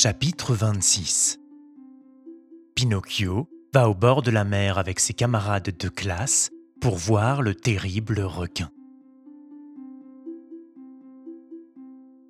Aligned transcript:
Chapitre 0.00 0.54
26 0.54 1.40
Pinocchio 2.76 3.50
va 3.74 3.88
au 3.88 3.94
bord 3.96 4.22
de 4.22 4.30
la 4.30 4.44
mer 4.44 4.78
avec 4.78 5.00
ses 5.00 5.12
camarades 5.12 5.76
de 5.76 5.88
classe 5.88 6.50
pour 6.80 6.94
voir 6.94 7.42
le 7.42 7.56
terrible 7.56 8.20
requin. 8.20 8.70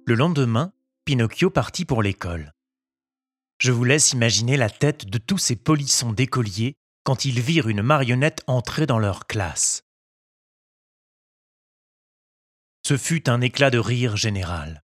Le 0.07 0.15
lendemain, 0.15 0.73
Pinocchio 1.05 1.51
partit 1.51 1.85
pour 1.85 2.03
l'école. 2.03 2.55
Je 3.59 3.71
vous 3.71 3.85
laisse 3.85 4.15
imaginer 4.15 4.57
la 4.57 4.71
tête 4.71 5.05
de 5.05 5.19
tous 5.19 5.37
ces 5.37 5.57
polissons 5.57 6.15
d'écoliers 6.15 6.73
quand 7.05 7.27
ils 7.27 7.39
virent 7.39 7.69
une 7.69 7.83
marionnette 7.83 8.45
entrer 8.47 8.87
dans 8.87 8.99
leur 8.99 9.27
classe. 9.27 9.83
Ce 12.87 12.97
fut 12.97 13.29
un 13.29 13.43
éclat 13.43 13.69
de 13.69 13.79
rire 13.79 14.17
général. 14.17 14.83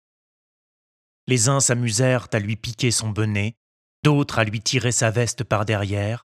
Les 1.31 1.49
uns 1.49 1.61
s'amusèrent 1.61 2.27
à 2.33 2.41
lui 2.41 2.57
piquer 2.57 2.91
son 2.91 3.11
bonnet, 3.11 3.55
d'autres 4.03 4.41
à 4.41 4.45
lui 4.45 4.61
tirer 4.61 4.91
sa 4.91 5.13
veste 5.13 5.45
par 5.45 5.65
derrière, 5.65 6.27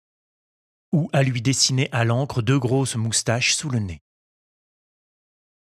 ou 0.90 1.10
à 1.12 1.22
lui 1.22 1.42
dessiner 1.42 1.90
à 1.92 2.06
l'encre 2.06 2.40
deux 2.40 2.58
grosses 2.58 2.96
moustaches 2.96 3.54
sous 3.54 3.68
le 3.68 3.78
nez. 3.78 4.00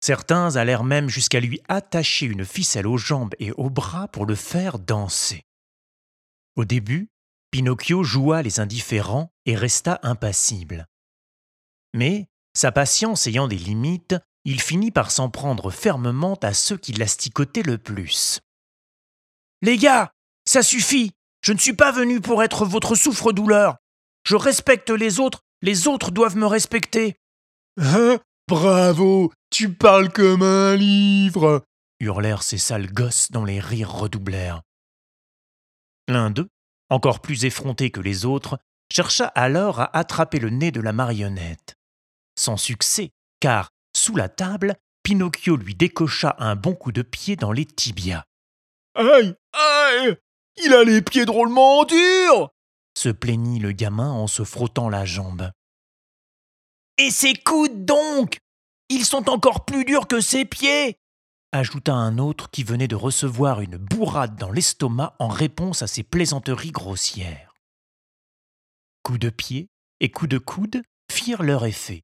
Certains 0.01 0.57
allèrent 0.57 0.85
même 0.85 1.09
jusqu'à 1.09 1.41
lui 1.41 1.63
attacher 1.67 2.27
une 2.27 2.45
ficelle 2.45 2.87
aux 2.87 2.99
jambes 2.99 3.35
et 3.39 3.53
aux 3.53 3.71
bras 3.71 4.07
pour 4.09 4.27
le 4.27 4.35
faire 4.35 4.79
danser. 4.79 5.47
Au 6.55 6.67
début, 6.67 7.09
Pinocchio 7.51 8.05
joua 8.05 8.43
les 8.43 8.61
indifférents 8.61 9.33
et 9.47 9.57
resta 9.57 9.99
impassible. 10.03 10.87
Mais, 11.95 12.29
sa 12.53 12.71
patience 12.71 13.27
ayant 13.27 13.49
des 13.49 13.57
limites, 13.57 14.15
il 14.45 14.61
finit 14.61 14.91
par 14.91 15.11
s'en 15.11 15.31
prendre 15.31 15.71
fermement 15.71 16.35
à 16.43 16.53
ceux 16.53 16.77
qui 16.77 16.93
l'asticotaient 16.93 17.63
le 17.63 17.79
plus. 17.79 18.43
Les 19.63 19.79
gars, 19.79 20.13
ça 20.45 20.63
suffit. 20.63 21.13
Je 21.43 21.53
ne 21.53 21.59
suis 21.59 21.75
pas 21.75 21.93
venu 21.93 22.21
pour 22.21 22.43
être 22.43 22.65
votre 22.65 22.95
souffre-douleur. 22.95 23.77
Je 24.25 24.37
respecte 24.37 24.91
les 24.91 25.21
autres, 25.21 25.41
les 25.63 25.87
autres 25.89 26.11
doivent 26.11 26.37
me 26.37 26.47
respecter. 26.47 27.17
Hein? 27.79 28.19
Bravo 28.49 29.33
Tu 29.51 29.73
parles 29.73 30.13
comme 30.13 30.43
un 30.43 30.77
livre 30.77 31.65
hurlèrent 32.01 32.43
ces 32.43 32.59
sales 32.59 32.93
gosses 32.93 33.31
dont 33.31 33.45
les 33.45 33.61
rires 33.61 33.93
redoublèrent. 33.93 34.63
L'un 36.09 36.31
d'eux, 36.31 36.49
encore 36.91 37.21
plus 37.21 37.45
effronté 37.45 37.91
que 37.91 38.01
les 38.01 38.25
autres, 38.25 38.59
chercha 38.93 39.27
alors 39.27 39.81
à 39.81 39.97
attraper 39.97 40.39
le 40.39 40.51
nez 40.51 40.71
de 40.71 40.81
la 40.81 40.93
marionnette. 40.93 41.75
Sans 42.39 42.57
succès, 42.57 43.11
car, 43.41 43.71
sous 43.97 44.15
la 44.15 44.29
table, 44.29 44.77
Pinocchio 45.03 45.57
lui 45.57 45.75
décocha 45.75 46.37
un 46.39 46.55
bon 46.55 46.75
coup 46.75 46.93
de 46.93 47.03
pied 47.03 47.37
dans 47.37 47.53
les 47.53 47.65
tibias. 47.65 48.25
Aïe 48.95 49.35
Aïe 49.57 50.17
Il 50.65 50.73
a 50.75 50.85
les 50.85 51.03
pieds 51.03 51.25
drôlement 51.25 51.85
durs 51.85 52.51
se 52.97 53.11
plaignit 53.11 53.61
le 53.61 53.73
gamin 53.73 54.11
en 54.11 54.27
se 54.27 54.43
frottant 54.43 54.89
la 54.89 55.05
jambe. 55.05 55.51
Et 56.99 57.11
ses 57.11 57.35
coudes 57.35 57.85
donc 57.85 58.39
Ils 58.89 59.05
sont 59.05 59.29
encore 59.29 59.65
plus 59.65 59.85
durs 59.85 60.09
que 60.09 60.21
ses 60.21 60.45
pieds 60.45 60.99
ajouta 61.53 61.95
un 61.95 62.19
autre 62.19 62.51
qui 62.51 62.65
venait 62.65 62.89
de 62.89 62.97
recevoir 62.97 63.63
une 63.63 63.79
bourrade 63.79 64.37
dans 64.37 64.51
l'estomac 64.51 65.15
en 65.19 65.29
réponse 65.29 65.81
à 65.81 65.87
ses 65.87 66.03
plaisanteries 66.03 66.73
grossières. 66.73 67.55
Coups 69.03 69.21
de 69.21 69.31
pied 69.31 69.69
et 70.01 70.11
coups 70.11 70.29
de 70.29 70.39
coude 70.39 70.83
firent 71.11 71.43
leur 71.43 71.65
effet. 71.65 72.03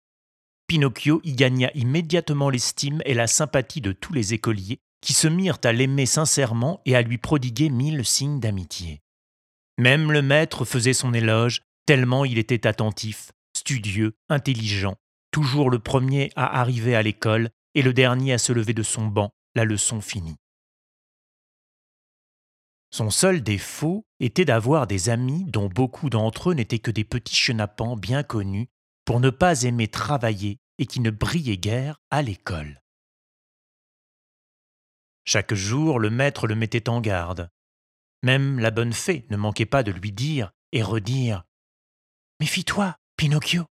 Pinocchio 0.68 1.20
y 1.22 1.34
gagna 1.34 1.70
immédiatement 1.74 2.48
l'estime 2.48 3.02
et 3.04 3.12
la 3.12 3.26
sympathie 3.26 3.82
de 3.82 3.92
tous 3.92 4.14
les 4.14 4.32
écoliers 4.32 4.80
qui 5.02 5.12
se 5.12 5.28
mirent 5.28 5.58
à 5.64 5.72
l'aimer 5.72 6.06
sincèrement 6.06 6.80
et 6.86 6.96
à 6.96 7.02
lui 7.02 7.18
prodiguer 7.18 7.68
mille 7.68 8.04
signes 8.06 8.40
d'amitié. 8.40 9.02
Même 9.78 10.12
le 10.12 10.22
maître 10.22 10.64
faisait 10.64 10.94
son 10.94 11.12
éloge, 11.12 11.60
tellement 11.86 12.24
il 12.24 12.38
était 12.38 12.66
attentif, 12.66 13.32
studieux, 13.54 14.14
intelligent, 14.30 14.96
toujours 15.30 15.70
le 15.70 15.80
premier 15.80 16.30
à 16.36 16.60
arriver 16.60 16.94
à 16.94 17.02
l'école 17.02 17.50
et 17.74 17.82
le 17.82 17.92
dernier 17.92 18.32
à 18.32 18.38
se 18.38 18.52
lever 18.52 18.74
de 18.74 18.82
son 18.82 19.06
banc, 19.06 19.30
la 19.54 19.64
leçon 19.64 20.00
finie. 20.00 20.36
Son 22.90 23.10
seul 23.10 23.42
défaut 23.42 24.04
était 24.20 24.44
d'avoir 24.44 24.86
des 24.86 25.08
amis 25.08 25.44
dont 25.46 25.68
beaucoup 25.68 26.10
d'entre 26.10 26.50
eux 26.50 26.54
n'étaient 26.54 26.78
que 26.78 26.90
des 26.90 27.04
petits 27.04 27.34
chenapans 27.34 27.96
bien 27.96 28.22
connus 28.22 28.68
pour 29.06 29.18
ne 29.18 29.30
pas 29.30 29.62
aimer 29.62 29.88
travailler 29.88 30.58
et 30.78 30.84
qui 30.84 31.00
ne 31.00 31.10
brillaient 31.10 31.56
guère 31.56 31.96
à 32.10 32.20
l'école. 32.20 32.81
Chaque 35.24 35.54
jour, 35.54 35.98
le 35.98 36.10
maître 36.10 36.46
le 36.46 36.54
mettait 36.54 36.88
en 36.88 37.00
garde. 37.00 37.50
Même 38.22 38.58
la 38.58 38.70
bonne 38.70 38.92
fée 38.92 39.26
ne 39.30 39.36
manquait 39.36 39.66
pas 39.66 39.82
de 39.82 39.92
lui 39.92 40.12
dire 40.12 40.52
et 40.72 40.82
redire 40.82 41.44
Méfie-toi, 42.40 42.96
Pinocchio. 43.16 43.66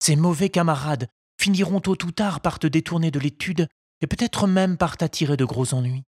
Ces 0.00 0.16
mauvais 0.16 0.50
camarades 0.50 1.08
finiront 1.38 1.80
tôt 1.80 1.96
ou 2.04 2.12
tard 2.12 2.40
par 2.40 2.58
te 2.58 2.66
détourner 2.66 3.10
de 3.10 3.18
l'étude 3.18 3.68
et 4.00 4.06
peut-être 4.06 4.46
même 4.46 4.76
par 4.76 4.96
t'attirer 4.96 5.36
de 5.36 5.44
gros 5.44 5.74
ennuis. 5.74 6.04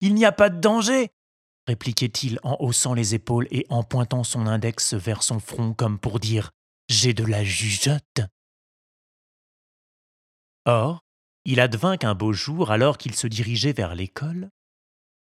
Il 0.00 0.14
n'y 0.14 0.24
a 0.24 0.32
pas 0.32 0.50
de 0.50 0.60
danger, 0.60 1.10
répliquait-il 1.66 2.38
en 2.42 2.56
haussant 2.60 2.94
les 2.94 3.14
épaules 3.14 3.48
et 3.50 3.66
en 3.70 3.82
pointant 3.82 4.24
son 4.24 4.46
index 4.46 4.94
vers 4.94 5.22
son 5.22 5.40
front 5.40 5.72
comme 5.72 5.98
pour 5.98 6.20
dire 6.20 6.50
J'ai 6.88 7.14
de 7.14 7.24
la 7.24 7.44
jugeote. 7.44 8.20
Or, 10.64 11.05
il 11.46 11.60
advint 11.60 11.96
qu'un 11.96 12.14
beau 12.14 12.32
jour, 12.32 12.72
alors 12.72 12.98
qu'il 12.98 13.14
se 13.14 13.28
dirigeait 13.28 13.72
vers 13.72 13.94
l'école, 13.94 14.50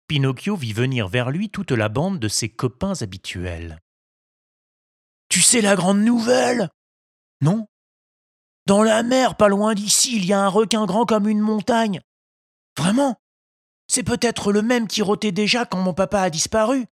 Pinocchio 0.08 0.56
vit 0.56 0.72
venir 0.72 1.06
vers 1.06 1.30
lui 1.30 1.50
toute 1.50 1.70
la 1.70 1.90
bande 1.90 2.18
de 2.18 2.28
ses 2.28 2.48
copains 2.48 3.02
habituels. 3.02 3.78
Tu 5.28 5.42
sais 5.42 5.60
la 5.60 5.76
grande 5.76 6.00
nouvelle? 6.00 6.70
Non? 7.42 7.66
Dans 8.66 8.82
la 8.82 9.02
mer, 9.02 9.36
pas 9.36 9.48
loin 9.48 9.74
d'ici, 9.74 10.16
il 10.16 10.24
y 10.24 10.32
a 10.32 10.40
un 10.40 10.48
requin 10.48 10.86
grand 10.86 11.04
comme 11.04 11.28
une 11.28 11.40
montagne. 11.40 12.00
Vraiment? 12.78 13.16
C'est 13.86 14.02
peut-être 14.02 14.50
le 14.50 14.62
même 14.62 14.88
qui 14.88 15.02
rôtait 15.02 15.32
déjà 15.32 15.66
quand 15.66 15.82
mon 15.82 15.92
papa 15.92 16.20
a 16.20 16.30
disparu. 16.30 16.86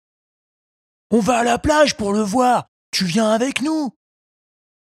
On 1.11 1.21
va 1.21 1.39
à 1.39 1.45
la 1.45 1.59
plage 1.59 1.97
pour 1.97 2.15
le 2.15 2.23
voir. 2.23 2.67
Tu 2.91 3.05
viens 3.05 3.31
avec 3.31 3.61
nous? 3.61 3.91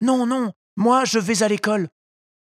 Non, 0.01 0.27
non, 0.27 0.53
moi 0.75 1.03
je 1.03 1.17
vais 1.17 1.41
à 1.41 1.47
l'école. 1.47 1.89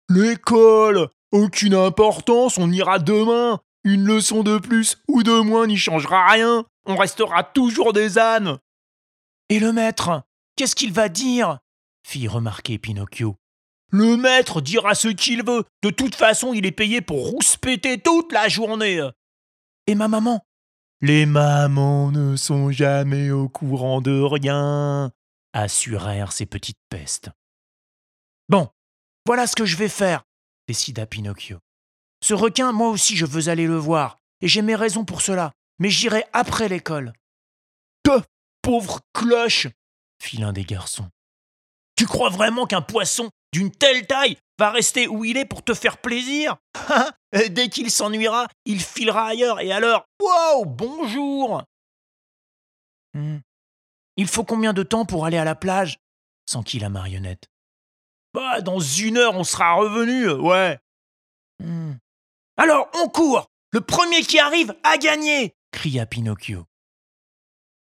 L'école 0.09 1.09
aucune 1.33 1.75
importance, 1.75 2.59
on 2.59 2.71
ira 2.71 2.99
demain. 2.99 3.61
Une 3.85 4.05
leçon 4.05 4.45
de 4.45 4.59
plus 4.59 4.99
ou 5.09 5.23
de 5.23 5.41
moins 5.41 5.67
n'y 5.67 5.77
changera 5.77 6.31
rien. 6.31 6.65
On 6.87 6.97
restera 6.97 7.43
toujours 7.43 7.93
des 7.93 8.19
ânes. 8.19 8.59
Et 9.49 9.59
le 9.59 9.73
maître, 9.73 10.23
qu'est-ce 10.57 10.77
qu'il 10.77 10.93
va 10.93 11.09
dire? 11.09 11.59
fit 12.07 12.29
remarquer 12.29 12.79
Pinocchio. 12.79 13.37
Le 13.91 14.17
maître 14.17 14.61
dira 14.61 14.95
ce 14.95 15.09
qu'il 15.09 15.45
veut. 15.45 15.65
De 15.83 15.91
toute 15.91 16.15
façon, 16.15 16.55
il 16.55 16.65
est 16.65 16.73
payé 16.73 17.01
pour 17.01 17.31
rouspéter 17.31 17.99
toute 17.99 18.33
la 18.33 18.49
journée. 18.49 19.01
Et 19.87 19.95
ma 19.95 20.09
maman? 20.09 20.45
Les 21.01 21.27
mamans 21.27 22.13
ne 22.13 22.37
sont 22.37 22.71
jamais 22.71 23.31
au 23.31 23.49
courant 23.49 24.01
de 24.01 24.21
rien, 24.21 25.11
assurèrent 25.53 26.33
ces 26.33 26.47
petites 26.47 26.79
pestes. 26.89 27.31
Bon, 28.49 28.69
voilà 29.27 29.47
ce 29.47 29.57
que 29.57 29.67
je 29.67 29.77
vais 29.77 29.89
faire 29.89 30.23
décida 30.73 31.05
Pinocchio. 31.05 31.59
Ce 32.25 32.33
requin, 32.33 32.73
moi 32.73 32.89
aussi 32.89 33.15
je 33.15 33.27
veux 33.27 33.51
aller 33.51 33.67
le 33.67 33.77
voir, 33.77 34.17
et 34.41 34.49
j'ai 34.49 34.63
mes 34.63 34.75
raisons 34.75 35.05
pour 35.05 35.21
cela, 35.21 35.53
mais 35.79 35.91
j'irai 35.91 36.25
après 36.33 36.67
l'école. 36.67 37.13
Te 38.05 38.23
pauvre 38.63 39.01
cloche 39.13 39.69
fit 40.19 40.39
l'un 40.39 40.55
des 40.55 40.65
garçons. 40.65 41.11
Tu 41.95 42.07
crois 42.07 42.31
vraiment 42.31 42.67
qu'un 42.67 42.81
poisson 42.81 43.29
d'une 43.53 43.71
telle 43.71 44.07
taille 44.07 44.39
va 44.59 44.71
rester 44.71 45.09
où 45.09 45.27
il 45.27 45.37
est 45.37 45.45
pour 45.45 45.63
te 45.63 45.75
faire 45.75 45.99
plaisir? 45.99 46.57
Dès 47.51 47.69
qu'il 47.69 47.91
s'ennuiera, 47.91 48.49
il 48.65 48.81
filera 48.81 49.27
ailleurs, 49.27 49.61
et 49.61 49.73
alors, 49.73 50.07
wow, 50.23 50.65
bonjour 50.65 51.63
hmm. 53.13 53.41
Il 54.17 54.27
faut 54.27 54.45
combien 54.45 54.73
de 54.73 54.83
temps 54.83 55.05
pour 55.05 55.27
aller 55.27 55.39
à 55.39 55.45
la 55.45 55.55
plage? 55.55 55.99
s'enquit 56.47 56.79
la 56.79 56.89
marionnette. 56.89 57.52
Bah, 58.35 58.61
dans 58.61 58.81
une 58.81 59.19
heure, 59.19 59.37
on 59.37 59.45
sera 59.45 59.75
revenu, 59.75 60.31
ouais. 60.31 60.79
Hmm. 61.59 61.95
Alors, 62.57 62.89
on 62.95 63.09
court 63.09 63.51
Le 63.73 63.81
premier 63.81 64.23
qui 64.23 64.39
arrive 64.39 64.75
a 64.85 64.99
gagné 64.99 65.55
cria 65.73 66.07
Pinocchio. 66.07 66.67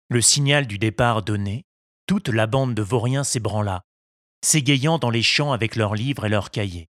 Le 0.10 0.22
signal 0.22 0.68
du 0.68 0.78
départ 0.78 1.22
donné, 1.22 1.66
toute 2.08 2.28
la 2.28 2.48
bande 2.48 2.74
de 2.74 2.82
vauriens 2.82 3.24
s'ébranla, 3.24 3.84
s'égayant 4.44 4.98
dans 4.98 5.10
les 5.10 5.22
champs 5.22 5.54
avec 5.54 5.76
leurs 5.76 5.96
livres 5.96 6.26
et 6.26 6.30
leurs 6.30 6.52
cahiers. 6.52 6.90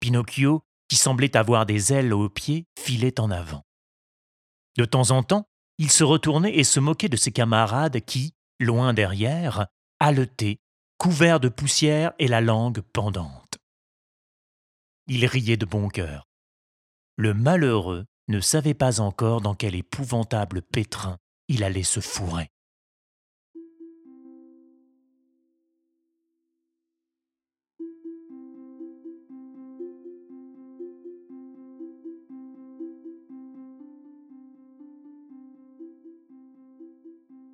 Pinocchio, 0.00 0.62
qui 0.88 0.96
semblait 0.96 1.36
avoir 1.36 1.66
des 1.66 1.92
ailes 1.92 2.12
aux 2.12 2.28
pieds, 2.28 2.66
filait 2.78 3.20
en 3.20 3.30
avant. 3.30 3.64
De 4.76 4.84
temps 4.84 5.10
en 5.10 5.22
temps, 5.22 5.48
il 5.78 5.90
se 5.90 6.04
retournait 6.04 6.56
et 6.56 6.64
se 6.64 6.80
moquait 6.80 7.08
de 7.08 7.16
ses 7.16 7.32
camarades 7.32 8.00
qui, 8.00 8.34
loin 8.58 8.94
derrière, 8.94 9.66
haletaient 10.00 10.60
couvert 10.98 11.40
de 11.40 11.48
poussière 11.48 12.12
et 12.18 12.28
la 12.28 12.40
langue 12.40 12.80
pendante. 12.80 13.58
Il 15.06 15.26
riait 15.26 15.56
de 15.56 15.66
bon 15.66 15.88
cœur. 15.88 16.26
Le 17.16 17.34
malheureux 17.34 18.06
ne 18.28 18.40
savait 18.40 18.74
pas 18.74 19.00
encore 19.00 19.40
dans 19.40 19.54
quel 19.54 19.74
épouvantable 19.74 20.62
pétrin 20.62 21.18
il 21.48 21.62
allait 21.62 21.82
se 21.82 22.00
fourrer. 22.00 22.50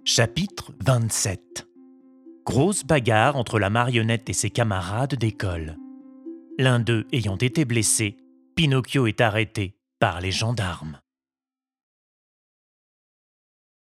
Chapitre 0.05 0.73
27 0.85 1.72
Grosse 2.45 2.85
bagarre 2.85 3.37
entre 3.37 3.59
la 3.59 3.71
marionnette 3.71 4.29
et 4.29 4.33
ses 4.33 4.51
camarades 4.51 5.15
d'école. 5.15 5.79
L'un 6.59 6.81
d'eux 6.81 7.07
ayant 7.13 7.37
été 7.37 7.65
blessé, 7.65 8.17
Pinocchio 8.57 9.07
est 9.07 9.21
arrêté 9.21 9.79
par 10.01 10.21
les 10.21 10.33
gendarmes. 10.33 11.01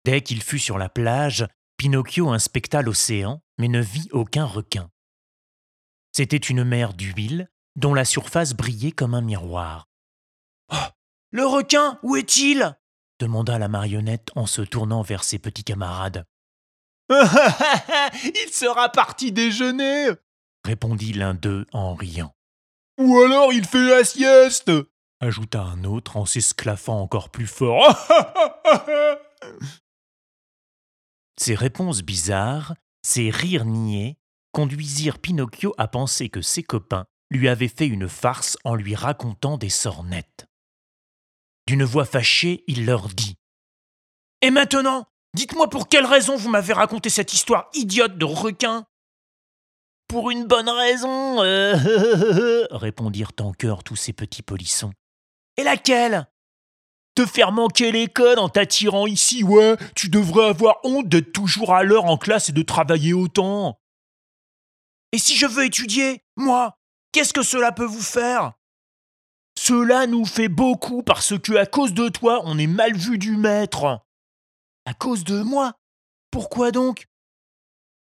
Dès 0.05 0.23
qu'il 0.23 0.43
fut 0.43 0.59
sur 0.59 0.79
la 0.79 0.89
plage, 0.89 1.47
Pinocchio 1.77 2.31
inspecta 2.31 2.81
l'océan, 2.81 3.43
mais 3.59 3.69
ne 3.69 3.81
vit 3.81 4.09
aucun 4.13 4.45
requin. 4.47 4.91
C'était 6.13 6.37
une 6.37 6.65
mer 6.65 6.95
d'huile 6.95 7.51
dont 7.77 7.93
la 7.93 8.07
surface 8.07 8.55
brillait 8.55 8.93
comme 8.93 9.15
un 9.15 9.21
miroir. 9.21 9.87
Oh, 10.73 10.89
le 11.31 11.45
requin, 11.45 11.99
où 12.03 12.17
est-il? 12.17 12.75
demanda 13.19 13.59
la 13.59 13.69
marionnette 13.69 14.31
en 14.35 14.47
se 14.47 14.63
tournant 14.63 15.03
vers 15.03 15.25
ses 15.25 15.39
petits 15.39 15.65
camarades. 15.65 16.25
Il 17.11 18.51
sera 18.53 18.89
parti 18.89 19.33
déjeuner 19.33 20.11
répondit 20.67 21.13
l'un 21.13 21.35
d'eux 21.35 21.65
en 21.73 21.95
riant. 21.95 22.35
Ou 22.99 23.21
alors 23.21 23.53
il 23.53 23.65
fait 23.65 23.89
la 23.89 24.05
sieste 24.05 24.73
ajouta 25.21 25.63
un 25.63 25.85
autre 25.85 26.17
en 26.19 26.27
s'esclaffant 26.27 27.01
encore 27.01 27.31
plus 27.31 27.47
fort. 27.47 27.97
Ces 31.39 31.55
réponses 31.55 32.03
bizarres, 32.03 32.75
ces 33.03 33.31
rires 33.31 33.65
niais, 33.65 34.19
conduisirent 34.53 35.19
Pinocchio 35.19 35.75
à 35.79 35.89
penser 35.89 36.29
que 36.29 36.41
ses 36.41 36.63
copains 36.63 37.07
lui 37.31 37.49
avaient 37.49 37.69
fait 37.69 37.87
une 37.87 38.09
farce 38.09 38.57
en 38.65 38.75
lui 38.75 38.95
racontant 38.95 39.59
des 39.59 39.69
sornettes. 39.69 40.47
D'une 41.67 41.85
voix 41.85 42.07
fâchée, 42.07 42.65
il 42.67 42.87
leur 42.87 43.09
dit 43.09 43.37
Et 44.41 44.51
maintenant, 44.51 45.07
dites-moi 45.37 45.69
pour 45.69 45.89
quelle 45.89 46.07
raison 46.07 46.37
vous 46.37 46.49
m'avez 46.49 46.73
raconté 46.73 47.11
cette 47.11 47.33
histoire 47.33 47.69
idiote 47.75 48.19
de 48.19 48.25
requin 48.25 48.87
Pour 50.09 50.31
une 50.31 50.47
bonne 50.47 50.69
raison, 50.69 51.43
euh, 51.43 52.67
répondirent 52.71 53.33
en 53.41 53.53
chœur 53.53 53.85
tous 53.85 53.97
ces 53.97 54.13
petits 54.13 54.43
polissons. 54.43 54.93
Et 55.57 55.63
laquelle? 55.63 56.27
Te 57.15 57.25
faire 57.25 57.53
manquer 57.53 57.93
l'école 57.93 58.39
en 58.39 58.49
t'attirant 58.49 59.07
ici, 59.07 59.43
ouais, 59.45 59.77
tu 59.95 60.09
devrais 60.09 60.49
avoir 60.49 60.79
honte 60.85 61.09
d'être 61.09 61.33
toujours 61.33 61.75
à 61.75 61.83
l'heure 61.83 62.07
en 62.07 62.17
classe 62.17 62.49
et 62.49 62.53
de 62.53 62.63
travailler 62.63 63.13
autant. 63.13 63.79
Et 65.13 65.19
si 65.19 65.37
je 65.37 65.47
veux 65.47 65.65
étudier, 65.65 66.25
moi, 66.37 66.79
qu'est-ce 67.13 67.33
que 67.33 67.43
cela 67.43 67.73
peut 67.73 67.85
vous 67.85 68.03
faire? 68.03 68.53
Cela 69.59 70.07
nous 70.07 70.27
fait 70.27 70.49
beaucoup 70.49 71.03
parce 71.03 71.39
que 71.39 71.57
à 71.57 71.65
cause 71.65 71.95
de 71.95 72.09
toi, 72.09 72.43
on 72.45 72.59
est 72.59 72.67
mal 72.67 72.95
vu 72.95 73.17
du 73.17 73.37
maître. 73.37 74.06
À 74.87 74.95
cause 74.95 75.25
de 75.25 75.43
moi 75.43 75.75
Pourquoi 76.31 76.71
donc? 76.71 77.07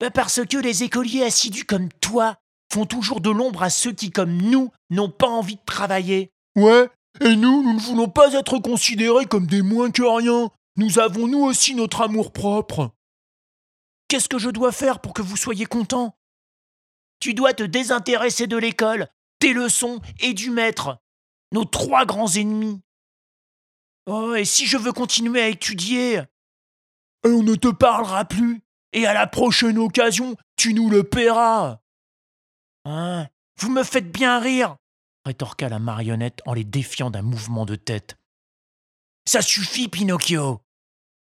Bah 0.00 0.10
Parce 0.10 0.44
que 0.44 0.58
les 0.58 0.82
écoliers 0.82 1.24
assidus 1.24 1.64
comme 1.64 1.88
toi 2.00 2.36
font 2.70 2.84
toujours 2.84 3.20
de 3.20 3.30
l'ombre 3.30 3.62
à 3.62 3.70
ceux 3.70 3.92
qui, 3.92 4.10
comme 4.10 4.36
nous, 4.36 4.70
n'ont 4.90 5.10
pas 5.10 5.28
envie 5.28 5.56
de 5.56 5.64
travailler. 5.64 6.32
Ouais, 6.56 6.90
et 7.20 7.36
nous, 7.36 7.62
nous 7.62 7.74
ne 7.74 7.80
voulons 7.80 8.08
pas 8.08 8.34
être 8.34 8.58
considérés 8.58 9.26
comme 9.26 9.46
des 9.46 9.62
moins 9.62 9.90
que 9.90 10.02
rien. 10.02 10.50
Nous 10.76 10.98
avons 10.98 11.26
nous 11.26 11.42
aussi 11.42 11.74
notre 11.74 12.02
amour 12.02 12.32
propre. 12.32 12.90
Qu'est-ce 14.08 14.28
que 14.28 14.38
je 14.38 14.50
dois 14.50 14.72
faire 14.72 15.00
pour 15.00 15.14
que 15.14 15.22
vous 15.22 15.36
soyez 15.36 15.66
content 15.66 16.16
Tu 17.20 17.32
dois 17.32 17.54
te 17.54 17.62
désintéresser 17.62 18.46
de 18.46 18.56
l'école, 18.56 19.08
tes 19.38 19.52
leçons 19.52 20.00
et 20.20 20.34
du 20.34 20.50
maître 20.50 20.98
nos 21.52 21.64
trois 21.64 22.04
grands 22.04 22.32
ennemis. 22.34 22.80
Oh, 24.06 24.34
et 24.34 24.44
si 24.44 24.66
je 24.66 24.76
veux 24.76 24.92
continuer 24.92 25.40
à 25.40 25.48
étudier? 25.48 26.22
On 27.24 27.42
ne 27.42 27.54
te 27.54 27.68
parlera 27.68 28.24
plus, 28.24 28.62
et 28.92 29.06
à 29.06 29.14
la 29.14 29.26
prochaine 29.26 29.78
occasion, 29.78 30.36
tu 30.56 30.74
nous 30.74 30.90
le 30.90 31.04
paieras. 31.04 31.80
Hein, 32.84 33.28
vous 33.58 33.70
me 33.70 33.84
faites 33.84 34.10
bien 34.10 34.40
rire, 34.40 34.76
rétorqua 35.24 35.68
la 35.68 35.78
marionnette 35.78 36.40
en 36.46 36.54
les 36.54 36.64
défiant 36.64 37.10
d'un 37.10 37.22
mouvement 37.22 37.64
de 37.64 37.76
tête. 37.76 38.16
Ça 39.24 39.40
suffit, 39.40 39.88
Pinocchio 39.88 40.60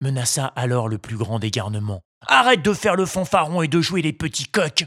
menaça 0.00 0.46
alors 0.46 0.88
le 0.88 0.98
plus 0.98 1.16
grand 1.16 1.38
des 1.38 1.50
garnements. 1.50 2.02
Arrête 2.26 2.62
de 2.62 2.72
faire 2.72 2.96
le 2.96 3.06
fanfaron 3.06 3.62
et 3.62 3.68
de 3.68 3.80
jouer 3.80 4.02
les 4.02 4.12
petits 4.12 4.46
coqs. 4.46 4.84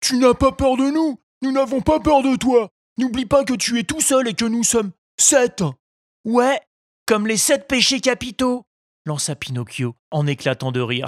Tu 0.00 0.16
n'as 0.18 0.34
pas 0.34 0.52
peur 0.52 0.76
de 0.76 0.90
nous 0.90 1.20
Nous 1.42 1.52
n'avons 1.52 1.80
pas 1.80 2.00
peur 2.00 2.22
de 2.22 2.36
toi 2.36 2.68
N'oublie 2.98 3.26
pas 3.26 3.44
que 3.44 3.54
tu 3.54 3.78
es 3.78 3.84
tout 3.84 4.00
seul 4.00 4.28
et 4.28 4.34
que 4.34 4.44
nous 4.44 4.64
sommes 4.64 4.92
sept. 5.18 5.62
Ouais, 6.24 6.60
comme 7.06 7.26
les 7.26 7.36
sept 7.36 7.68
péchés 7.68 8.00
capitaux, 8.00 8.64
lança 9.06 9.36
Pinocchio 9.36 9.96
en 10.10 10.26
éclatant 10.26 10.72
de 10.72 10.80
rire. 10.80 11.06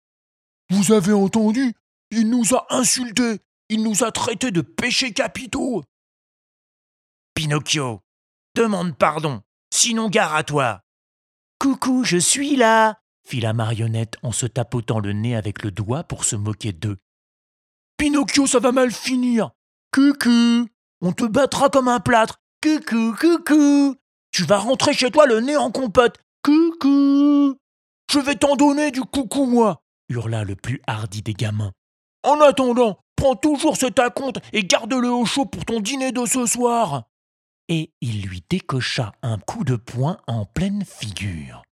Vous 0.70 0.92
avez 0.92 1.12
entendu? 1.12 1.74
Il 2.10 2.28
nous 2.28 2.54
a 2.54 2.66
insultés. 2.70 3.40
Il 3.68 3.82
nous 3.82 4.02
a 4.02 4.10
traités 4.10 4.50
de 4.50 4.62
péchés 4.62 5.12
capitaux. 5.12 5.84
Pinocchio, 7.34 8.00
demande 8.54 8.96
pardon, 8.96 9.42
sinon 9.72 10.08
gare 10.08 10.34
à 10.34 10.42
toi. 10.42 10.80
Coucou, 11.58 12.04
je 12.04 12.18
suis 12.18 12.56
là, 12.56 12.98
fit 13.24 13.40
la 13.40 13.52
marionnette 13.52 14.16
en 14.22 14.32
se 14.32 14.46
tapotant 14.46 14.98
le 14.98 15.12
nez 15.12 15.36
avec 15.36 15.62
le 15.62 15.70
doigt 15.70 16.04
pour 16.04 16.24
se 16.24 16.36
moquer 16.36 16.72
d'eux. 16.72 16.98
Pinocchio, 17.96 18.46
ça 18.46 18.58
va 18.58 18.72
mal 18.72 18.90
finir. 18.90 19.52
Coucou, 19.92 20.66
on 21.00 21.12
te 21.12 21.24
battra 21.24 21.70
comme 21.70 21.88
un 21.88 22.00
plâtre. 22.00 22.40
Coucou, 22.62 23.14
coucou. 23.18 23.96
Tu 24.30 24.44
vas 24.44 24.58
rentrer 24.58 24.92
chez 24.92 25.10
toi 25.10 25.26
le 25.26 25.40
nez 25.40 25.56
en 25.56 25.70
compote. 25.70 26.18
Coucou. 26.42 27.56
Je 28.10 28.18
vais 28.18 28.34
t'en 28.34 28.56
donner 28.56 28.90
du 28.90 29.02
coucou, 29.02 29.46
moi, 29.46 29.82
hurla 30.08 30.42
le 30.42 30.56
plus 30.56 30.82
hardi 30.86 31.22
des 31.22 31.34
gamins. 31.34 31.72
En 32.24 32.40
attendant, 32.40 32.98
prends 33.16 33.36
toujours 33.36 33.76
cet 33.76 33.98
acompte 33.98 34.40
et 34.52 34.64
garde-le 34.64 35.10
au 35.10 35.24
chaud 35.24 35.46
pour 35.46 35.64
ton 35.64 35.80
dîner 35.80 36.10
de 36.10 36.26
ce 36.26 36.46
soir. 36.46 37.04
Et 37.68 37.92
il 38.00 38.22
lui 38.22 38.42
décocha 38.50 39.12
un 39.22 39.38
coup 39.38 39.64
de 39.64 39.76
poing 39.76 40.18
en 40.26 40.44
pleine 40.44 40.84
figure. 40.84 41.62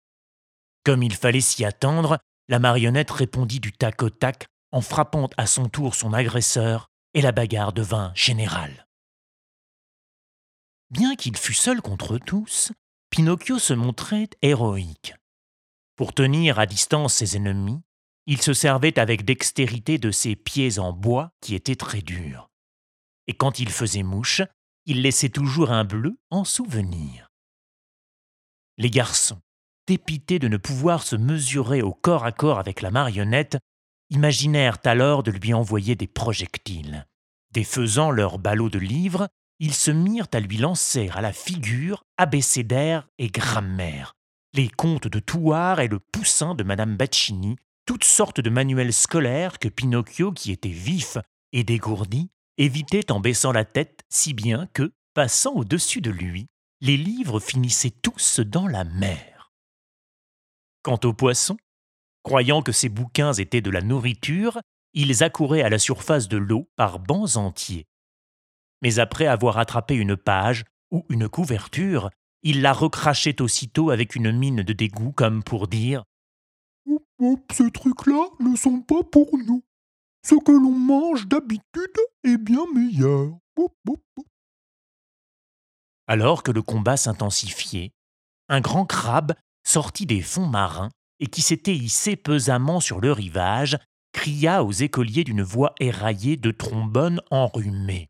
Comme 0.84 1.02
il 1.02 1.14
fallait 1.14 1.40
s'y 1.40 1.64
attendre, 1.64 2.18
la 2.48 2.58
marionnette 2.58 3.10
répondit 3.10 3.60
du 3.60 3.72
tac 3.72 4.02
au 4.02 4.10
tac 4.10 4.46
en 4.72 4.80
frappant 4.80 5.28
à 5.36 5.46
son 5.46 5.68
tour 5.68 5.94
son 5.94 6.12
agresseur, 6.12 6.86
et 7.14 7.22
la 7.22 7.32
bagarre 7.32 7.72
devint 7.72 8.12
générale. 8.14 8.86
Bien 10.90 11.16
qu'il 11.16 11.36
fût 11.36 11.54
seul 11.54 11.82
contre 11.82 12.18
tous, 12.18 12.72
Pinocchio 13.20 13.58
se 13.58 13.74
montrait 13.74 14.30
héroïque. 14.40 15.14
Pour 15.94 16.14
tenir 16.14 16.58
à 16.58 16.64
distance 16.64 17.12
ses 17.12 17.36
ennemis, 17.36 17.82
il 18.24 18.40
se 18.40 18.54
servait 18.54 18.98
avec 18.98 19.26
dextérité 19.26 19.98
de 19.98 20.10
ses 20.10 20.36
pieds 20.36 20.78
en 20.78 20.94
bois 20.94 21.30
qui 21.42 21.54
étaient 21.54 21.76
très 21.76 22.00
durs. 22.00 22.48
Et 23.26 23.34
quand 23.34 23.58
il 23.58 23.68
faisait 23.68 24.04
mouche, 24.04 24.40
il 24.86 25.02
laissait 25.02 25.28
toujours 25.28 25.70
un 25.70 25.84
bleu 25.84 26.18
en 26.30 26.44
souvenir. 26.44 27.28
Les 28.78 28.88
garçons, 28.88 29.42
dépités 29.86 30.38
de 30.38 30.48
ne 30.48 30.56
pouvoir 30.56 31.02
se 31.02 31.16
mesurer 31.16 31.82
au 31.82 31.92
corps 31.92 32.24
à 32.24 32.32
corps 32.32 32.58
avec 32.58 32.80
la 32.80 32.90
marionnette, 32.90 33.58
imaginèrent 34.08 34.78
alors 34.84 35.22
de 35.22 35.30
lui 35.30 35.52
envoyer 35.52 35.94
des 35.94 36.08
projectiles. 36.08 37.06
Défaisant 37.52 38.12
leurs 38.12 38.38
ballots 38.38 38.70
de 38.70 38.78
livres, 38.78 39.28
ils 39.60 39.74
se 39.74 39.90
mirent 39.90 40.26
à 40.32 40.40
lui 40.40 40.56
lancer 40.56 41.10
à 41.10 41.20
la 41.20 41.34
figure 41.34 42.02
abécédaire 42.16 43.06
et 43.18 43.28
grammaire, 43.28 44.14
les 44.54 44.68
contes 44.68 45.06
de 45.06 45.20
Touard 45.20 45.80
et 45.80 45.88
le 45.88 45.98
poussin 46.00 46.54
de 46.54 46.64
Madame 46.64 46.96
Baccini, 46.96 47.56
toutes 47.84 48.04
sortes 48.04 48.40
de 48.40 48.48
manuels 48.48 48.94
scolaires 48.94 49.58
que 49.58 49.68
Pinocchio, 49.68 50.32
qui 50.32 50.50
était 50.50 50.68
vif 50.70 51.18
et 51.52 51.62
dégourdi, 51.62 52.30
évitait 52.56 53.12
en 53.12 53.20
baissant 53.20 53.52
la 53.52 53.66
tête, 53.66 54.00
si 54.08 54.32
bien 54.32 54.66
que, 54.72 54.92
passant 55.12 55.52
au-dessus 55.52 56.00
de 56.00 56.10
lui, 56.10 56.46
les 56.80 56.96
livres 56.96 57.38
finissaient 57.38 57.90
tous 57.90 58.40
dans 58.40 58.66
la 58.66 58.84
mer. 58.84 59.52
Quant 60.82 61.00
aux 61.04 61.12
poissons, 61.12 61.58
croyant 62.22 62.62
que 62.62 62.72
ces 62.72 62.88
bouquins 62.88 63.34
étaient 63.34 63.60
de 63.60 63.70
la 63.70 63.82
nourriture, 63.82 64.58
ils 64.94 65.22
accouraient 65.22 65.62
à 65.62 65.68
la 65.68 65.78
surface 65.78 66.28
de 66.28 66.38
l'eau 66.38 66.70
par 66.76 66.98
bancs 66.98 67.36
entiers 67.36 67.86
mais 68.82 68.98
après 68.98 69.26
avoir 69.26 69.58
attrapé 69.58 69.94
une 69.94 70.16
page 70.16 70.64
ou 70.90 71.04
une 71.08 71.28
couverture, 71.28 72.10
il 72.42 72.62
la 72.62 72.72
recrachait 72.72 73.42
aussitôt 73.42 73.90
avec 73.90 74.16
une 74.16 74.32
mine 74.32 74.62
de 74.62 74.72
dégoût 74.72 75.12
comme 75.12 75.42
pour 75.42 75.68
dire 75.68 76.04
Ces 77.52 77.70
trucs-là 77.70 78.28
ne 78.40 78.56
sont 78.56 78.80
pas 78.80 79.02
pour 79.02 79.28
nous. 79.46 79.62
Ce 80.26 80.34
que 80.34 80.52
l'on 80.52 80.72
mange 80.72 81.26
d'habitude 81.28 81.98
est 82.24 82.38
bien 82.38 82.64
meilleur. 82.74 83.32
Alors 86.06 86.42
que 86.42 86.50
le 86.50 86.62
combat 86.62 86.96
s'intensifiait, 86.96 87.92
un 88.48 88.60
grand 88.60 88.84
crabe 88.84 89.34
sorti 89.64 90.06
des 90.06 90.22
fonds 90.22 90.46
marins 90.46 90.90
et 91.20 91.26
qui 91.26 91.42
s'était 91.42 91.76
hissé 91.76 92.16
pesamment 92.16 92.80
sur 92.80 93.00
le 93.00 93.12
rivage, 93.12 93.78
cria 94.12 94.64
aux 94.64 94.72
écoliers 94.72 95.24
d'une 95.24 95.42
voix 95.42 95.74
éraillée 95.78 96.36
de 96.36 96.50
trombone 96.50 97.20
enrhumé. 97.30 98.09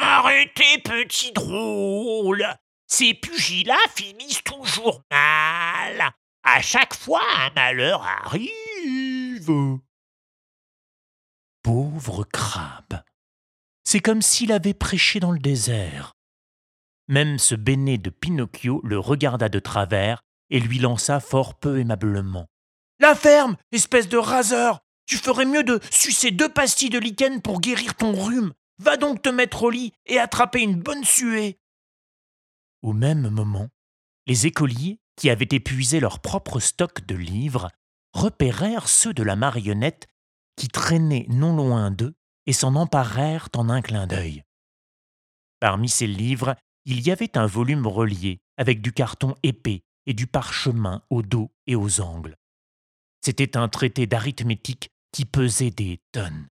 Arrêtez, 0.00 0.78
petit 0.82 1.32
drôle 1.32 2.46
Ces 2.86 3.14
pugilats 3.14 3.76
finissent 3.94 4.42
toujours 4.44 5.02
mal 5.10 6.10
À 6.42 6.62
chaque 6.62 6.94
fois, 6.94 7.22
un 7.38 7.50
malheur 7.50 8.02
arrive 8.02 9.78
Pauvre 11.62 12.24
crabe 12.24 13.02
C'est 13.84 14.00
comme 14.00 14.22
s'il 14.22 14.52
avait 14.52 14.74
prêché 14.74 15.20
dans 15.20 15.32
le 15.32 15.38
désert. 15.38 16.12
Même 17.08 17.38
ce 17.38 17.54
béné 17.54 17.98
de 17.98 18.08
Pinocchio 18.08 18.80
le 18.84 18.98
regarda 18.98 19.48
de 19.48 19.58
travers 19.58 20.22
et 20.48 20.60
lui 20.60 20.78
lança 20.78 21.20
fort 21.20 21.58
peu 21.58 21.78
aimablement. 21.78 22.46
La 23.00 23.14
ferme, 23.14 23.56
espèce 23.72 24.08
de 24.08 24.16
raseur 24.16 24.80
Tu 25.06 25.16
ferais 25.16 25.44
mieux 25.44 25.64
de 25.64 25.80
sucer 25.90 26.30
deux 26.30 26.48
pastilles 26.48 26.90
de 26.90 26.98
lichen 26.98 27.42
pour 27.42 27.60
guérir 27.60 27.94
ton 27.94 28.12
rhume. 28.12 28.52
Va 28.80 28.96
donc 28.96 29.20
te 29.20 29.28
mettre 29.28 29.64
au 29.64 29.70
lit 29.70 29.92
et 30.06 30.18
attraper 30.18 30.62
une 30.62 30.80
bonne 30.80 31.04
suée. 31.04 31.60
Au 32.80 32.94
même 32.94 33.28
moment, 33.28 33.68
les 34.26 34.46
écoliers, 34.46 34.98
qui 35.16 35.28
avaient 35.28 35.48
épuisé 35.50 36.00
leur 36.00 36.20
propre 36.20 36.60
stock 36.60 37.04
de 37.04 37.14
livres, 37.14 37.70
repérèrent 38.14 38.88
ceux 38.88 39.12
de 39.12 39.22
la 39.22 39.36
marionnette 39.36 40.08
qui 40.56 40.68
traînaient 40.68 41.26
non 41.28 41.54
loin 41.54 41.90
d'eux 41.90 42.14
et 42.46 42.54
s'en 42.54 42.74
emparèrent 42.74 43.50
en 43.54 43.68
un 43.68 43.82
clin 43.82 44.06
d'œil. 44.06 44.44
Parmi 45.60 45.90
ces 45.90 46.06
livres, 46.06 46.56
il 46.86 47.06
y 47.06 47.10
avait 47.10 47.36
un 47.36 47.44
volume 47.44 47.86
relié 47.86 48.40
avec 48.56 48.80
du 48.80 48.94
carton 48.94 49.36
épais 49.42 49.82
et 50.06 50.14
du 50.14 50.26
parchemin 50.26 51.02
au 51.10 51.20
dos 51.20 51.50
et 51.66 51.76
aux 51.76 52.00
angles. 52.00 52.38
C'était 53.22 53.58
un 53.58 53.68
traité 53.68 54.06
d'arithmétique 54.06 54.88
qui 55.12 55.26
pesait 55.26 55.70
des 55.70 56.00
tonnes. 56.12 56.48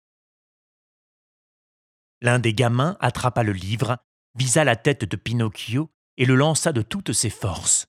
L'un 2.24 2.40
des 2.40 2.54
gamins 2.54 2.96
attrapa 3.02 3.44
le 3.44 3.52
livre, 3.52 3.98
visa 4.36 4.64
la 4.64 4.78
tête 4.78 5.04
de 5.04 5.18
Pinocchio 5.18 5.92
et 6.16 6.26
le 6.26 6.36
lança 6.36 6.72
de 6.72 6.82
toutes 6.82 7.12
ses 7.12 7.30
forces. 7.30 7.88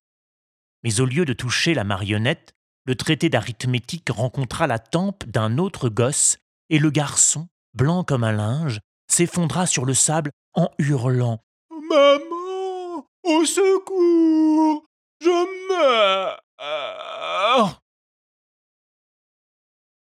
Mais 0.83 1.01
au 1.01 1.07
lieu 1.07 1.25
de 1.25 1.33
toucher 1.33 1.73
la 1.73 1.85
marionnette, 1.85 2.53
le 2.85 2.97
traité 2.97 3.29
d'arithmétique 3.29 4.09
rencontra 4.11 4.67
la 4.67 4.81
tempe 4.81 5.25
d'un 5.27 5.57
autre 5.57 5.89
gosse, 5.89 6.39
et 6.69 6.81
le 6.81 6.91
garçon, 6.91 7.47
blanc 7.75 8.03
comme 8.03 8.25
un 8.25 8.33
linge, 8.33 8.81
s'effondra 9.07 9.67
sur 9.67 9.85
le 9.85 9.95
sable 9.95 10.33
en 10.55 10.69
hurlant 10.79 11.41
Maman 11.71 13.07
Au 13.23 13.45
secours 13.45 14.85
Je 15.21 15.69
meurs 15.69 16.41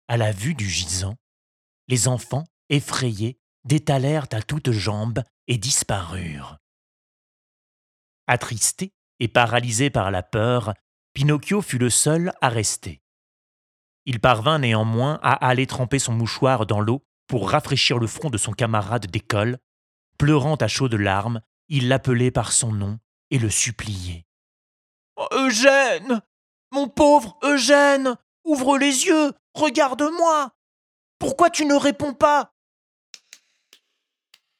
À 0.07 0.17
la 0.19 0.33
vue 0.33 0.55
du 0.55 0.69
gisant, 0.69 1.17
les 1.89 2.09
enfants, 2.09 2.45
effrayés, 2.69 3.39
détalèrent 3.65 4.27
à 4.33 4.43
toutes 4.43 4.71
jambes 4.71 5.23
et 5.47 5.59
disparurent. 5.59 6.59
Attristé 8.27 8.93
et 9.21 9.29
paralysé 9.29 9.91
par 9.91 10.11
la 10.11 10.23
peur, 10.23 10.75
Pinocchio 11.15 11.62
fut 11.62 11.79
le 11.79 11.91
seul 11.91 12.33
à 12.41 12.49
rester. 12.49 13.00
Il 14.05 14.21
parvint 14.21 14.59
néanmoins 14.59 15.19
à 15.23 15.35
aller 15.47 15.67
tremper 15.67 15.99
son 15.99 16.12
mouchoir 16.12 16.67
dans 16.67 16.81
l'eau 16.81 17.03
pour 17.27 17.50
rafraîchir 17.50 17.99
le 17.99 18.07
front 18.07 18.31
de 18.31 18.38
son 18.38 18.53
camarade 18.53 19.07
d'école. 19.07 19.59
Pleurant 20.19 20.57
à 20.57 20.69
chaudes 20.69 20.95
larmes, 20.95 21.41
il 21.69 21.88
l'appelait 21.88 22.31
par 22.31 22.53
son 22.53 22.73
nom 22.73 22.99
et 23.31 23.38
le 23.38 23.50
suppliait. 23.50 24.27
Eugène 25.33 26.23
Mon 26.73 26.88
pauvre 26.88 27.38
Eugène 27.43 28.17
Ouvre 28.45 28.79
les 28.79 29.07
yeux 29.07 29.33
Regarde-moi 29.55 30.53
Pourquoi 31.19 31.50
tu 31.50 31.67
ne 31.67 31.75
réponds 31.75 32.15
pas? 32.15 32.55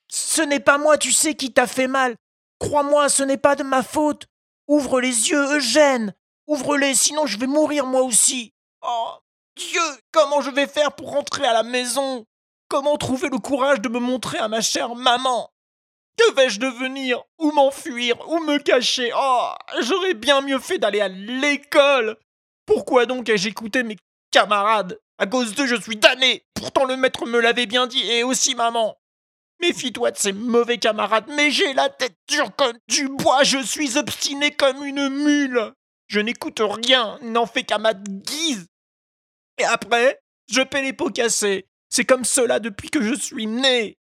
Ce 0.09 0.43
n'est 0.43 0.61
pas 0.61 0.79
moi, 0.79 0.99
tu 0.99 1.12
sais, 1.12 1.35
qui 1.35 1.53
t'a 1.53 1.67
fait 1.67 1.87
mal. 1.87 2.17
Crois-moi, 2.59 3.09
ce 3.09 3.23
n'est 3.23 3.37
pas 3.38 3.55
de 3.55 3.62
ma 3.62 3.83
faute. 3.83 4.27
Ouvre 4.67 5.00
les 5.00 5.31
yeux, 5.31 5.57
Eugène. 5.57 6.15
Ouvre-les, 6.47 6.95
sinon 6.95 7.27
je 7.27 7.38
vais 7.38 7.47
mourir 7.47 7.87
moi 7.87 8.03
aussi. 8.03 8.53
Oh 8.83 9.12
Dieu, 9.57 9.81
comment 10.12 10.41
je 10.41 10.50
vais 10.50 10.67
faire 10.67 10.93
pour 10.93 11.11
rentrer 11.11 11.47
à 11.47 11.53
la 11.53 11.62
maison? 11.62 12.25
Comment 12.69 12.97
trouver 12.97 13.29
le 13.29 13.38
courage 13.38 13.81
de 13.81 13.88
me 13.88 13.99
montrer 13.99 14.38
à 14.38 14.49
ma 14.49 14.61
chère 14.61 14.95
maman? 14.95 15.50
Que 16.17 16.35
vais-je 16.35 16.59
devenir? 16.59 17.23
Où 17.38 17.53
m'enfuir? 17.53 18.17
Où 18.29 18.41
me 18.41 18.59
cacher? 18.59 19.12
Oh 19.15 19.53
J'aurais 19.81 20.15
bien 20.15 20.41
mieux 20.41 20.59
fait 20.59 20.79
d'aller 20.79 21.00
à 21.00 21.09
l'école. 21.09 22.17
Pourquoi 22.67 23.07
donc 23.07 23.29
ai-je 23.29 23.49
écouté 23.49 23.83
mes 23.83 23.97
camarades? 24.31 24.99
À 25.19 25.27
cause 25.27 25.55
d'eux, 25.55 25.67
je 25.67 25.81
suis 25.81 25.97
damné. 25.97 26.45
Pourtant 26.55 26.85
le 26.85 26.97
maître 26.97 27.27
me 27.27 27.41
l'avait 27.41 27.67
bien 27.67 27.87
dit, 27.87 28.03
et 28.11 28.25
aussi 28.25 28.55
maman 28.55 28.98
Méfie-toi 29.61 30.12
de 30.12 30.17
ces 30.17 30.33
mauvais 30.33 30.79
camarades, 30.79 31.29
mais 31.35 31.50
j'ai 31.50 31.75
la 31.75 31.88
tête 31.88 32.17
dure 32.29 32.55
comme 32.57 32.79
du 32.88 33.09
bois, 33.09 33.43
je 33.43 33.59
suis 33.59 33.99
obstiné 33.99 34.50
comme 34.53 34.85
une 34.85 35.09
mule. 35.09 35.73
Je 36.07 36.21
n'écoute 36.21 36.61
rien, 36.62 37.19
n'en 37.23 37.47
fais 37.47 37.65
qu'à 37.65 37.79
ma 37.79 37.93
guise. 37.95 38.67
Et 39.59 39.65
après, 39.65 40.21
je 40.50 40.62
paie 40.62 40.83
les 40.83 40.93
pots 40.93 41.11
cassés. 41.11 41.67
C'est 41.88 42.05
comme 42.05 42.25
cela 42.25 42.61
depuis 42.61 42.88
que 42.88 43.03
je 43.03 43.15
suis 43.15 43.47
né. 43.47 43.99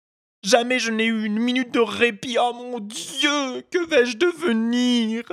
Jamais 0.43 0.79
je 0.79 0.89
n'ai 0.91 1.05
eu 1.05 1.25
une 1.25 1.37
minute 1.37 1.71
de 1.71 1.79
répit. 1.79 2.37
Oh 2.39 2.53
mon 2.53 2.79
Dieu, 2.79 3.61
que 3.71 3.85
vais-je 3.85 4.17
devenir? 4.17 5.23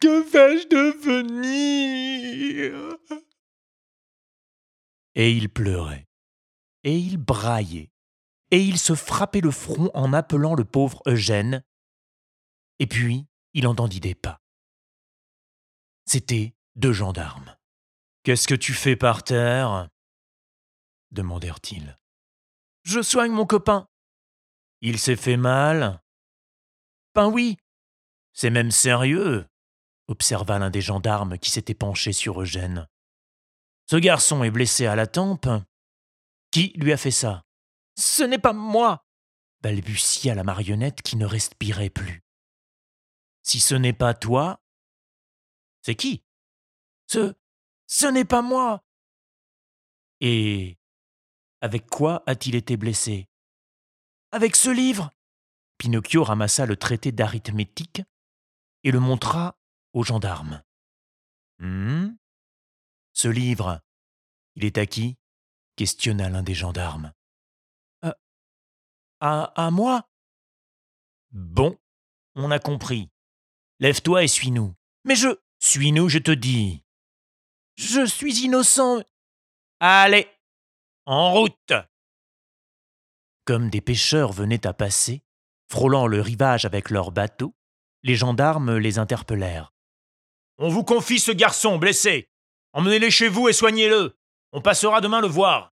Que 0.00 0.22
vais-je 0.30 0.68
devenir? 0.68 2.18
Et 5.14 5.30
il 5.32 5.48
pleurait, 5.48 6.06
et 6.84 6.96
il 6.96 7.16
braillait, 7.16 7.90
et 8.50 8.62
il 8.62 8.78
se 8.78 8.94
frappait 8.94 9.40
le 9.40 9.50
front 9.50 9.90
en 9.94 10.12
appelant 10.12 10.54
le 10.54 10.64
pauvre 10.64 11.02
Eugène. 11.06 11.62
Et 12.78 12.86
puis, 12.86 13.26
il 13.54 13.66
entendit 13.66 14.00
des 14.00 14.14
pas. 14.14 14.40
C'étaient 16.06 16.54
deux 16.76 16.92
gendarmes. 16.92 17.56
Qu'est-ce 18.22 18.48
que 18.48 18.54
tu 18.54 18.72
fais 18.72 18.96
par 18.96 19.22
terre? 19.22 19.88
demandèrent-ils. 21.10 21.98
Je 22.82 23.02
soigne 23.02 23.32
mon 23.32 23.46
copain. 23.46 23.88
Il 24.80 24.98
s'est 24.98 25.16
fait 25.16 25.36
mal 25.36 26.02
Ben 27.14 27.28
oui. 27.28 27.56
C'est 28.32 28.50
même 28.50 28.70
sérieux, 28.70 29.46
observa 30.06 30.58
l'un 30.58 30.70
des 30.70 30.80
gendarmes 30.80 31.38
qui 31.38 31.50
s'était 31.50 31.74
penché 31.74 32.12
sur 32.12 32.40
Eugène. 32.40 32.86
Ce 33.86 33.96
garçon 33.96 34.44
est 34.44 34.50
blessé 34.50 34.86
à 34.86 34.94
la 34.94 35.06
tempe. 35.06 35.48
Qui 36.50 36.72
lui 36.76 36.92
a 36.92 36.96
fait 36.96 37.10
ça? 37.10 37.44
Ce 37.98 38.22
n'est 38.22 38.38
pas 38.38 38.52
moi, 38.52 39.04
balbutia 39.60 40.36
la 40.36 40.44
marionnette 40.44 41.02
qui 41.02 41.16
ne 41.16 41.26
respirait 41.26 41.90
plus. 41.90 42.22
Si 43.42 43.58
ce 43.58 43.74
n'est 43.74 43.92
pas 43.92 44.14
toi, 44.14 44.62
c'est 45.82 45.96
qui? 45.96 46.22
Ce. 47.08 47.34
Ce 47.88 48.06
n'est 48.06 48.24
pas 48.24 48.42
moi. 48.42 48.84
Et 50.20 50.78
avec 51.60 51.88
quoi 51.88 52.22
a-t-il 52.26 52.54
été 52.54 52.76
blessé? 52.76 53.28
Avec 54.30 54.54
ce 54.54 54.70
livre. 54.70 55.10
Pinocchio 55.78 56.22
ramassa 56.22 56.66
le 56.66 56.76
traité 56.76 57.10
d'arithmétique 57.10 58.02
et 58.84 58.92
le 58.92 59.00
montra 59.00 59.58
aux 59.92 60.04
gendarmes. 60.04 60.62
Hum 61.60 62.16
Ce 63.12 63.26
livre, 63.26 63.80
il 64.54 64.64
est 64.64 64.78
à 64.78 64.86
qui 64.86 65.16
questionna 65.74 66.28
l'un 66.28 66.44
des 66.44 66.54
gendarmes. 66.54 67.12
À, 69.20 69.70
moi 69.72 70.08
Bon, 71.32 71.76
on 72.34 72.50
a 72.50 72.58
compris. 72.58 73.10
Lève-toi 73.80 74.24
et 74.24 74.28
suis-nous. 74.28 74.74
Mais 75.04 75.16
je. 75.16 75.28
Suis-nous, 75.60 76.08
je 76.08 76.18
te 76.18 76.30
dis. 76.30 76.84
Je 77.76 78.06
suis 78.06 78.44
innocent. 78.44 79.02
Allez, 79.80 80.28
en 81.06 81.32
route 81.32 81.72
Comme 83.44 83.70
des 83.70 83.80
pêcheurs 83.80 84.32
venaient 84.32 84.66
à 84.66 84.72
passer, 84.72 85.22
frôlant 85.68 86.06
le 86.06 86.20
rivage 86.20 86.64
avec 86.64 86.90
leurs 86.90 87.10
bateaux, 87.10 87.54
les 88.02 88.14
gendarmes 88.14 88.76
les 88.76 88.98
interpellèrent. 88.98 89.72
On 90.58 90.68
vous 90.68 90.84
confie 90.84 91.18
ce 91.18 91.32
garçon 91.32 91.78
blessé. 91.78 92.28
Emmenez-le 92.72 93.10
chez 93.10 93.28
vous 93.28 93.48
et 93.48 93.52
soignez-le. 93.52 94.16
On 94.52 94.60
passera 94.60 95.00
demain 95.00 95.20
le 95.20 95.28
voir. 95.28 95.72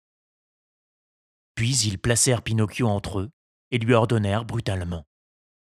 Puis 1.59 1.77
ils 1.89 1.99
placèrent 1.99 2.43
Pinocchio 2.43 2.87
entre 2.87 3.19
eux 3.19 3.33
et 3.73 3.79
lui 3.79 3.93
ordonnèrent 3.93 4.45
brutalement. 4.45 5.09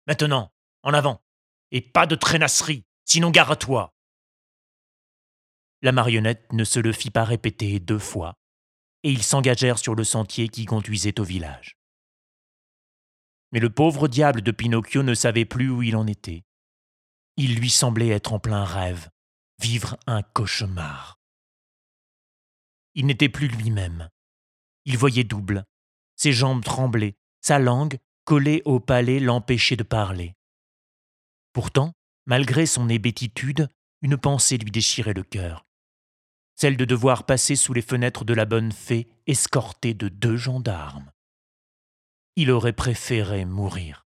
Maintenant, 0.08 0.54
en 0.84 0.94
avant, 0.94 1.22
et 1.72 1.82
pas 1.82 2.08
de 2.08 2.16
traînasserie, 2.16 2.86
sinon 3.04 3.30
gare 3.30 3.52
à 3.52 3.58
toi. 3.58 3.94
La 5.82 5.92
marionnette 5.92 6.54
ne 6.54 6.64
se 6.64 6.80
le 6.80 6.94
fit 6.94 7.12
pas 7.12 7.26
répéter 7.26 7.82
deux 7.82 8.00
fois, 8.00 8.40
et 9.04 9.12
ils 9.12 9.22
s'engagèrent 9.22 9.80
sur 9.80 9.94
le 9.94 10.06
sentier 10.06 10.48
qui 10.48 10.64
conduisait 10.64 11.20
au 11.20 11.26
village. 11.26 11.78
Mais 13.52 13.60
le 13.60 13.70
pauvre 13.70 14.08
diable 14.08 14.42
de 14.42 14.52
Pinocchio 14.52 15.04
ne 15.04 15.14
savait 15.14 15.44
plus 15.44 15.70
où 15.70 15.84
il 15.84 15.98
en 15.98 16.08
était. 16.08 16.46
Il 17.36 17.58
lui 17.58 17.70
semblait 17.70 18.08
être 18.08 18.32
en 18.32 18.40
plein 18.40 18.64
rêve, 18.64 19.10
vivre 19.60 19.98
un 20.08 20.24
cauchemar. 20.24 21.20
Il 22.96 23.08
n'était 23.08 23.28
plus 23.28 23.50
lui-même. 23.50 24.10
Il 24.86 24.98
voyait 24.98 25.26
double. 25.26 25.66
Ses 26.22 26.34
jambes 26.34 26.64
tremblaient, 26.64 27.16
sa 27.42 27.58
langue, 27.58 27.98
collée 28.26 28.62
au 28.66 28.80
palais, 28.80 29.20
l'empêchait 29.20 29.76
de 29.76 29.82
parler. 29.82 30.36
Pourtant, 31.52 31.94
malgré 32.28 32.68
son 32.68 32.90
hébétitude, 32.90 33.70
une 34.04 34.18
pensée 34.18 34.60
lui 34.60 34.70
déchirait 34.70 35.16
le 35.16 35.24
cœur. 35.24 35.66
Celle 36.54 36.78
de 36.78 36.86
devoir 36.86 37.26
passer 37.26 37.56
sous 37.56 37.74
les 37.74 37.82
fenêtres 37.82 38.24
de 38.24 38.36
la 38.36 38.46
bonne 38.46 38.72
fée, 38.72 39.08
escortée 39.26 39.96
de 39.96 40.10
deux 40.10 40.38
gendarmes. 40.38 41.12
Il 42.36 42.52
aurait 42.52 42.72
préféré 42.72 43.44
mourir. 43.46 44.06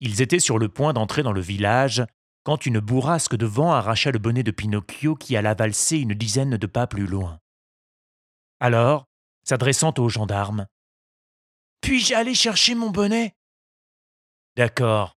Ils 0.00 0.20
étaient 0.20 0.40
sur 0.40 0.58
le 0.58 0.68
point 0.68 0.92
d'entrer 0.94 1.22
dans 1.22 1.30
le 1.30 1.40
village 1.40 2.04
quand 2.42 2.66
une 2.66 2.80
bourrasque 2.80 3.36
de 3.36 3.46
vent 3.46 3.72
arracha 3.72 4.10
le 4.10 4.18
bonnet 4.18 4.42
de 4.42 4.50
Pinocchio 4.50 5.14
qui 5.14 5.36
alla 5.36 5.54
valser 5.54 5.98
une 5.98 6.14
dizaine 6.14 6.56
de 6.56 6.66
pas 6.66 6.88
plus 6.88 7.06
loin. 7.06 7.38
Alors, 8.58 9.06
s'adressant 9.44 9.94
aux 9.98 10.08
gendarmes, 10.08 10.66
Puis-je 11.80 12.14
aller 12.14 12.34
chercher 12.34 12.74
mon 12.74 12.90
bonnet? 12.90 13.34
D'accord, 14.56 15.16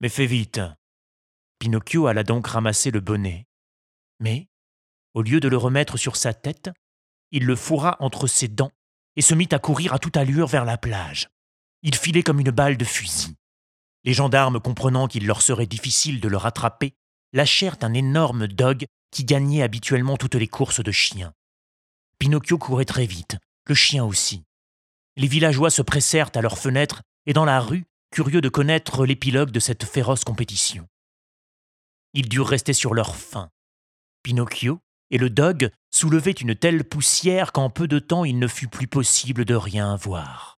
mais 0.00 0.08
fais 0.08 0.26
vite. 0.26 0.60
Pinocchio 1.58 2.06
alla 2.06 2.22
donc 2.22 2.46
ramasser 2.46 2.90
le 2.90 3.00
bonnet. 3.00 3.46
Mais, 4.20 4.48
au 5.14 5.22
lieu 5.22 5.40
de 5.40 5.48
le 5.48 5.56
remettre 5.56 5.96
sur 5.96 6.16
sa 6.16 6.34
tête, 6.34 6.70
il 7.30 7.46
le 7.46 7.56
fourra 7.56 7.96
entre 8.00 8.26
ses 8.26 8.48
dents 8.48 8.72
et 9.16 9.22
se 9.22 9.34
mit 9.34 9.48
à 9.52 9.58
courir 9.58 9.92
à 9.92 9.98
toute 9.98 10.16
allure 10.16 10.46
vers 10.46 10.64
la 10.64 10.78
plage. 10.78 11.28
Il 11.82 11.94
filait 11.94 12.22
comme 12.22 12.40
une 12.40 12.50
balle 12.50 12.76
de 12.76 12.84
fusil. 12.84 13.36
Les 14.04 14.12
gendarmes, 14.12 14.60
comprenant 14.60 15.08
qu'il 15.08 15.26
leur 15.26 15.42
serait 15.42 15.66
difficile 15.66 16.20
de 16.20 16.28
le 16.28 16.36
rattraper, 16.36 16.94
lâchèrent 17.32 17.76
un 17.82 17.94
énorme 17.94 18.46
dog 18.46 18.86
qui 19.10 19.24
gagnait 19.24 19.62
habituellement 19.62 20.16
toutes 20.16 20.34
les 20.34 20.48
courses 20.48 20.82
de 20.82 20.92
chiens. 20.92 21.32
Pinocchio 22.22 22.56
courait 22.56 22.84
très 22.84 23.04
vite, 23.04 23.36
le 23.66 23.74
chien 23.74 24.04
aussi. 24.04 24.44
Les 25.16 25.26
villageois 25.26 25.70
se 25.70 25.82
pressèrent 25.82 26.30
à 26.36 26.40
leurs 26.40 26.56
fenêtres 26.56 27.02
et 27.26 27.32
dans 27.32 27.44
la 27.44 27.58
rue, 27.58 27.84
curieux 28.12 28.40
de 28.40 28.48
connaître 28.48 29.04
l'épilogue 29.04 29.50
de 29.50 29.58
cette 29.58 29.82
féroce 29.82 30.22
compétition. 30.22 30.86
Ils 32.14 32.28
durent 32.28 32.46
rester 32.46 32.74
sur 32.74 32.94
leur 32.94 33.16
faim. 33.16 33.50
Pinocchio 34.22 34.78
et 35.10 35.18
le 35.18 35.30
dog 35.30 35.72
soulevaient 35.90 36.30
une 36.30 36.54
telle 36.54 36.84
poussière 36.84 37.50
qu'en 37.50 37.70
peu 37.70 37.88
de 37.88 37.98
temps 37.98 38.24
il 38.24 38.38
ne 38.38 38.46
fut 38.46 38.68
plus 38.68 38.86
possible 38.86 39.44
de 39.44 39.56
rien 39.56 39.96
voir. 39.96 40.51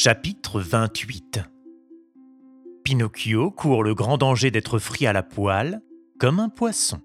Chapitre 0.00 0.60
28 0.60 1.40
Pinocchio 2.84 3.50
court 3.50 3.82
le 3.82 3.96
grand 3.96 4.16
danger 4.16 4.52
d'être 4.52 4.78
frit 4.78 5.08
à 5.08 5.12
la 5.12 5.24
poêle 5.24 5.82
comme 6.20 6.38
un 6.38 6.48
poisson. 6.48 7.02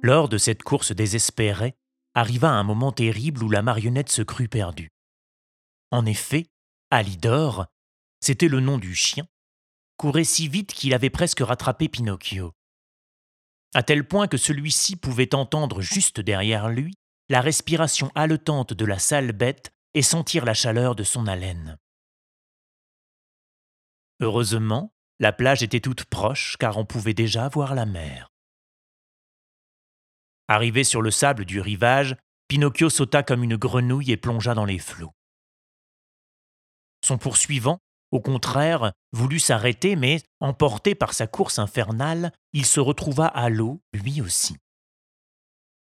Lors 0.00 0.30
de 0.30 0.38
cette 0.38 0.62
course 0.62 0.92
désespérée, 0.92 1.74
arriva 2.14 2.48
un 2.48 2.62
moment 2.62 2.90
terrible 2.90 3.44
où 3.44 3.50
la 3.50 3.60
marionnette 3.60 4.08
se 4.08 4.22
crut 4.22 4.50
perdue. 4.50 4.88
En 5.90 6.06
effet, 6.06 6.46
Alidor, 6.90 7.66
c'était 8.20 8.48
le 8.48 8.60
nom 8.60 8.78
du 8.78 8.94
chien, 8.94 9.26
courait 9.98 10.24
si 10.24 10.48
vite 10.48 10.72
qu'il 10.72 10.94
avait 10.94 11.10
presque 11.10 11.40
rattrapé 11.40 11.90
Pinocchio. 11.90 12.54
À 13.74 13.82
tel 13.82 14.08
point 14.08 14.26
que 14.26 14.38
celui-ci 14.38 14.96
pouvait 14.96 15.34
entendre 15.34 15.82
juste 15.82 16.18
derrière 16.18 16.70
lui 16.70 16.94
la 17.30 17.40
respiration 17.40 18.10
haletante 18.16 18.72
de 18.72 18.84
la 18.84 18.98
sale 18.98 19.30
bête 19.30 19.72
et 19.94 20.02
sentir 20.02 20.44
la 20.44 20.52
chaleur 20.52 20.96
de 20.96 21.04
son 21.04 21.28
haleine. 21.28 21.78
Heureusement, 24.18 24.92
la 25.20 25.32
plage 25.32 25.62
était 25.62 25.78
toute 25.78 26.04
proche 26.06 26.56
car 26.58 26.76
on 26.76 26.84
pouvait 26.84 27.14
déjà 27.14 27.48
voir 27.48 27.76
la 27.76 27.86
mer. 27.86 28.32
Arrivé 30.48 30.82
sur 30.82 31.02
le 31.02 31.12
sable 31.12 31.44
du 31.44 31.60
rivage, 31.60 32.16
Pinocchio 32.48 32.90
sauta 32.90 33.22
comme 33.22 33.44
une 33.44 33.56
grenouille 33.56 34.10
et 34.10 34.16
plongea 34.16 34.54
dans 34.54 34.64
les 34.64 34.80
flots. 34.80 35.14
Son 37.04 37.16
poursuivant, 37.16 37.78
au 38.10 38.20
contraire, 38.20 38.92
voulut 39.12 39.38
s'arrêter, 39.38 39.94
mais, 39.94 40.20
emporté 40.40 40.96
par 40.96 41.14
sa 41.14 41.28
course 41.28 41.60
infernale, 41.60 42.32
il 42.52 42.66
se 42.66 42.80
retrouva 42.80 43.26
à 43.26 43.48
l'eau, 43.50 43.80
lui 43.92 44.20
aussi. 44.20 44.56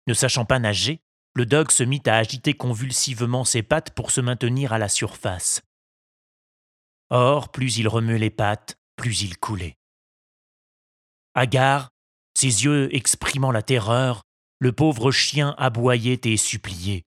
Ne 0.06 0.14
sachant 0.14 0.44
pas 0.44 0.60
nager, 0.60 1.02
le 1.40 1.46
dog 1.46 1.72
se 1.72 1.84
mit 1.84 2.02
à 2.06 2.18
agiter 2.18 2.54
convulsivement 2.54 3.46
ses 3.46 3.64
pattes 3.64 3.92
pour 3.92 4.12
se 4.12 4.20
maintenir 4.20 4.74
à 4.74 4.78
la 4.78 4.90
surface. 4.90 5.62
Or, 7.10 7.48
plus 7.48 7.78
il 7.78 7.88
remuait 7.88 8.20
les 8.20 8.30
pattes, 8.30 8.76
plus 8.98 9.22
il 9.22 9.38
coulait. 9.38 9.78
Hagard, 11.36 11.92
ses 12.34 12.66
yeux 12.66 12.94
exprimant 12.94 13.54
la 13.54 13.62
terreur, 13.62 14.24
le 14.60 14.74
pauvre 14.74 15.12
chien 15.12 15.56
aboyait 15.58 16.20
et 16.26 16.36
suppliait. 16.36 17.04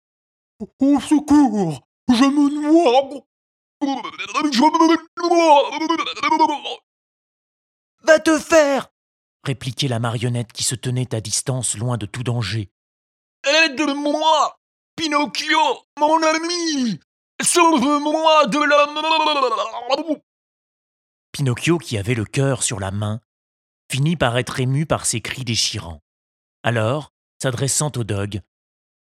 Au 0.78 0.98
secours 0.98 1.82
Je 2.08 2.24
me 2.24 2.70
noie 2.70 3.26
Je 3.82 3.86
me 3.86 5.28
noie 5.28 6.80
Va 8.02 8.18
te 8.18 8.38
faire 8.38 8.88
répliquait 9.44 9.88
la 9.88 9.98
marionnette 9.98 10.52
qui 10.54 10.62
se 10.62 10.74
tenait 10.74 11.14
à 11.14 11.20
distance 11.20 11.76
loin 11.76 11.98
de 11.98 12.06
tout 12.06 12.22
danger. 12.22 12.71
Aide-moi 13.44 14.56
Pinocchio, 14.94 15.86
mon 15.98 16.22
ami. 16.22 17.00
Sauve-moi 17.42 18.46
de 18.46 18.58
la... 18.58 20.16
Pinocchio, 21.32 21.78
qui 21.78 21.98
avait 21.98 22.14
le 22.14 22.24
cœur 22.24 22.62
sur 22.62 22.78
la 22.78 22.92
main, 22.92 23.20
finit 23.90 24.16
par 24.16 24.38
être 24.38 24.60
ému 24.60 24.86
par 24.86 25.06
ces 25.06 25.20
cris 25.20 25.44
déchirants. 25.44 26.02
Alors, 26.62 27.10
s'adressant 27.42 27.90
au 27.96 28.04
dog, 28.04 28.42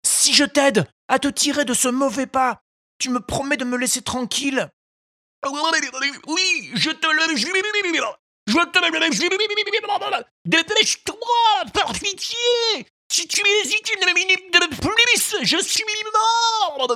Si 0.04 0.34
je 0.34 0.44
t'aide 0.44 0.86
à 1.08 1.18
te 1.18 1.28
tirer 1.28 1.64
de 1.64 1.72
ce 1.72 1.88
mauvais 1.88 2.26
pas, 2.26 2.60
tu 2.98 3.08
me 3.08 3.20
promets 3.20 3.56
de 3.56 3.64
me 3.64 3.78
laisser 3.78 4.02
tranquille? 4.02 4.70
Oui, 5.44 6.70
je 6.74 6.90
te 6.90 7.06
le 7.06 7.36
jure 7.36 7.54
Je 8.46 8.64
te 8.70 8.78
le 8.84 10.24
Dépêche-toi, 10.44 11.16
par 11.72 11.92
pitié 11.92 12.36
si 13.16 13.26
tu 13.26 13.40
hésites 13.62 13.90
une 13.96 14.12
minute 14.12 14.52
de 14.52 15.46
je 15.46 15.56
suis 15.62 15.84
mort 16.12 16.86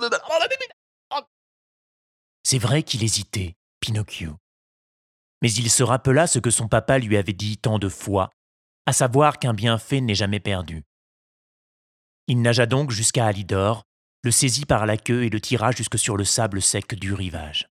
C'est 2.44 2.58
vrai 2.58 2.82
qu'il 2.82 3.02
hésitait, 3.02 3.54
Pinocchio. 3.80 4.36
Mais 5.40 5.50
il 5.50 5.70
se 5.70 5.82
rappela 5.82 6.26
ce 6.26 6.38
que 6.38 6.50
son 6.50 6.68
papa 6.68 6.98
lui 6.98 7.16
avait 7.16 7.32
dit 7.32 7.56
tant 7.56 7.78
de 7.78 7.88
fois, 7.88 8.28
à 8.84 8.92
savoir 8.92 9.38
qu'un 9.38 9.54
bienfait 9.54 10.02
n'est 10.02 10.14
jamais 10.14 10.40
perdu. 10.40 10.82
Il 12.26 12.42
nagea 12.42 12.66
donc 12.66 12.90
jusqu'à 12.90 13.24
Alidor, 13.24 13.84
le 14.22 14.30
saisit 14.30 14.66
par 14.66 14.84
la 14.84 14.98
queue 14.98 15.24
et 15.24 15.30
le 15.30 15.40
tira 15.40 15.72
jusque 15.72 15.98
sur 15.98 16.18
le 16.18 16.24
sable 16.24 16.60
sec 16.60 16.94
du 16.94 17.14
rivage. 17.14 17.66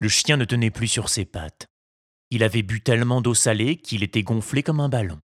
Le 0.00 0.08
chien 0.08 0.38
ne 0.38 0.46
tenait 0.46 0.70
plus 0.70 0.88
sur 0.88 1.10
ses 1.10 1.26
pattes. 1.26 1.66
Il 2.30 2.42
avait 2.42 2.62
bu 2.62 2.80
tellement 2.80 3.20
d'eau 3.20 3.34
salée 3.34 3.76
qu'il 3.76 4.02
était 4.02 4.22
gonflé 4.22 4.62
comme 4.62 4.80
un 4.80 4.88
ballon. 4.88 5.20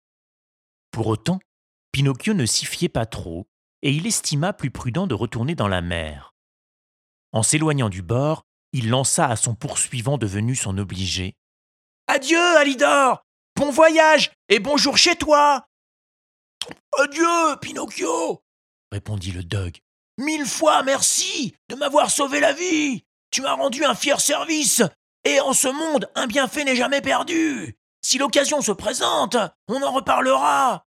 Pour 0.92 1.08
autant, 1.08 1.40
Pinocchio 1.92 2.34
ne 2.34 2.46
s'y 2.46 2.66
fiait 2.66 2.88
pas 2.88 3.06
trop, 3.06 3.46
et 3.82 3.90
il 3.90 4.06
estima 4.06 4.52
plus 4.52 4.70
prudent 4.70 5.06
de 5.06 5.14
retourner 5.14 5.54
dans 5.54 5.68
la 5.68 5.80
mer. 5.82 6.34
En 7.32 7.42
s'éloignant 7.42 7.88
du 7.88 8.02
bord, 8.02 8.44
il 8.72 8.90
lança 8.90 9.26
à 9.26 9.36
son 9.36 9.54
poursuivant 9.54 10.18
devenu 10.18 10.54
son 10.54 10.76
obligé. 10.78 11.36
Adieu, 12.06 12.56
Alidor 12.56 13.24
Bon 13.56 13.70
voyage 13.70 14.30
et 14.48 14.60
bonjour 14.60 14.96
chez 14.96 15.16
toi 15.16 15.66
Adieu, 16.98 17.56
Pinocchio 17.60 18.42
répondit 18.90 19.32
le 19.32 19.44
dog. 19.44 19.78
Mille 20.18 20.46
fois 20.46 20.82
merci 20.82 21.54
de 21.68 21.74
m'avoir 21.76 22.10
sauvé 22.10 22.40
la 22.40 22.52
vie 22.52 23.04
Tu 23.30 23.42
m'as 23.42 23.54
rendu 23.54 23.84
un 23.84 23.94
fier 23.94 24.20
service 24.20 24.82
Et 25.24 25.40
en 25.40 25.52
ce 25.52 25.68
monde, 25.68 26.10
un 26.14 26.26
bienfait 26.26 26.64
n'est 26.64 26.76
jamais 26.76 27.00
perdu 27.00 27.76
Si 28.02 28.18
l'occasion 28.18 28.60
se 28.62 28.72
présente, 28.72 29.36
on 29.68 29.82
en 29.82 29.92
reparlera 29.92 30.86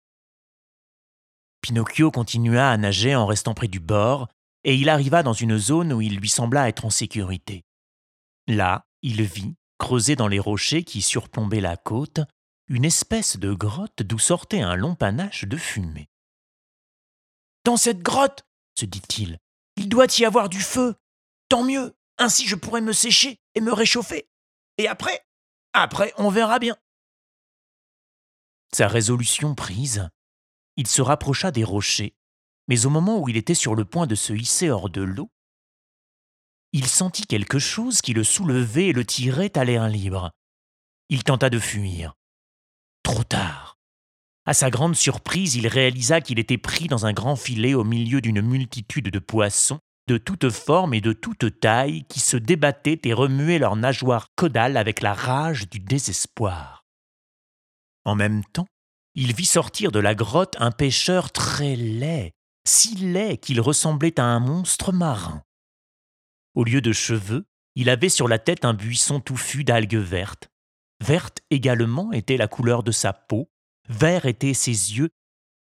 Pinocchio 1.64 2.12
continua 2.12 2.70
à 2.70 2.78
nager 2.78 3.16
en 3.16 3.26
restant 3.26 3.54
près 3.54 3.70
du 3.70 3.80
bord, 3.80 4.28
et 4.66 4.76
il 4.76 4.90
arriva 4.90 5.24
dans 5.24 5.32
une 5.32 5.58
zone 5.58 5.94
où 5.94 6.02
il 6.02 6.18
lui 6.18 6.28
sembla 6.28 6.68
être 6.68 6.84
en 6.84 6.90
sécurité. 6.90 7.64
Là, 8.48 8.86
il 9.02 9.24
vit, 9.24 9.56
creusé 9.80 10.18
dans 10.18 10.28
les 10.28 10.40
rochers 10.40 10.84
qui 10.84 11.02
surplombaient 11.02 11.62
la 11.62 11.78
côte, 11.78 12.20
une 12.68 12.84
espèce 12.84 13.38
de 13.38 13.54
grotte 13.54 14.04
d'où 14.04 14.20
sortait 14.20 14.60
un 14.60 14.76
long 14.76 14.96
panache 14.96 15.46
de 15.46 15.56
fumée. 15.56 16.10
Dans 17.64 17.78
cette 17.78 18.02
grotte, 18.02 18.44
se 18.78 18.86
dit-il, 18.86 19.40
il 19.78 19.84
Il 19.84 19.90
doit 19.90 20.08
y 20.20 20.26
avoir 20.26 20.50
du 20.50 20.60
feu. 20.60 20.96
Tant 21.48 21.64
mieux, 21.64 21.96
ainsi 22.18 22.46
je 22.46 22.56
pourrai 22.56 22.82
me 22.82 22.94
sécher 22.94 23.40
et 23.56 23.62
me 23.62 23.72
réchauffer. 23.72 24.28
Et 24.78 24.90
après 24.90 25.26
Après, 25.72 26.14
on 26.18 26.30
verra 26.30 26.60
bien. 26.60 26.76
Sa 28.74 28.90
résolution 28.90 29.56
prise, 29.56 30.10
il 30.78 30.88
se 30.88 31.02
rapprocha 31.02 31.52
des 31.52 31.64
rochers, 31.64 32.16
mais 32.68 32.86
au 32.86 32.90
moment 32.90 33.20
où 33.20 33.30
il 33.30 33.38
était 33.38 33.54
sur 33.54 33.76
le 33.76 33.86
point 33.86 34.08
de 34.08 34.16
se 34.16 34.34
hisser 34.34 34.70
hors 34.70 34.90
de 34.90 35.02
l'eau, 35.02 35.30
il 36.72 36.88
sentit 36.88 37.28
quelque 37.28 37.60
chose 37.60 38.02
qui 38.02 38.14
le 38.14 38.24
soulevait 38.24 38.88
et 38.88 38.94
le 38.94 39.06
tirait 39.06 39.56
à 39.58 39.64
l'air 39.64 39.88
libre. 39.88 40.32
Il 41.10 41.24
tenta 41.24 41.50
de 41.50 41.60
fuir. 41.60 42.16
Trop 43.04 43.24
tard. 43.24 43.78
À 44.46 44.54
sa 44.54 44.70
grande 44.70 44.96
surprise, 44.96 45.56
il 45.56 45.68
réalisa 45.68 46.20
qu'il 46.20 46.40
était 46.40 46.58
pris 46.58 46.88
dans 46.88 47.06
un 47.06 47.14
grand 47.14 47.36
filet 47.36 47.76
au 47.76 47.84
milieu 47.84 48.22
d'une 48.22 48.42
multitude 48.42 49.10
de 49.10 49.20
poissons 49.20 49.80
de 50.08 50.18
toutes 50.18 50.50
formes 50.50 50.94
et 50.94 51.02
de 51.02 51.14
toutes 51.14 51.60
tailles 51.60 52.04
qui 52.10 52.20
se 52.20 52.36
débattaient 52.36 53.00
et 53.04 53.14
remuaient 53.14 53.60
leurs 53.60 53.76
nageoires 53.76 54.28
caudales 54.36 54.76
avec 54.76 55.02
la 55.02 55.14
rage 55.14 55.70
du 55.70 55.80
désespoir. 55.80 56.84
En 58.04 58.16
même 58.16 58.44
temps, 58.44 58.68
il 59.16 59.34
vit 59.34 59.46
sortir 59.46 59.92
de 59.92 60.00
la 60.00 60.16
grotte 60.16 60.56
un 60.60 60.72
pêcheur 60.72 61.32
très 61.32 61.76
laid, 61.76 62.34
si 62.68 62.96
laid 62.96 63.38
qu'il 63.38 63.62
ressemblait 63.62 64.20
à 64.20 64.24
un 64.24 64.40
monstre 64.40 64.92
marin. 64.92 65.44
Au 66.56 66.64
lieu 66.64 66.82
de 66.82 66.94
cheveux, 66.94 67.46
il 67.76 67.90
avait 67.90 68.10
sur 68.10 68.28
la 68.28 68.40
tête 68.40 68.66
un 68.66 68.74
buisson 68.74 69.20
touffu 69.20 69.64
d'algues 69.64 69.96
vertes. 69.96 70.50
Verte 71.04 71.42
également 71.50 72.12
était 72.12 72.38
la 72.38 72.48
couleur 72.48 72.84
de 72.84 72.92
sa 72.92 73.14
peau, 73.14 73.50
vert 73.90 74.26
étaient 74.26 74.54
ses 74.54 74.72
yeux, 74.72 75.10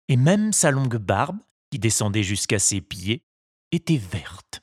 et 0.08 0.16
même 0.16 0.52
sa 0.52 0.70
longue 0.70 0.96
barbe, 0.96 1.38
qui 1.70 1.78
descendait 1.78 2.22
jusqu'à 2.22 2.58
ses 2.58 2.80
pieds, 2.80 3.22
était 3.70 3.98
verte. 3.98 4.62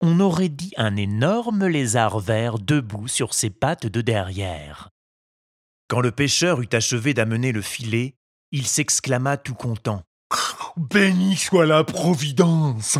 On 0.00 0.20
aurait 0.20 0.48
dit 0.48 0.72
un 0.76 0.96
énorme 0.96 1.66
lézard 1.66 2.18
vert 2.18 2.58
debout 2.58 3.08
sur 3.08 3.34
ses 3.34 3.50
pattes 3.50 3.86
de 3.86 4.00
derrière. 4.00 4.90
Quand 5.88 6.00
le 6.00 6.12
pêcheur 6.12 6.60
eut 6.60 6.68
achevé 6.72 7.14
d'amener 7.14 7.50
le 7.50 7.62
filet, 7.62 8.14
il 8.52 8.66
s'exclama 8.66 9.38
tout 9.38 9.54
content. 9.54 10.02
Béni 10.76 11.36
soit 11.36 11.66
la 11.66 11.82
Providence. 11.82 12.98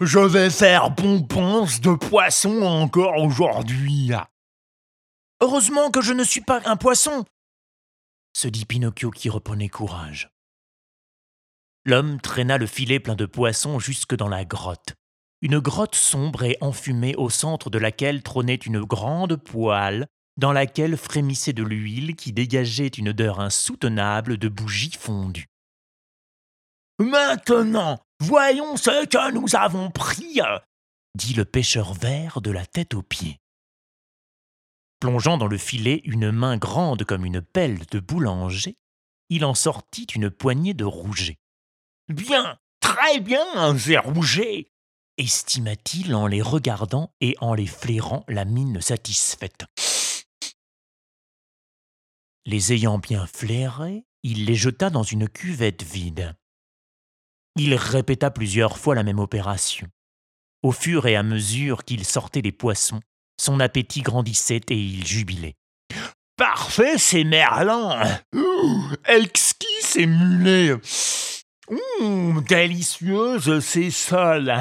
Je 0.00 0.18
vais 0.18 0.50
faire 0.50 0.90
bonbons 0.90 1.66
de 1.82 1.96
poisson 1.96 2.62
encore 2.62 3.18
aujourd'hui. 3.18 4.12
Heureusement 5.40 5.90
que 5.90 6.00
je 6.00 6.12
ne 6.12 6.22
suis 6.22 6.40
pas 6.40 6.62
un 6.64 6.76
poisson, 6.76 7.24
se 8.36 8.48
dit 8.48 8.66
Pinocchio 8.66 9.10
qui 9.10 9.28
reprenait 9.28 9.68
courage. 9.68 10.30
L'homme 11.84 12.20
traîna 12.20 12.58
le 12.58 12.66
filet 12.66 13.00
plein 13.00 13.16
de 13.16 13.26
poissons 13.26 13.78
jusque 13.78 14.14
dans 14.14 14.28
la 14.28 14.44
grotte. 14.44 14.94
Une 15.42 15.58
grotte 15.58 15.94
sombre 15.94 16.44
et 16.44 16.56
enfumée 16.60 17.14
au 17.16 17.30
centre 17.30 17.70
de 17.70 17.78
laquelle 17.78 18.22
trônait 18.22 18.54
une 18.54 18.80
grande 18.80 19.36
poêle 19.36 20.06
dans 20.36 20.52
laquelle 20.52 20.96
frémissait 20.96 21.52
de 21.52 21.62
l'huile 21.62 22.14
qui 22.14 22.32
dégageait 22.32 22.88
une 22.88 23.10
odeur 23.10 23.40
insoutenable 23.40 24.36
de 24.36 24.48
bougies 24.48 24.96
fondues. 24.98 25.48
Maintenant, 26.98 27.98
voyons 28.20 28.76
ce 28.76 29.06
que 29.06 29.32
nous 29.32 29.54
avons 29.54 29.90
pris, 29.90 30.40
dit 31.14 31.34
le 31.34 31.44
pêcheur 31.44 31.94
vert 31.94 32.40
de 32.40 32.50
la 32.50 32.66
tête 32.66 32.94
aux 32.94 33.02
pieds. 33.02 33.38
Plongeant 35.00 35.36
dans 35.36 35.46
le 35.46 35.58
filet 35.58 36.00
une 36.04 36.30
main 36.30 36.56
grande 36.56 37.04
comme 37.04 37.26
une 37.26 37.42
pelle 37.42 37.84
de 37.90 38.00
boulanger, 38.00 38.76
il 39.28 39.44
en 39.44 39.54
sortit 39.54 40.06
une 40.14 40.30
poignée 40.30 40.74
de 40.74 40.84
rouget. 40.84 41.38
Bien, 42.08 42.58
très 42.80 43.20
bien, 43.20 43.76
Zé 43.76 43.98
Rouget, 43.98 44.70
estima-t-il 45.18 46.14
en 46.14 46.26
les 46.26 46.42
regardant 46.42 47.12
et 47.20 47.36
en 47.40 47.52
les 47.54 47.66
flairant 47.66 48.24
la 48.28 48.44
mine 48.44 48.80
satisfaite. 48.80 49.64
Les 52.48 52.72
ayant 52.72 52.98
bien 52.98 53.26
flairés, 53.26 54.04
il 54.22 54.44
les 54.44 54.54
jeta 54.54 54.88
dans 54.88 55.02
une 55.02 55.28
cuvette 55.28 55.82
vide. 55.82 56.36
Il 57.56 57.74
répéta 57.74 58.30
plusieurs 58.30 58.78
fois 58.78 58.94
la 58.94 59.02
même 59.02 59.18
opération. 59.18 59.88
Au 60.62 60.70
fur 60.70 61.06
et 61.06 61.16
à 61.16 61.24
mesure 61.24 61.84
qu'il 61.84 62.04
sortait 62.04 62.42
les 62.42 62.52
poissons, 62.52 63.00
son 63.40 63.58
appétit 63.58 64.02
grandissait 64.02 64.60
et 64.70 64.76
il 64.76 65.04
jubilait. 65.04 65.56
Parfait, 66.36 66.98
c'est 66.98 67.24
Merlin 67.24 68.00
Exquis, 69.08 69.66
c'est 69.80 70.06
Mulet 70.06 70.76
Hum, 72.00 72.44
délicieuse, 72.48 73.58
c'est 73.58 73.90
Sol. 73.90 74.54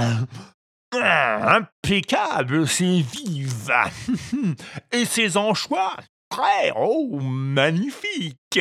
Impeccable, 0.91 2.67
c'est. 2.67 3.05
Et 4.91 5.05
ses 5.05 5.37
anchois, 5.37 5.95
très, 6.29 6.71
oh, 6.75 7.19
magnifiques. 7.19 8.59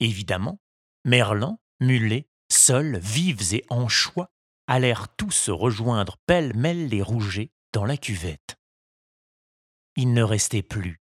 Évidemment, 0.00 0.60
Merlin, 1.04 1.58
Mulet, 1.80 2.28
Sol, 2.50 2.98
Vives 2.98 3.54
et 3.54 3.64
Anchois 3.70 4.30
allèrent 4.66 5.08
tous 5.16 5.50
rejoindre 5.50 6.16
pêle-mêle 6.26 6.88
les 6.88 7.02
rougets 7.02 7.50
dans 7.72 7.84
la 7.84 7.96
cuvette. 7.96 8.56
Il 9.96 10.12
ne 10.12 10.22
restait 10.22 10.62
plus 10.62 11.00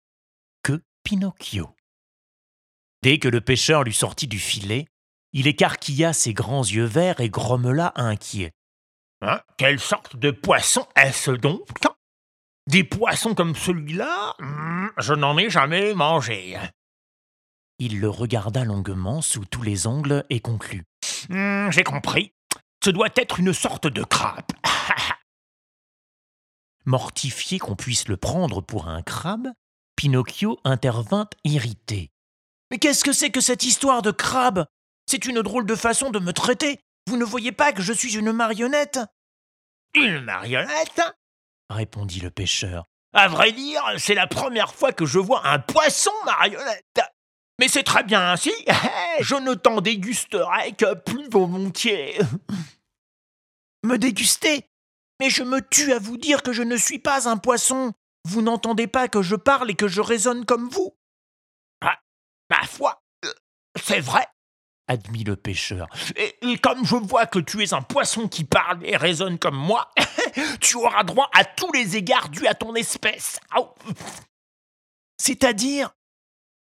que 0.63 0.83
Pinocchio. 1.03 1.75
Dès 3.03 3.19
que 3.19 3.27
le 3.27 3.41
pêcheur 3.41 3.83
lui 3.83 3.93
sortit 3.93 4.27
du 4.27 4.39
filet, 4.39 4.85
il 5.33 5.47
écarquilla 5.47 6.13
ses 6.13 6.33
grands 6.33 6.63
yeux 6.63 6.85
verts 6.85 7.19
et 7.19 7.29
grommela 7.29 7.93
inquiet. 7.95 8.51
Hein, 9.21 9.41
quelle 9.57 9.79
sorte 9.79 10.15
de 10.15 10.31
poisson 10.31 10.87
est-ce 10.95 11.31
donc? 11.31 11.67
Des 12.67 12.83
poissons 12.83 13.33
comme 13.33 13.55
celui-là 13.55 14.35
hmm, 14.39 14.87
Je 14.97 15.13
n'en 15.13 15.37
ai 15.37 15.49
jamais 15.49 15.93
mangé. 15.93 16.57
Il 17.79 17.99
le 17.99 18.09
regarda 18.09 18.63
longuement 18.63 19.21
sous 19.21 19.45
tous 19.45 19.63
les 19.63 19.87
angles 19.87 20.25
et 20.29 20.39
conclut. 20.39 20.83
Hmm, 21.29 21.69
j'ai 21.71 21.83
compris. 21.83 22.33
Ce 22.83 22.89
doit 22.89 23.09
être 23.15 23.39
une 23.39 23.53
sorte 23.53 23.87
de 23.87 24.03
crabe. 24.03 24.45
Mortifié 26.85 27.59
qu'on 27.59 27.75
puisse 27.75 28.07
le 28.07 28.17
prendre 28.17 28.61
pour 28.61 28.87
un 28.87 29.01
crabe, 29.01 29.47
Pinocchio 29.95 30.59
intervint 30.63 31.27
irrité. 31.43 32.11
Mais 32.69 32.77
qu'est-ce 32.77 33.03
que 33.03 33.13
c'est 33.13 33.31
que 33.31 33.41
cette 33.41 33.63
histoire 33.63 34.01
de 34.01 34.11
crabe? 34.11 34.65
C'est 35.07 35.25
une 35.25 35.41
drôle 35.41 35.65
de 35.65 35.75
façon 35.75 36.09
de 36.09 36.19
me 36.19 36.33
traiter. 36.33 36.79
Vous 37.07 37.17
ne 37.17 37.25
voyez 37.25 37.51
pas 37.51 37.73
que 37.73 37.81
je 37.81 37.93
suis 37.93 38.17
une 38.17 38.31
marionnette? 38.31 38.99
Une 39.93 40.21
marionnette? 40.21 41.01
Répondit 41.71 42.19
le 42.19 42.29
pêcheur. 42.29 42.85
À 43.13 43.27
vrai 43.27 43.51
dire, 43.51 43.83
c'est 43.97 44.13
la 44.13 44.27
première 44.27 44.73
fois 44.73 44.93
que 44.93 45.05
je 45.05 45.19
vois 45.19 45.45
un 45.45 45.59
poisson 45.59 46.11
marionnette. 46.25 47.01
Mais 47.59 47.67
c'est 47.67 47.83
très 47.83 48.03
bien 48.03 48.31
ainsi. 48.31 48.53
Je 49.19 49.35
ne 49.35 49.53
t'en 49.53 49.81
dégusterai 49.81 50.71
que 50.73 50.95
plus 50.95 51.29
volontiers. 51.29 52.17
Me 53.83 53.97
déguster? 53.97 54.65
Mais 55.19 55.29
je 55.29 55.43
me 55.43 55.59
tue 55.59 55.93
à 55.93 55.99
vous 55.99 56.17
dire 56.17 56.41
que 56.41 56.51
je 56.51 56.63
ne 56.63 56.75
suis 56.75 56.97
pas 56.97 57.29
un 57.29 57.37
poisson. 57.37 57.93
Vous 58.27 58.41
n'entendez 58.41 58.87
pas 58.87 59.07
que 59.07 59.21
je 59.21 59.35
parle 59.35 59.69
et 59.69 59.75
que 59.75 59.87
je 59.87 60.01
raisonne 60.01 60.45
comme 60.45 60.69
vous 60.69 60.95
Ah, 61.81 61.99
ma 62.49 62.63
foi, 62.63 63.03
euh, 63.25 63.33
c'est 63.79 63.99
vrai 63.99 64.25
admit 64.91 65.23
le 65.23 65.35
pêcheur. 65.35 65.87
Et, 66.15 66.57
comme 66.57 66.85
je 66.85 66.95
vois 66.95 67.25
que 67.25 67.39
tu 67.39 67.63
es 67.63 67.73
un 67.73 67.81
poisson 67.81 68.27
qui 68.27 68.43
parle 68.43 68.79
et 68.85 68.97
raisonne 68.97 69.39
comme 69.39 69.55
moi, 69.55 69.91
tu 70.61 70.75
auras 70.77 71.03
droit 71.03 71.29
à 71.33 71.45
tous 71.45 71.71
les 71.71 71.95
égards 71.97 72.29
dus 72.29 72.45
à 72.47 72.53
ton 72.53 72.75
espèce. 72.75 73.39
C'est-à-dire? 75.17 75.91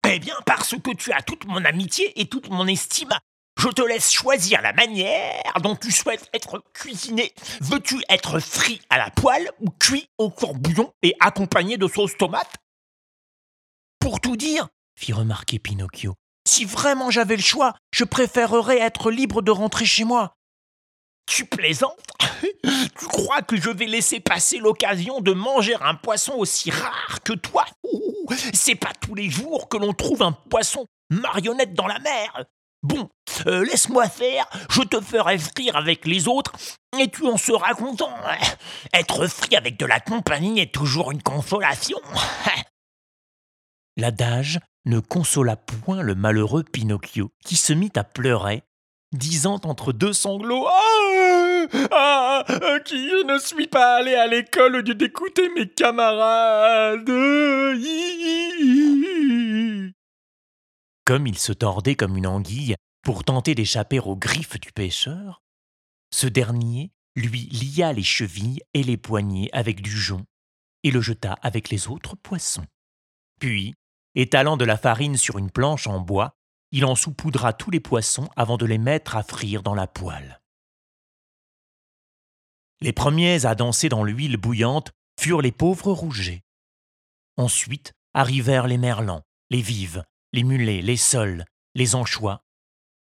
Eh 0.09 0.19
bien, 0.19 0.37
parce 0.45 0.75
que 0.77 0.95
tu 0.95 1.13
as 1.13 1.23
toute 1.23 1.47
mon 1.47 1.65
amitié 1.65 2.21
et 2.21 2.29
toute 2.29 2.49
mon 2.49 2.67
estime. 2.67 3.13
Je 3.59 3.69
te 3.69 3.83
laisse 3.83 4.13
choisir 4.13 4.61
la 4.61 4.73
manière 4.73 5.43
dont 5.63 5.77
tu 5.77 5.91
souhaites 5.91 6.29
être 6.35 6.63
cuisiné. 6.75 7.33
Veux-tu 7.63 8.03
être 8.09 8.39
frit 8.39 8.83
à 8.91 8.99
la 8.99 9.11
poêle 9.11 9.51
ou 9.61 9.71
cuit 9.71 10.09
au 10.19 10.31
courbouillon 10.31 10.93
et 11.03 11.15
accompagné 11.21 11.79
de 11.79 11.89
sauce 11.89 12.17
tomate? 12.19 12.55
Pour 13.99 14.21
tout 14.21 14.37
dire, 14.37 14.69
fit 14.95 15.15
remarquer 15.15 15.59
Pinocchio, 15.59 16.15
si 16.49 16.65
vraiment 16.65 17.11
j'avais 17.11 17.37
le 17.37 17.43
choix, 17.43 17.75
je 17.93 18.05
préférerais 18.05 18.79
être 18.79 19.11
libre 19.11 19.43
de 19.43 19.51
rentrer 19.51 19.85
chez 19.85 20.05
moi. 20.05 20.35
Tu 21.27 21.45
plaisantes? 21.45 21.93
Tu 22.99 23.07
crois 23.07 23.43
que 23.43 23.57
je 23.57 23.71
vais 23.71 23.87
laisser 23.87 24.21
passer 24.21 24.59
l'occasion 24.59 25.21
de 25.21 25.33
manger 25.33 25.75
un 25.81 25.95
poisson 25.95 26.35
aussi 26.35 26.71
rare 26.71 27.19
que 27.25 27.35
toi? 27.35 27.65
C'est 28.55 28.75
pas 28.75 28.93
tous 29.01 29.15
les 29.15 29.29
jours 29.29 29.69
que 29.69 29.77
l'on 29.77 29.93
trouve 29.93 30.23
un 30.23 30.33
poisson 30.33 30.87
marionnette 31.11 31.75
dans 31.75 31.87
la 31.87 31.99
mer. 31.99 32.45
Bon, 32.83 33.09
euh, 33.47 33.65
laisse-moi 33.65 34.09
faire, 34.09 34.47
je 34.71 34.83
te 34.83 35.01
ferai 35.01 35.39
frire 35.39 35.77
avec 35.77 36.07
les 36.07 36.29
autres 36.29 36.53
et 36.99 37.11
tu 37.11 37.27
en 37.27 37.37
seras 37.37 37.75
content. 37.75 38.15
Être 38.93 39.27
frit 39.27 39.57
avec 39.57 39.77
de 39.77 39.87
la 39.87 40.01
compagnie 40.01 40.61
est 40.61 40.73
toujours 40.73 41.11
une 41.11 41.23
consolation. 41.23 41.99
L'adage 43.97 44.61
ne 44.85 45.01
consola 45.01 45.57
point 45.57 46.03
le 46.03 46.15
malheureux 46.15 46.65
Pinocchio, 46.65 47.31
qui 47.45 47.57
se 47.57 47.73
mit 47.73 47.93
à 47.97 48.05
pleurer, 48.05 48.63
disant 49.13 49.59
entre 49.65 49.93
deux 49.93 50.13
sanglots 50.13 50.67
Ah, 50.69 51.67
ah, 51.91 52.45
Qui 52.85 53.09
ne 53.25 53.39
suis 53.39 53.67
pas 53.69 53.97
allé 53.97 54.15
à 54.15 54.27
l'école 54.27 54.77
au 54.77 54.81
lieu 54.83 54.95
d'écouter 54.95 55.49
mes 55.55 55.69
camarades! 55.69 57.09
Comme 61.05 61.27
il 61.27 61.39
se 61.39 61.53
tordait 61.53 61.95
comme 61.95 62.17
une 62.17 62.27
anguille 62.27 62.77
pour 63.03 63.25
tenter 63.25 63.55
d'échapper 63.55 63.99
aux 64.01 64.17
griffes 64.17 64.61
du 64.61 64.73
pêcheur, 64.73 65.43
ce 66.13 66.27
dernier 66.27 66.91
lui 67.15 67.49
lia 67.51 67.93
les 67.93 68.03
chevilles 68.03 68.61
et 68.75 68.83
les 68.83 68.97
poignets 68.99 69.49
avec 69.53 69.81
du 69.81 69.91
jonc 69.91 70.25
et 70.83 70.91
le 70.91 71.01
jeta 71.01 71.37
avec 71.43 71.71
les 71.71 71.89
autres 71.89 72.17
poissons. 72.17 72.67
Puis, 73.41 73.75
étalant 74.17 74.57
de 74.57 74.65
la 74.65 74.77
farine 74.77 75.17
sur 75.17 75.39
une 75.39 75.51
planche 75.51 75.87
en 75.87 76.01
bois, 76.01 76.35
il 76.73 76.85
en 76.85 76.97
saupoudra 76.97 77.53
tous 77.53 77.71
les 77.71 77.81
poissons 77.81 78.29
avant 78.35 78.57
de 78.57 78.67
les 78.67 78.79
mettre 78.79 79.17
à 79.17 79.23
frire 79.23 79.63
dans 79.63 79.75
la 79.75 79.87
poêle. 79.87 80.41
Les 82.81 82.93
premiers 82.93 83.47
à 83.47 83.55
danser 83.55 83.89
dans 83.89 84.03
l'huile 84.03 84.37
bouillante 84.37 84.93
furent 85.19 85.43
les 85.43 85.53
pauvres 85.53 85.93
rougets. 85.93 86.43
Ensuite 87.37 87.93
arrivèrent 88.15 88.67
les 88.67 88.79
merlans, 88.79 89.23
les 89.51 89.63
vives, 89.63 90.05
les 90.33 90.43
mulets, 90.43 90.83
les 90.83 90.97
sols, 90.97 91.45
les 91.75 91.95
anchois, 91.95 92.43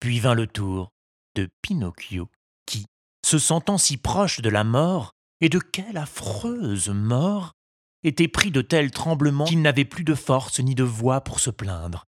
puis 0.00 0.20
vint 0.20 0.34
le 0.34 0.46
tour 0.46 0.90
de 1.34 1.48
Pinocchio, 1.62 2.28
qui, 2.66 2.86
se 3.24 3.38
sentant 3.38 3.78
si 3.78 3.96
proche 3.96 4.40
de 4.40 4.50
la 4.50 4.64
mort, 4.64 5.12
et 5.40 5.48
de 5.48 5.58
quelle 5.58 5.96
affreuse 5.96 6.88
mort, 6.90 7.54
était 8.04 8.28
pris 8.28 8.50
de 8.50 8.60
tels 8.60 8.90
tremblements 8.90 9.46
qu'il 9.46 9.62
n'avait 9.62 9.84
plus 9.84 10.04
de 10.04 10.14
force 10.14 10.60
ni 10.60 10.74
de 10.74 10.84
voix 10.84 11.22
pour 11.22 11.40
se 11.40 11.50
plaindre. 11.50 12.04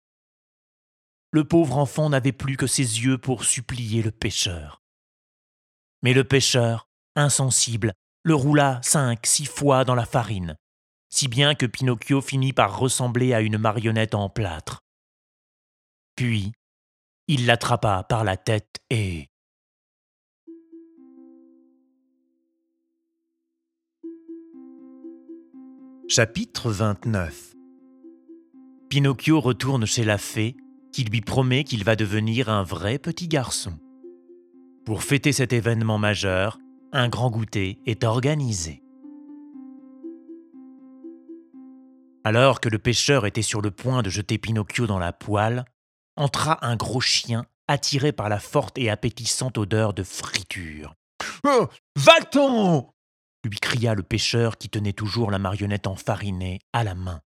Le 1.31 1.47
pauvre 1.47 1.77
enfant 1.77 2.10
n'avait 2.10 2.31
plus 2.31 2.58
que 2.58 2.67
ses 2.67 3.01
yeux 3.01 3.17
pour 3.17 3.43
supplier 3.43 4.03
le 4.03 4.12
pêcheur. 4.12 4.81
Mais 6.03 6.13
le 6.13 6.23
pêcheur, 6.23 6.88
insensible, 7.15 7.93
le 8.23 8.36
roula 8.36 8.79
cinq, 8.84 9.25
six 9.25 9.45
fois 9.45 9.86
dans 9.86 9.95
la 9.95 10.05
farine, 10.05 10.55
si 11.10 11.27
bien 11.27 11.55
que 11.55 11.65
Pinocchio 11.65 12.21
finit 12.21 12.53
par 12.53 12.77
ressembler 12.77 13.34
à 13.34 13.41
une 13.41 13.58
marionnette 13.58 14.15
en 14.15 14.29
plâtre. 14.29 14.81
Puis, 16.15 16.53
il 17.27 17.45
l'attrapa 17.45 18.03
par 18.03 18.23
la 18.23 18.38
tête 18.38 18.79
et... 18.89 19.27
Chapitre 26.08 26.70
29 26.70 27.56
Pinocchio 28.89 29.41
retourne 29.41 29.88
chez 29.88 30.04
la 30.04 30.20
fée 30.20 30.56
qui 30.94 31.04
lui 31.04 31.22
promet 31.22 31.63
qu'il 31.63 31.84
va 31.84 31.96
devenir 31.96 32.48
un 32.48 32.62
vrai 32.62 33.00
petit 33.00 33.28
garçon. 33.28 33.80
Pour 34.86 35.02
fêter 35.02 35.32
cet 35.32 35.52
événement 35.52 35.98
majeur, 35.98 36.60
un 36.91 37.10
grand 37.10 37.32
goûter 37.32 37.80
est 37.88 38.04
organisé. 38.04 38.84
Alors 42.24 42.62
que 42.62 42.70
le 42.70 42.78
pêcheur 42.78 43.26
était 43.26 43.41
sur 43.41 43.62
le 43.62 43.72
point 43.72 44.04
de 44.04 44.12
jeter 44.12 44.38
Pinocchio 44.38 44.86
dans 44.86 45.00
la 45.00 45.12
poêle, 45.12 45.65
entra 46.18 46.63
un 46.63 46.76
gros 46.76 47.02
chien 47.02 47.48
attiré 47.68 48.12
par 48.12 48.30
la 48.30 48.39
forte 48.39 48.78
et 48.78 48.91
appétissante 48.91 49.58
odeur 49.58 49.96
de 49.96 50.04
friture. 50.04 50.94
Oh, 51.48 51.68
Va-t'en 51.96 52.94
lui 53.47 53.60
cria 53.60 53.93
le 53.93 54.03
pêcheur 54.03 54.58
qui 54.58 54.69
tenait 54.69 54.93
toujours 54.93 55.31
la 55.31 55.39
marionnette 55.39 55.88
enfarinée 55.88 56.60
à 56.73 56.84
la 56.84 56.95
main. 56.95 57.21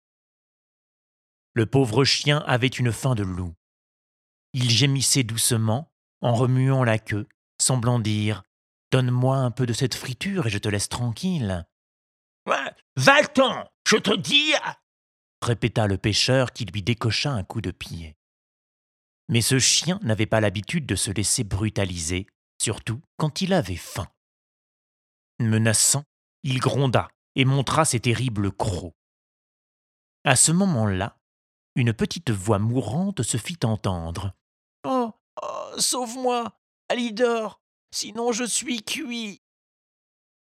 Le 1.53 1.65
pauvre 1.65 2.03
chien 2.03 2.39
avait 2.47 2.67
une 2.67 2.91
faim 2.91 3.15
de 3.15 3.23
loup. 3.23 3.53
Il 4.53 4.69
gémissait 4.69 5.23
doucement, 5.23 5.91
en 6.21 6.33
remuant 6.33 6.83
la 6.83 6.99
queue, 6.99 7.27
semblant 7.61 7.99
dire 7.99 8.43
Donne-moi 8.91 9.37
un 9.37 9.51
peu 9.51 9.65
de 9.65 9.73
cette 9.73 9.95
friture 9.95 10.47
et 10.47 10.49
je 10.49 10.57
te 10.57 10.69
laisse 10.69 10.89
tranquille. 10.89 11.65
Va-t'en, 12.95 13.69
je 13.87 13.97
te 13.97 14.15
dis 14.15 14.53
répéta 15.41 15.87
le 15.87 15.97
pêcheur 15.97 16.51
qui 16.51 16.65
lui 16.65 16.83
décocha 16.83 17.31
un 17.31 17.43
coup 17.43 17.61
de 17.61 17.71
pied. 17.71 18.15
Mais 19.29 19.41
ce 19.41 19.59
chien 19.59 19.99
n'avait 20.01 20.25
pas 20.25 20.41
l'habitude 20.41 20.85
de 20.85 20.95
se 20.95 21.11
laisser 21.11 21.43
brutaliser, 21.43 22.27
surtout 22.61 23.01
quand 23.17 23.41
il 23.41 23.53
avait 23.53 23.75
faim. 23.75 24.07
Menaçant, 25.39 26.03
il 26.43 26.59
gronda 26.59 27.09
et 27.35 27.45
montra 27.45 27.85
ses 27.85 27.99
terribles 27.99 28.51
crocs. 28.51 28.93
À 30.23 30.35
ce 30.35 30.51
moment-là, 30.51 31.17
une 31.75 31.93
petite 31.93 32.31
voix 32.31 32.59
mourante 32.59 33.23
se 33.23 33.37
fit 33.37 33.59
entendre. 33.63 34.33
Oh, 34.83 35.11
oh 35.41 35.79
sauve-moi, 35.79 36.59
Alidor, 36.89 37.61
sinon 37.91 38.31
je 38.31 38.43
suis 38.43 38.83
cuit. 38.83 39.41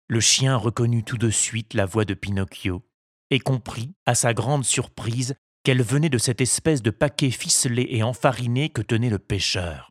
Le 0.09 0.21
chien 0.21 0.57
reconnut 0.57 1.03
tout 1.03 1.19
de 1.19 1.31
suite 1.31 1.75
la 1.75 1.87
voix 1.87 2.05
de 2.05 2.15
Pinocchio 2.15 2.87
et 3.31 3.41
comprit, 3.41 3.95
à 4.07 4.15
sa 4.15 4.35
grande 4.35 4.65
surprise, 4.65 5.35
qu'elle 5.65 5.83
venait 5.83 6.11
de 6.11 6.19
cette 6.19 6.43
espèce 6.43 6.83
de 6.83 6.91
paquet 6.91 7.31
ficelé 7.31 7.87
et 7.89 8.03
enfariné 8.03 8.69
que 8.69 8.83
tenait 8.83 9.09
le 9.09 9.19
pêcheur. 9.19 9.91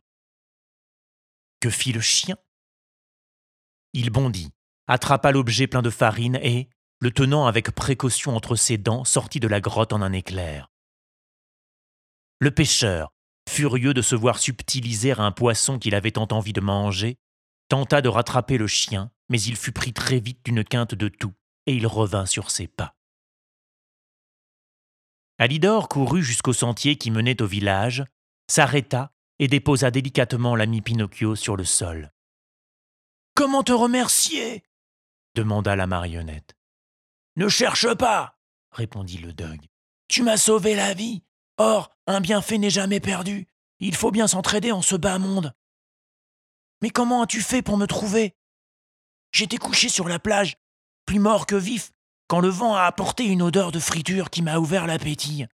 Que 1.60 1.68
fit 1.68 1.92
le 1.92 2.00
chien? 2.00 2.36
Il 3.92 4.10
bondit, 4.10 4.53
attrapa 4.86 5.32
l'objet 5.32 5.66
plein 5.66 5.82
de 5.82 5.90
farine 5.90 6.38
et, 6.42 6.68
le 7.00 7.10
tenant 7.10 7.46
avec 7.46 7.70
précaution 7.72 8.36
entre 8.36 8.56
ses 8.56 8.78
dents, 8.78 9.04
sortit 9.04 9.40
de 9.40 9.48
la 9.48 9.60
grotte 9.60 9.92
en 9.92 10.02
un 10.02 10.12
éclair. 10.12 10.70
Le 12.40 12.50
pêcheur, 12.50 13.12
furieux 13.48 13.94
de 13.94 14.02
se 14.02 14.14
voir 14.14 14.38
subtiliser 14.38 15.12
un 15.12 15.32
poisson 15.32 15.78
qu'il 15.78 15.94
avait 15.94 16.12
tant 16.12 16.28
envie 16.30 16.52
de 16.52 16.60
manger, 16.60 17.18
tenta 17.68 18.02
de 18.02 18.08
rattraper 18.08 18.58
le 18.58 18.66
chien, 18.66 19.10
mais 19.28 19.40
il 19.40 19.56
fut 19.56 19.72
pris 19.72 19.92
très 19.92 20.18
vite 20.18 20.44
d'une 20.44 20.64
quinte 20.64 20.94
de 20.94 21.08
tout, 21.08 21.32
et 21.66 21.74
il 21.74 21.86
revint 21.86 22.26
sur 22.26 22.50
ses 22.50 22.66
pas. 22.66 22.96
Alidor 25.38 25.88
courut 25.88 26.22
jusqu'au 26.22 26.52
sentier 26.52 26.96
qui 26.96 27.10
menait 27.10 27.42
au 27.42 27.46
village, 27.46 28.04
s'arrêta 28.48 29.12
et 29.38 29.48
déposa 29.48 29.90
délicatement 29.90 30.54
l'ami 30.54 30.80
Pinocchio 30.80 31.34
sur 31.34 31.56
le 31.56 31.64
sol. 31.64 32.12
Comment 33.34 33.64
te 33.64 33.72
remercier? 33.72 34.62
Demanda 35.34 35.76
la 35.76 35.86
marionnette. 35.86 36.54
Ne 37.36 37.48
cherche 37.48 37.92
pas, 37.94 38.38
répondit 38.70 39.18
le 39.18 39.32
Dogue. 39.32 39.66
Tu 40.08 40.22
m'as 40.22 40.36
sauvé 40.36 40.74
la 40.74 40.94
vie. 40.94 41.22
Or, 41.56 41.90
un 42.06 42.20
bienfait 42.20 42.58
n'est 42.58 42.70
jamais 42.70 43.00
perdu. 43.00 43.48
Il 43.80 43.94
faut 43.94 44.10
bien 44.10 44.26
s'entraider 44.26 44.72
en 44.72 44.82
ce 44.82 44.96
bas 44.96 45.18
monde. 45.18 45.54
Mais 46.80 46.90
comment 46.90 47.22
as-tu 47.22 47.40
fait 47.40 47.62
pour 47.62 47.76
me 47.76 47.86
trouver? 47.86 48.36
J'étais 49.32 49.56
couché 49.56 49.88
sur 49.88 50.08
la 50.08 50.18
plage, 50.18 50.56
plus 51.06 51.18
mort 51.18 51.46
que 51.46 51.56
vif, 51.56 51.92
quand 52.28 52.40
le 52.40 52.48
vent 52.48 52.74
a 52.74 52.82
apporté 52.82 53.24
une 53.24 53.42
odeur 53.42 53.72
de 53.72 53.80
friture 53.80 54.30
qui 54.30 54.42
m'a 54.42 54.58
ouvert 54.58 54.86
l'appétit. 54.86 55.46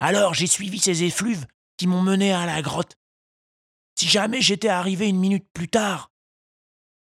Alors 0.00 0.34
j'ai 0.34 0.46
suivi 0.46 0.78
ces 0.78 1.04
effluves 1.04 1.46
qui 1.76 1.86
m'ont 1.86 2.02
mené 2.02 2.32
à 2.32 2.44
la 2.44 2.60
grotte. 2.60 2.96
Si 3.98 4.08
jamais 4.08 4.42
j'étais 4.42 4.68
arrivé 4.68 5.08
une 5.08 5.18
minute 5.18 5.48
plus 5.52 5.68
tard. 5.68 6.10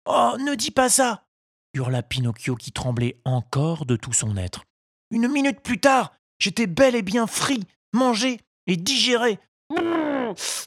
Oh, 0.06 0.36
ne 0.40 0.56
dis 0.56 0.72
pas 0.72 0.90
ça 0.90 1.29
hurla 1.74 2.04
Pinocchio 2.04 2.56
qui 2.56 2.72
tremblait 2.72 3.20
encore 3.26 3.86
de 3.86 3.96
tout 3.96 4.14
son 4.14 4.38
être. 4.38 4.64
Une 5.12 5.28
minute 5.28 5.62
plus 5.62 5.80
tard, 5.80 6.14
j'étais 6.40 6.68
bel 6.68 6.96
et 6.96 7.02
bien 7.02 7.28
frit, 7.28 7.64
mangé 7.94 8.40
et 8.68 8.78
digéré. 8.78 9.40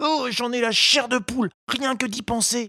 Oh, 0.00 0.28
j'en 0.30 0.52
ai 0.52 0.60
la 0.60 0.72
chair 0.72 1.08
de 1.08 1.18
poule, 1.18 1.50
rien 1.68 1.96
que 1.96 2.06
d'y 2.06 2.22
penser. 2.22 2.68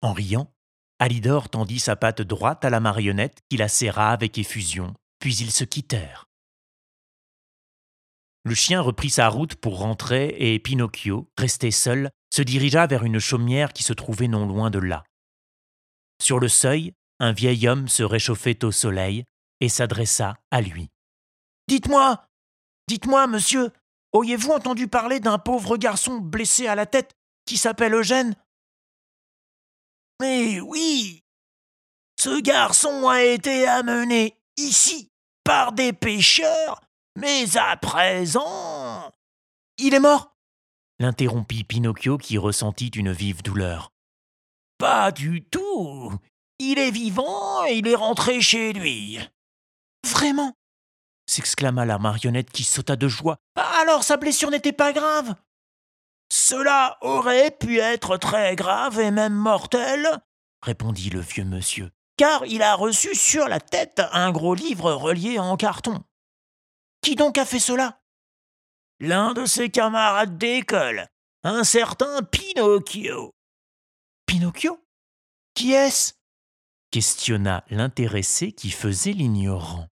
En 0.00 0.12
riant, 0.12 0.50
Alidor 0.98 1.48
tendit 1.48 1.80
sa 1.80 1.96
patte 1.96 2.22
droite 2.22 2.64
à 2.64 2.70
la 2.70 2.80
marionnette 2.80 3.40
qui 3.48 3.56
la 3.56 3.68
serra 3.68 4.10
avec 4.10 4.38
effusion, 4.38 4.94
puis 5.18 5.36
ils 5.36 5.50
se 5.50 5.64
quittèrent. 5.64 6.28
Le 8.44 8.54
chien 8.54 8.80
reprit 8.80 9.10
sa 9.10 9.28
route 9.28 9.56
pour 9.56 9.78
rentrer 9.78 10.34
et 10.38 10.58
Pinocchio, 10.58 11.28
resté 11.36 11.70
seul, 11.70 12.10
se 12.34 12.42
dirigea 12.42 12.86
vers 12.86 13.04
une 13.04 13.18
chaumière 13.18 13.72
qui 13.72 13.82
se 13.82 13.92
trouvait 13.92 14.28
non 14.28 14.46
loin 14.46 14.70
de 14.70 14.78
là. 14.78 15.04
Sur 16.20 16.40
le 16.40 16.48
seuil, 16.48 16.92
un 17.20 17.32
vieil 17.32 17.68
homme 17.68 17.88
se 17.88 18.02
réchauffait 18.02 18.64
au 18.64 18.72
soleil 18.72 19.24
et 19.60 19.68
s'adressa 19.68 20.36
à 20.50 20.60
lui. 20.60 20.88
Dites-moi, 21.68 22.26
dites-moi, 22.88 23.26
monsieur, 23.26 23.70
auriez-vous 24.12 24.52
entendu 24.52 24.88
parler 24.88 25.20
d'un 25.20 25.38
pauvre 25.38 25.76
garçon 25.76 26.18
blessé 26.18 26.66
à 26.66 26.74
la 26.74 26.86
tête 26.86 27.12
qui 27.44 27.56
s'appelle 27.56 27.94
Eugène? 27.94 28.34
Mais 30.20 30.60
oui 30.60 31.22
Ce 32.20 32.40
garçon 32.40 33.08
a 33.08 33.22
été 33.22 33.66
amené 33.66 34.36
ici 34.56 35.10
par 35.44 35.72
des 35.72 35.92
pêcheurs, 35.92 36.80
mais 37.16 37.56
à 37.56 37.76
présent. 37.76 39.12
Il 39.78 39.94
est 39.94 40.00
mort 40.00 40.34
l'interrompit 40.98 41.64
Pinocchio 41.64 42.18
qui 42.18 42.38
ressentit 42.38 42.88
une 42.88 43.12
vive 43.12 43.42
douleur. 43.42 43.92
Pas 44.78 45.10
du 45.10 45.44
tout. 45.44 46.12
Il 46.58 46.78
est 46.78 46.90
vivant 46.90 47.64
et 47.66 47.74
il 47.74 47.86
est 47.86 47.94
rentré 47.94 48.40
chez 48.40 48.72
lui. 48.72 49.18
Vraiment? 50.06 50.54
s'exclama 51.28 51.84
la 51.84 51.98
marionnette 51.98 52.50
qui 52.50 52.64
sauta 52.64 52.96
de 52.96 53.06
joie. 53.06 53.36
Alors 53.54 54.02
sa 54.02 54.16
blessure 54.16 54.50
n'était 54.50 54.72
pas 54.72 54.92
grave? 54.92 55.34
Cela 56.32 56.98
aurait 57.00 57.50
pu 57.50 57.78
être 57.78 58.16
très 58.16 58.56
grave 58.56 58.98
et 58.98 59.10
même 59.10 59.34
mortel, 59.34 60.06
répondit 60.62 61.10
le 61.10 61.20
vieux 61.20 61.44
monsieur, 61.44 61.90
car 62.16 62.44
il 62.46 62.62
a 62.62 62.74
reçu 62.74 63.14
sur 63.14 63.48
la 63.48 63.60
tête 63.60 64.02
un 64.12 64.30
gros 64.30 64.54
livre 64.54 64.92
relié 64.92 65.38
en 65.38 65.56
carton. 65.56 66.02
Qui 67.02 67.14
donc 67.14 67.38
a 67.38 67.44
fait 67.44 67.60
cela? 67.60 68.00
L'un 69.00 69.32
de 69.32 69.46
ses 69.46 69.70
camarades 69.70 70.38
d'école, 70.38 71.06
un 71.44 71.62
certain 71.62 72.22
Pinocchio. 72.22 73.32
Pinocchio? 74.28 74.78
Qui 75.54 75.72
est-ce? 75.72 76.12
questionna 76.90 77.64
l'intéressé 77.70 78.52
qui 78.52 78.70
faisait 78.70 79.12
l'ignorant. 79.12 79.88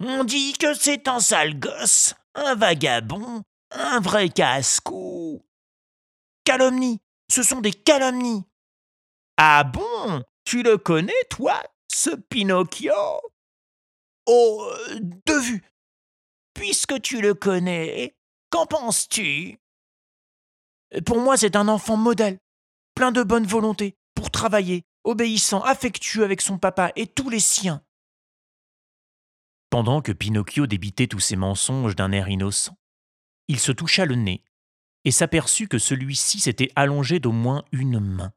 On 0.00 0.24
dit 0.24 0.52
que 0.54 0.74
c'est 0.74 1.06
un 1.06 1.20
sale 1.20 1.58
gosse, 1.58 2.14
un 2.34 2.56
vagabond, 2.56 3.42
un 3.70 4.00
vrai 4.00 4.30
casse-cou. 4.30 5.44
Calomnie, 6.44 6.98
ce 7.30 7.44
sont 7.44 7.60
des 7.60 7.72
calomnies. 7.72 8.44
Ah 9.36 9.62
bon 9.62 10.24
Tu 10.44 10.64
le 10.64 10.76
connais, 10.76 11.24
toi, 11.30 11.62
ce 11.86 12.10
Pinocchio? 12.10 12.92
Oh, 14.26 14.72
de 15.00 15.40
vue. 15.40 15.64
Puisque 16.54 17.00
tu 17.00 17.20
le 17.20 17.34
connais, 17.34 18.16
qu'en 18.50 18.66
penses-tu? 18.66 19.60
Pour 21.06 21.20
moi, 21.20 21.36
c'est 21.36 21.54
un 21.54 21.68
enfant 21.68 21.96
modèle, 21.96 22.40
plein 22.94 23.12
de 23.12 23.22
bonne 23.22 23.46
volonté, 23.46 23.96
pour 24.14 24.30
travailler, 24.30 24.84
obéissant, 25.04 25.62
affectueux 25.62 26.24
avec 26.24 26.40
son 26.40 26.58
papa 26.58 26.92
et 26.96 27.06
tous 27.06 27.30
les 27.30 27.40
siens. 27.40 27.82
Pendant 29.70 30.02
que 30.02 30.12
Pinocchio 30.12 30.66
débitait 30.66 31.06
tous 31.06 31.20
ses 31.20 31.36
mensonges 31.36 31.94
d'un 31.94 32.12
air 32.12 32.28
innocent, 32.28 32.76
il 33.48 33.58
se 33.58 33.72
toucha 33.72 34.04
le 34.04 34.16
nez 34.16 34.42
et 35.04 35.10
s'aperçut 35.10 35.68
que 35.68 35.78
celui-ci 35.78 36.40
s'était 36.40 36.70
allongé 36.76 37.20
d'au 37.20 37.32
moins 37.32 37.64
une 37.72 38.00
main. 38.00 38.32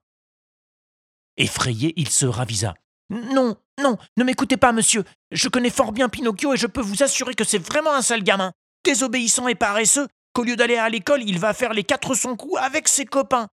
Effrayé, 1.37 1.93
il 1.97 2.09
se 2.09 2.25
ravisa. 2.25 2.75
Non, 3.09 3.57
non, 3.81 3.97
ne 4.17 4.23
m'écoutez 4.23 4.57
pas, 4.57 4.71
monsieur. 4.71 5.03
Je 5.31 5.49
connais 5.49 5.69
fort 5.69 5.91
bien 5.91 6.09
Pinocchio 6.09 6.53
et 6.53 6.57
je 6.57 6.67
peux 6.67 6.81
vous 6.81 7.03
assurer 7.03 7.33
que 7.33 7.43
c'est 7.43 7.57
vraiment 7.57 7.93
un 7.93 8.01
sale 8.01 8.23
gamin, 8.23 8.53
désobéissant 8.85 9.47
et 9.47 9.55
paresseux, 9.55 10.07
qu'au 10.33 10.43
lieu 10.43 10.55
d'aller 10.55 10.77
à 10.77 10.89
l'école, 10.89 11.23
il 11.23 11.39
va 11.39 11.53
faire 11.53 11.73
les 11.73 11.83
quatre 11.83 12.15
cents 12.15 12.35
coups 12.35 12.59
avec 12.61 12.87
ses 12.87 13.05
copains. 13.05 13.49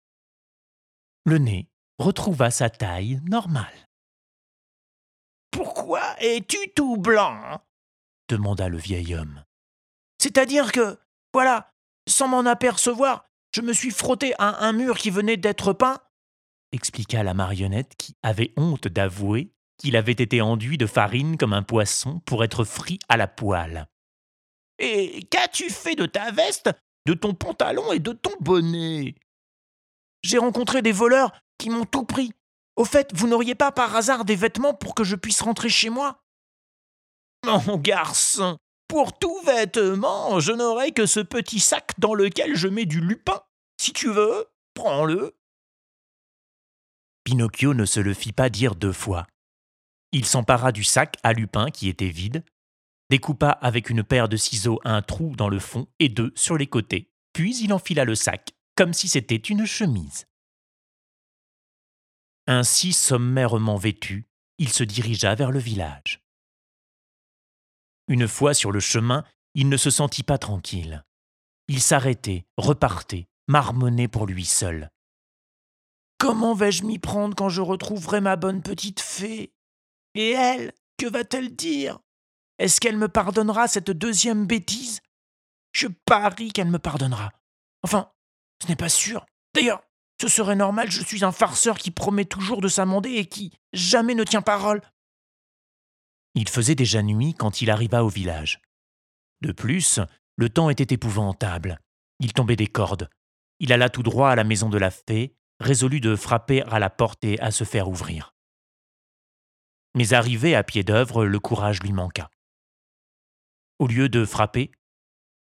Le 1.25 1.39
nez 1.39 1.69
retrouva 1.99 2.51
sa 2.51 2.69
taille 2.71 3.21
normale. 3.25 3.89
Pourquoi 5.51 6.03
es-tu 6.21 6.59
tout 6.75 6.97
blanc 6.97 7.61
demanda 8.29 8.69
le 8.69 8.79
vieil 8.79 9.15
homme. 9.15 9.45
C'est-à-dire 10.19 10.73
que, 10.73 10.99
voilà, 11.33 11.71
sans 12.09 12.29
m'en 12.29 12.47
apercevoir, 12.47 13.27
je 13.55 13.61
me 13.61 13.73
suis 13.73 13.91
frotté 13.91 14.35
à 14.39 14.65
un 14.65 14.73
mur 14.73 14.97
qui 14.97 15.11
venait 15.11 15.37
d'être 15.37 15.73
peint, 15.73 16.01
expliqua 16.73 17.23
la 17.23 17.35
marionnette 17.35 17.95
qui 17.97 18.17
avait 18.23 18.53
honte 18.57 18.89
d'avouer 18.89 19.53
qu'il 19.79 19.97
avait 19.97 20.13
été 20.13 20.41
enduit 20.41 20.79
de 20.79 20.87
farine 20.87 21.37
comme 21.37 21.53
un 21.53 21.63
poisson 21.63 22.21
pour 22.21 22.45
être 22.45 22.65
frit 22.65 22.99
à 23.09 23.17
la 23.17 23.29
poêle. 23.29 23.87
Et 24.79 25.23
qu'as-tu 25.31 25.71
fait 25.71 25.95
de 25.95 26.07
ta 26.07 26.31
veste, 26.33 26.71
de 27.07 27.15
ton 27.15 27.35
pantalon 27.35 27.93
et 27.93 27.99
de 27.99 28.13
ton 28.13 28.33
bonnet? 28.41 29.15
J'ai 30.25 30.39
rencontré 30.39 30.81
des 30.81 30.91
voleurs 30.91 31.39
qui 31.59 31.69
m'ont 31.69 31.85
tout 31.85 32.05
pris. 32.05 32.33
Au 32.77 32.87
fait, 32.87 33.11
vous 33.15 33.29
n'auriez 33.29 33.55
pas 33.55 33.71
par 33.71 33.95
hasard 33.95 34.25
des 34.25 34.37
vêtements 34.37 34.75
pour 34.75 34.95
que 34.95 35.05
je 35.05 35.17
puisse 35.17 35.43
rentrer 35.43 35.69
chez 35.69 35.91
moi? 35.91 36.25
Mon 37.45 37.77
garçon, 37.77 38.57
pour 38.89 39.19
tout 39.19 39.39
vêtement, 39.45 40.41
je 40.41 40.53
n'aurai 40.53 40.93
que 40.93 41.05
ce 41.05 41.21
petit 41.21 41.61
sac 41.61 41.93
dans 41.99 42.15
lequel 42.15 42.57
je 42.57 42.69
mets 42.69 42.87
du 42.87 43.03
lupin. 43.03 43.43
Si 43.79 43.93
tu 43.93 44.09
veux, 44.09 44.47
prends-le. 44.73 45.37
Pinocchio 47.25 47.75
ne 47.75 47.85
se 47.85 48.01
le 48.01 48.15
fit 48.15 48.33
pas 48.33 48.49
dire 48.49 48.75
deux 48.75 48.93
fois. 48.93 49.27
Il 50.13 50.25
s'empara 50.25 50.73
du 50.73 50.85
sac 50.85 51.17
à 51.23 51.35
lupin 51.35 51.71
qui 51.71 51.91
était 51.91 52.09
vide, 52.09 52.45
découpa 53.11 53.51
avec 53.51 53.91
une 53.91 54.03
paire 54.03 54.31
de 54.31 54.39
ciseaux 54.39 54.81
un 54.85 55.03
trou 55.03 55.37
dans 55.37 55.51
le 55.51 55.59
fond 55.59 55.87
et 55.99 56.09
deux 56.09 56.33
sur 56.35 56.57
les 56.57 56.67
côtés, 56.67 57.11
puis 57.35 57.57
il 57.59 57.75
enfila 57.75 58.05
le 58.05 58.15
sac, 58.15 58.54
comme 58.77 58.93
si 58.93 59.09
c'était 59.09 59.37
une 59.37 59.67
chemise. 59.67 60.27
Ainsi 62.47 62.93
sommairement 62.93 63.77
vêtu, 63.77 64.27
il 64.59 64.69
se 64.69 64.85
dirigea 64.85 65.35
vers 65.35 65.51
le 65.51 65.59
village. 65.59 66.23
Une 68.09 68.29
fois 68.29 68.53
sur 68.53 68.71
le 68.71 68.81
chemin, 68.81 69.25
il 69.55 69.69
ne 69.69 69.77
se 69.77 69.91
sentit 69.91 70.23
pas 70.23 70.39
tranquille. 70.39 71.05
Il 71.69 71.81
s'arrêtait, 71.81 72.45
repartait, 72.57 73.29
marmonnait 73.49 74.09
pour 74.09 74.27
lui 74.27 74.45
seul. 74.45 74.91
Comment 76.19 76.55
vais-je 76.55 76.85
m'y 76.85 76.99
prendre 76.99 77.35
quand 77.35 77.49
je 77.49 77.61
retrouverai 77.61 78.21
ma 78.21 78.37
bonne 78.37 78.63
petite 78.63 79.01
fée? 79.01 79.55
Et 80.15 80.31
elle, 80.31 80.73
que 80.99 81.07
va-t-elle 81.07 81.55
dire? 81.55 81.99
Est-ce 82.59 82.81
qu'elle 82.81 82.97
me 82.97 83.09
pardonnera 83.09 83.69
cette 83.69 83.91
deuxième 83.91 84.47
bêtise? 84.47 85.01
Je 85.73 85.89
parie 86.07 86.53
qu'elle 86.53 86.71
me 86.71 86.79
pardonnera. 86.79 87.33
Enfin, 87.83 88.13
ce 88.63 88.69
n'est 88.69 88.77
pas 88.77 88.89
sûr. 88.89 89.27
D'ailleurs, 89.55 89.83
ce 90.21 90.29
serait 90.29 90.57
normal, 90.57 90.91
je 90.91 91.03
suis 91.03 91.25
un 91.25 91.33
farceur 91.33 91.77
qui 91.77 91.91
promet 91.91 92.25
toujours 92.25 92.61
de 92.61 92.69
s'amender 92.69 93.11
et 93.11 93.27
qui 93.27 93.53
jamais 93.73 94.15
ne 94.15 94.25
tient 94.25 94.43
parole. 94.43 94.81
Il 96.35 96.49
faisait 96.49 96.75
déjà 96.75 97.03
nuit 97.03 97.35
quand 97.35 97.61
il 97.63 97.71
arriva 97.71 98.05
au 98.05 98.09
village. 98.09 98.61
De 99.41 99.53
plus, 99.53 100.01
le 100.37 100.49
temps 100.49 100.71
était 100.71 100.95
épouvantable. 100.95 101.79
Il 102.21 102.33
tombait 102.33 102.57
des 102.57 102.67
cordes. 102.67 103.09
Il 103.61 103.73
alla 103.73 103.89
tout 103.89 104.03
droit 104.03 104.31
à 104.31 104.35
la 104.35 104.45
maison 104.45 104.69
de 104.69 104.79
la 104.79 104.91
fée, 104.91 105.37
résolu 105.61 106.01
de 106.01 106.17
frapper 106.17 106.63
à 106.63 106.79
la 106.79 106.91
porte 106.91 107.25
et 107.25 107.39
à 107.41 107.51
se 107.51 107.65
faire 107.65 107.89
ouvrir. 107.89 108.35
Mais 109.95 110.13
arrivé 110.13 110.57
à 110.57 110.65
pied 110.65 110.83
d'œuvre, 110.83 111.25
le 111.25 111.39
courage 111.39 111.81
lui 111.81 111.93
manqua. 111.93 112.31
Au 113.79 113.87
lieu 113.87 114.09
de 114.09 114.25
frapper, 114.25 114.73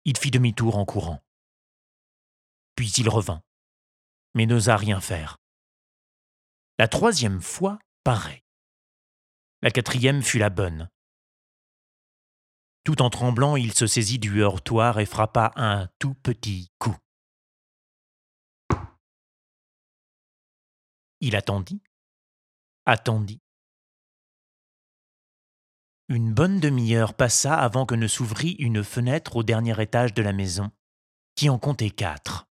il 0.05 0.17
fit 0.17 0.31
demi-tour 0.31 0.77
en 0.77 0.85
courant. 0.85 1.23
Puis 2.75 2.91
il 2.99 3.09
revint 3.09 3.43
mais 4.35 4.47
n'osa 4.47 4.77
rien 4.77 5.01
faire. 5.01 5.39
La 6.79 6.89
troisième 6.89 7.41
fois, 7.41 7.79
pareil. 8.05 8.43
La 9.61 9.71
quatrième 9.71 10.23
fut 10.23 10.39
la 10.39 10.51
bonne. 10.51 10.89
Tout 12.85 13.01
en 13.01 13.11
tremblant, 13.11 13.57
il 13.57 13.73
se 13.73 13.87
saisit 13.87 14.19
du 14.19 14.41
heurtoir 14.41 14.99
et 14.99 15.07
frappa 15.07 15.53
un 15.55 15.89
tout 15.99 16.15
petit 16.15 16.73
coup. 16.79 16.97
Il 21.21 21.37
attendit, 21.37 21.81
attendit. 22.85 23.41
Une 26.09 26.35
bonne 26.35 26.59
demi-heure 26.59 27.15
passa 27.15 27.57
avant 27.57 27.87
que 27.87 27.95
ne 27.95 28.09
s'ouvrît 28.09 28.57
une 28.59 28.83
fenêtre 28.83 29.37
au 29.37 29.45
dernier 29.45 29.81
étage 29.81 30.13
de 30.15 30.23
la 30.23 30.33
maison, 30.33 30.73
qui 31.37 31.49
en 31.49 31.61
comptait 31.61 31.91
quatre 31.91 32.52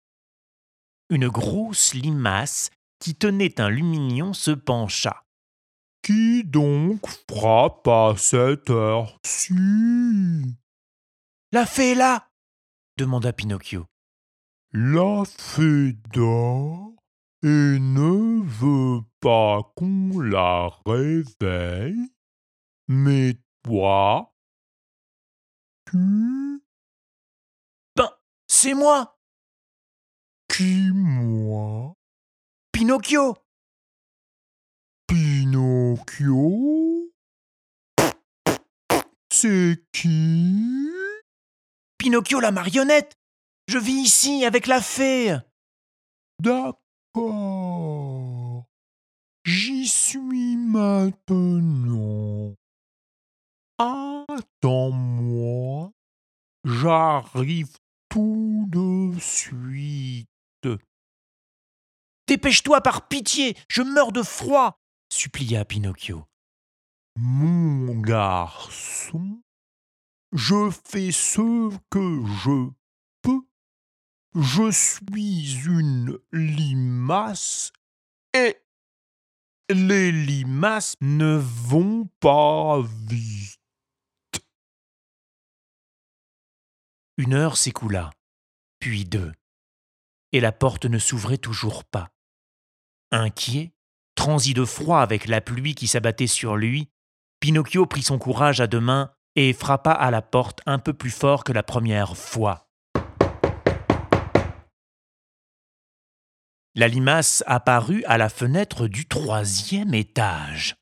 une 1.14 1.30
grosse 1.30 1.94
limace 1.94 2.70
qui 3.00 3.16
tenait 3.16 3.60
un 3.62 3.70
lumignon 3.70 4.34
se 4.34 4.52
pencha. 4.52 5.24
Qui 6.02 6.44
donc 6.44 7.08
frappe 7.30 7.88
à 7.88 8.16
cette 8.18 8.70
heure-ci? 8.70 9.54
La 11.52 11.66
fée 11.66 11.92
est 11.92 11.96
là 11.96 12.28
demanda 12.98 13.34
Pinocchio. 13.34 13.86
La 14.72 15.24
fée 15.26 15.94
dort 16.14 16.94
et 17.44 17.48
ne 17.80 18.42
veut 18.44 19.02
pas 19.20 19.72
qu'on 19.76 20.20
la 20.20 20.70
réveille. 20.86 22.14
Mais 22.88 23.36
toi, 23.64 24.36
tu... 25.86 26.64
Ben, 27.96 28.10
c'est 28.48 28.74
moi 28.74 29.13
qui, 30.54 30.92
moi? 30.94 31.94
Pinocchio 32.72 33.36
Pinocchio? 35.08 37.10
C'est 39.32 39.84
qui? 39.92 40.92
Pinocchio 41.98 42.40
la 42.40 42.52
marionnette 42.52 43.14
Je 43.68 43.80
vis 43.80 44.04
ici 44.04 44.46
avec 44.46 44.68
la 44.68 44.80
fée 44.80 45.36
D'accord. 46.40 46.84
J'y 49.46 49.88
suis 49.88 50.56
maintenant. 50.56 52.54
Attends-moi. 53.80 55.92
J'arrive 56.64 57.76
tout 58.10 58.68
de 58.70 59.20
suite. 59.20 60.30
Dépêche-toi 62.28 62.82
par 62.82 63.08
pitié, 63.08 63.58
je 63.68 63.82
meurs 63.82 64.12
de 64.12 64.24
froid, 64.24 64.80
supplia 65.12 65.66
Pinocchio. 65.66 66.26
Mon 67.16 68.00
garçon, 68.00 69.44
je 70.32 70.72
fais 70.86 71.12
ce 71.12 71.70
que 71.90 72.26
je 72.44 72.72
peux. 73.22 73.46
je 74.36 74.72
suis 74.72 75.66
une 75.66 76.18
limace 76.32 77.72
et 78.34 78.58
les 79.70 80.12
limaces 80.12 80.96
ne 81.02 81.38
vont 81.38 82.10
pas 82.20 82.82
vite. 83.08 83.60
Une 87.18 87.34
heure 87.34 87.58
s'écoula, 87.58 88.10
puis 88.80 89.06
deux, 89.06 89.32
et 90.34 90.42
la 90.42 90.52
porte 90.52 90.86
ne 90.86 91.00
s'ouvrait 91.00 91.38
toujours 91.38 91.86
pas. 91.86 92.10
Inquiet, 93.12 93.72
transi 94.16 94.54
de 94.54 94.66
froid 94.66 95.00
avec 95.00 95.28
la 95.28 95.40
pluie 95.40 95.76
qui 95.76 95.88
s'abattait 95.88 96.28
sur 96.28 96.58
lui, 96.58 96.90
Pinocchio 97.40 97.86
prit 97.86 98.04
son 98.04 98.18
courage 98.18 98.60
à 98.60 98.68
deux 98.68 98.82
mains 98.82 99.12
et 99.36 99.54
frappa 99.54 99.92
à 99.92 100.12
la 100.12 100.22
porte 100.22 100.62
un 100.66 100.80
peu 100.80 100.94
plus 100.94 101.12
fort 101.12 101.44
que 101.44 101.54
la 101.54 101.64
première 101.64 102.18
fois. 102.18 102.68
La 106.76 106.88
limace 106.88 107.44
apparut 107.46 108.04
à 108.06 108.18
la 108.18 108.30
fenêtre 108.30 108.88
du 108.88 109.08
troisième 109.08 109.94
étage. 109.94 110.76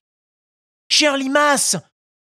Chère 0.90 1.18
limace 1.18 1.76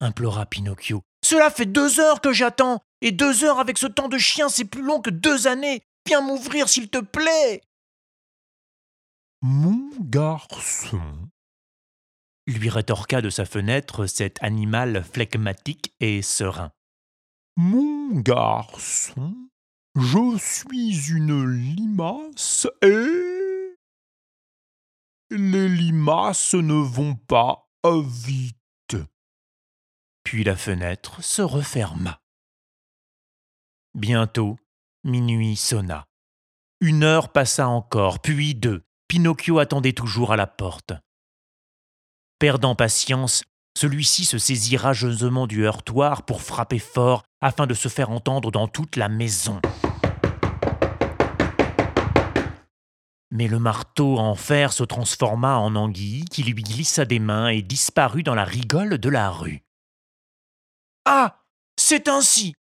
implora 0.01 0.47
Pinocchio. 0.47 1.03
Cela 1.25 1.51
fait 1.51 1.67
deux 1.67 1.99
heures 1.99 2.21
que 2.21 2.33
j'attends, 2.33 2.81
et 3.01 3.11
deux 3.11 3.45
heures 3.45 3.59
avec 3.59 3.79
ce 3.79 3.87
temps 3.87 4.09
de 4.09 4.19
chien, 4.19 4.49
c'est 4.49 4.65
plus 4.65 4.83
long 4.83 5.01
que 5.01 5.11
deux 5.11 5.47
années. 5.47 5.83
Viens 6.09 6.23
m'ouvrir, 6.23 6.71
s'il 6.71 6.89
te 6.89 7.01
plaît. 7.03 7.61
Mon 9.43 9.91
garçon, 10.01 11.29
lui 12.47 12.71
rétorqua 12.71 13.21
de 13.21 13.29
sa 13.29 13.45
fenêtre 13.45 14.07
cet 14.07 14.43
animal 14.43 15.05
flegmatique 15.05 15.95
et 16.01 16.23
serein. 16.23 16.73
Mon 17.59 18.21
garçon, 18.21 19.37
je 19.97 20.39
suis 20.39 21.11
une 21.11 21.45
limace 21.45 22.67
et 22.81 23.77
les 25.29 25.69
limaces 25.69 26.55
ne 26.55 26.73
vont 26.73 27.17
pas 27.17 27.69
vite. 27.85 28.97
Puis 30.25 30.43
la 30.43 30.57
fenêtre 30.57 31.23
se 31.23 31.43
referma. 31.43 32.23
Bientôt, 33.93 34.57
minuit 35.09 35.57
sonna. 35.57 36.05
Une 36.81 37.03
heure 37.03 37.33
passa 37.33 37.69
encore, 37.69 38.21
puis 38.21 38.55
deux. 38.55 38.85
Pinocchio 39.09 39.59
attendait 39.59 39.93
toujours 39.93 40.33
à 40.33 40.37
la 40.37 40.47
porte. 40.47 40.93
Perdant 42.39 42.77
patience, 42.77 43.43
celui-ci 43.77 44.25
se 44.25 44.39
saisit 44.39 44.77
rageusement 44.77 45.47
du 45.47 45.65
heurtoir 45.65 46.25
pour 46.25 46.43
frapper 46.43 46.79
fort 46.79 47.25
afin 47.41 47.67
de 47.67 47.75
se 47.75 47.89
faire 47.89 48.11
entendre 48.11 48.51
dans 48.51 48.69
toute 48.69 48.97
la 48.97 49.09
maison. 49.09 49.61
Mais 53.31 53.49
le 53.49 53.59
marteau 53.59 54.19
en 54.19 54.35
fer 54.35 54.73
se 54.73 54.85
transforma 54.85 55.59
en 55.59 55.77
anguille 55.77 56.25
qui 56.25 56.43
lui 56.43 56.63
glissa 56.63 57.05
des 57.05 57.19
mains 57.19 57.49
et 57.49 57.63
disparut 57.63 58.23
dans 58.23 58.35
la 58.35 58.45
rigole 58.45 58.99
de 58.99 59.09
la 59.09 59.31
rue. 59.31 59.65
Ah 61.05 61.41
C'est 61.77 62.09
ainsi 62.09 62.55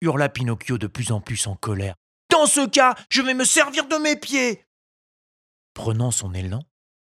hurla 0.00 0.28
Pinocchio 0.28 0.78
de 0.78 0.86
plus 0.86 1.12
en 1.12 1.20
plus 1.20 1.46
en 1.46 1.56
colère. 1.56 1.94
Dans 2.30 2.46
ce 2.46 2.66
cas, 2.66 2.94
je 3.10 3.22
vais 3.22 3.34
me 3.34 3.44
servir 3.44 3.88
de 3.88 3.96
mes 3.96 4.16
pieds 4.16 4.64
Prenant 5.74 6.10
son 6.10 6.34
élan, 6.34 6.62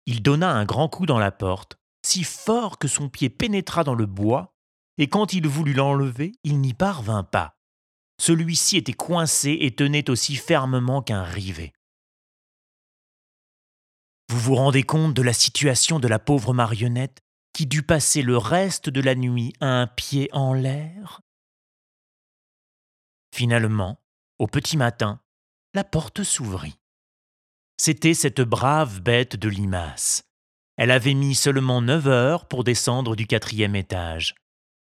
il 0.06 0.22
donna 0.22 0.52
un 0.52 0.66
grand 0.66 0.90
coup 0.90 1.06
dans 1.06 1.20
la 1.20 1.32
porte, 1.32 1.78
si 2.06 2.24
fort 2.24 2.78
que 2.78 2.88
son 2.88 3.10
pied 3.10 3.30
pénétra 3.30 3.84
dans 3.84 3.96
le 3.96 4.06
bois, 4.06 4.54
et 4.98 5.08
quand 5.08 5.34
il 5.34 5.48
voulut 5.48 5.74
l'enlever, 5.74 6.34
il 6.44 6.60
n'y 6.60 6.74
parvint 6.74 7.24
pas. 7.24 7.58
Celui-ci 8.20 8.78
était 8.78 8.94
coincé 8.94 9.58
et 9.62 9.76
tenait 9.76 10.10
aussi 10.10 10.36
fermement 10.36 11.02
qu'un 11.02 11.24
rivet. 11.24 11.72
Vous 14.30 14.40
vous 14.40 14.56
rendez 14.56 14.84
compte 14.84 15.14
de 15.14 15.22
la 15.22 15.34
situation 15.34 16.00
de 16.00 16.08
la 16.08 16.20
pauvre 16.20 16.54
marionnette 16.54 17.20
qui 17.54 17.66
dut 17.66 17.84
passer 17.84 18.22
le 18.22 18.38
reste 18.38 18.90
de 18.90 19.02
la 19.02 19.16
nuit 19.16 19.54
à 19.62 19.68
un 19.68 19.88
pied 19.88 20.30
en 20.34 20.54
l'air? 20.54 21.22
Finalement, 23.38 24.02
au 24.40 24.48
petit 24.48 24.78
matin, 24.78 25.22
la 25.76 25.84
porte 25.84 26.24
s'ouvrit. 26.24 26.80
C'était 27.80 28.16
cette 28.16 28.42
brave 28.42 29.00
bête 29.02 29.36
de 29.36 29.48
limace. 29.48 30.24
Elle 30.76 30.90
avait 30.90 31.14
mis 31.14 31.36
seulement 31.36 31.84
neuf 31.84 32.08
heures 32.08 32.48
pour 32.48 32.64
descendre 32.64 33.16
du 33.16 33.28
quatrième 33.28 33.76
étage. 33.76 34.34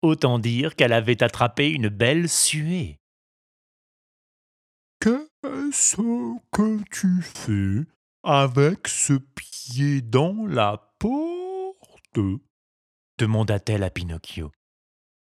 Autant 0.02 0.40
dire 0.40 0.78
qu'elle 0.78 0.94
avait 0.94 1.22
attrapé 1.24 1.70
une 1.70 1.90
belle 1.90 2.30
suée. 2.30 3.02
Qu'est-ce 5.02 5.98
que 6.54 6.84
tu 6.90 7.22
fais 7.22 7.86
avec 8.24 8.88
ce 8.88 9.16
pied 9.36 10.00
dans 10.02 10.46
la 10.48 10.94
porte? 11.00 12.40
demanda-t-elle 13.18 13.84
à 13.84 13.90
Pinocchio. 13.90 14.54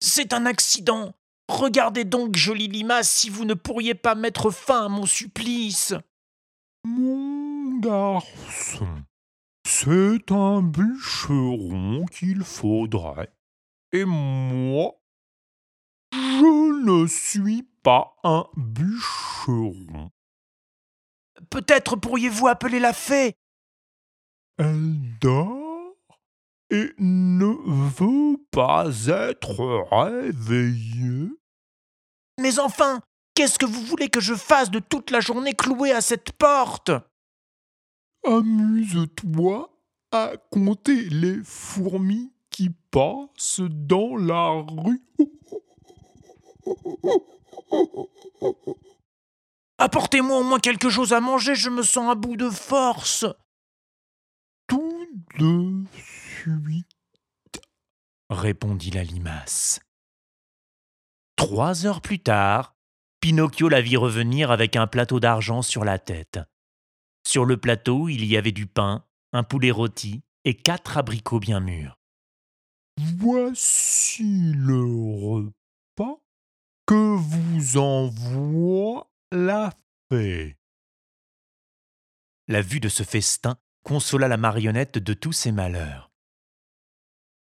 C'est 0.00 0.32
un 0.32 0.46
accident. 0.46 1.17
Regardez 1.48 2.04
donc, 2.04 2.36
jolie 2.36 2.68
limace, 2.68 3.10
si 3.10 3.30
vous 3.30 3.44
ne 3.44 3.54
pourriez 3.54 3.94
pas 3.94 4.14
mettre 4.14 4.50
fin 4.50 4.84
à 4.84 4.88
mon 4.88 5.06
supplice. 5.06 5.94
Mon 6.84 7.78
garçon, 7.78 8.86
c'est 9.66 10.30
un 10.30 10.62
bûcheron 10.62 12.04
qu'il 12.06 12.44
faudrait. 12.44 13.32
Et 13.92 14.04
moi, 14.04 14.94
je 16.12 16.82
ne 16.84 17.06
suis 17.06 17.62
pas 17.82 18.14
un 18.24 18.46
bûcheron. 18.56 20.10
Peut-être 21.50 21.96
pourriez-vous 21.96 22.48
appeler 22.48 22.80
la 22.80 22.92
fée. 22.92 23.34
Elle 24.58 25.18
dort 25.20 25.67
et 26.70 26.92
ne 26.98 27.46
veut 27.98 28.36
pas 28.50 28.86
être 29.06 29.86
réveillée. 29.90 31.30
Mais 32.40 32.58
enfin, 32.58 33.00
qu'est-ce 33.34 33.58
que 33.58 33.66
vous 33.66 33.82
voulez 33.82 34.08
que 34.08 34.20
je 34.20 34.34
fasse 34.34 34.70
de 34.70 34.78
toute 34.78 35.10
la 35.10 35.20
journée 35.20 35.54
clouée 35.54 35.92
à 35.92 36.00
cette 36.00 36.32
porte? 36.32 36.90
Amuse-toi 38.24 39.70
à 40.12 40.32
compter 40.50 41.08
les 41.10 41.42
fourmis 41.44 42.32
qui 42.50 42.70
passent 42.90 43.60
dans 43.60 44.16
la 44.16 44.50
rue. 44.50 45.02
Apportez-moi 49.78 50.38
au 50.38 50.42
moins 50.42 50.58
quelque 50.58 50.90
chose 50.90 51.12
à 51.12 51.20
manger, 51.20 51.54
je 51.54 51.70
me 51.70 51.82
sens 51.82 52.10
à 52.10 52.14
bout 52.14 52.36
de 52.36 52.50
force. 52.50 53.24
Tout 54.66 55.06
de 55.38 55.84
répondit 58.30 58.90
la 58.90 59.04
limace. 59.04 59.80
Trois 61.36 61.86
heures 61.86 62.00
plus 62.00 62.18
tard, 62.18 62.76
Pinocchio 63.20 63.68
la 63.68 63.80
vit 63.80 63.96
revenir 63.96 64.50
avec 64.50 64.76
un 64.76 64.86
plateau 64.86 65.20
d'argent 65.20 65.62
sur 65.62 65.84
la 65.84 65.98
tête. 65.98 66.40
Sur 67.26 67.44
le 67.44 67.56
plateau, 67.56 68.08
il 68.08 68.24
y 68.24 68.36
avait 68.36 68.52
du 68.52 68.66
pain, 68.66 69.04
un 69.32 69.42
poulet 69.42 69.70
rôti 69.70 70.22
et 70.44 70.54
quatre 70.54 70.98
abricots 70.98 71.40
bien 71.40 71.60
mûrs. 71.60 71.98
Voici 72.96 74.52
le 74.54 74.82
repas 74.82 76.20
que 76.86 77.16
vous 77.16 77.76
envoie 77.78 79.10
la 79.30 79.72
fée. 80.10 80.56
La 82.48 82.62
vue 82.62 82.80
de 82.80 82.88
ce 82.88 83.02
festin 83.02 83.58
consola 83.84 84.26
la 84.26 84.36
marionnette 84.36 84.98
de 84.98 85.14
tous 85.14 85.32
ses 85.32 85.52
malheurs. 85.52 86.07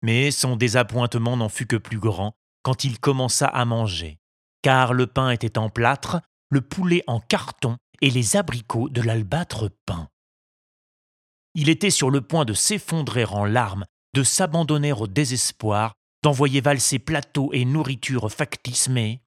Mais 0.05 0.31
son 0.31 0.57
désappointement 0.57 1.35
n'en 1.35 1.49
fut 1.49 1.67
que 1.67 1.77
plus 1.77 1.99
grand 1.99 2.37
quand 2.63 2.85
il 2.85 3.01
commença 3.01 3.47
à 3.47 3.65
manger, 3.65 4.19
car 4.61 4.93
le 4.93 5.07
pain 5.07 5.31
était 5.31 5.57
en 5.57 5.71
plâtre, 5.71 6.21
le 6.51 6.61
poulet 6.61 7.03
en 7.07 7.21
carton 7.21 7.79
et 8.03 8.11
les 8.11 8.37
abricots 8.37 8.91
de 8.91 9.01
l'albâtre 9.01 9.71
peint. 9.87 10.11
Il 11.55 11.71
était 11.71 11.89
sur 11.89 12.11
le 12.11 12.21
point 12.21 12.45
de 12.45 12.53
s'effondrer 12.53 13.25
en 13.25 13.47
larmes, 13.47 13.87
de 14.13 14.23
s'abandonner 14.23 14.93
au 14.93 15.07
désespoir, 15.07 15.95
d'envoyer 16.23 16.61
valser 16.61 16.99
plateau 16.99 17.51
et 17.55 17.65
nourriture 17.65 18.31
factice, 18.31 18.91
mais, 18.91 19.23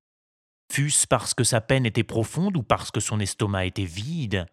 fût-ce 0.71 1.07
parce 1.07 1.33
que 1.33 1.43
sa 1.43 1.59
peine 1.59 1.87
était 1.87 2.03
profonde 2.03 2.55
ou 2.55 2.61
parce 2.61 2.91
que 2.91 2.99
son 2.99 3.19
estomac 3.19 3.65
était 3.65 3.83
vide, 3.83 4.45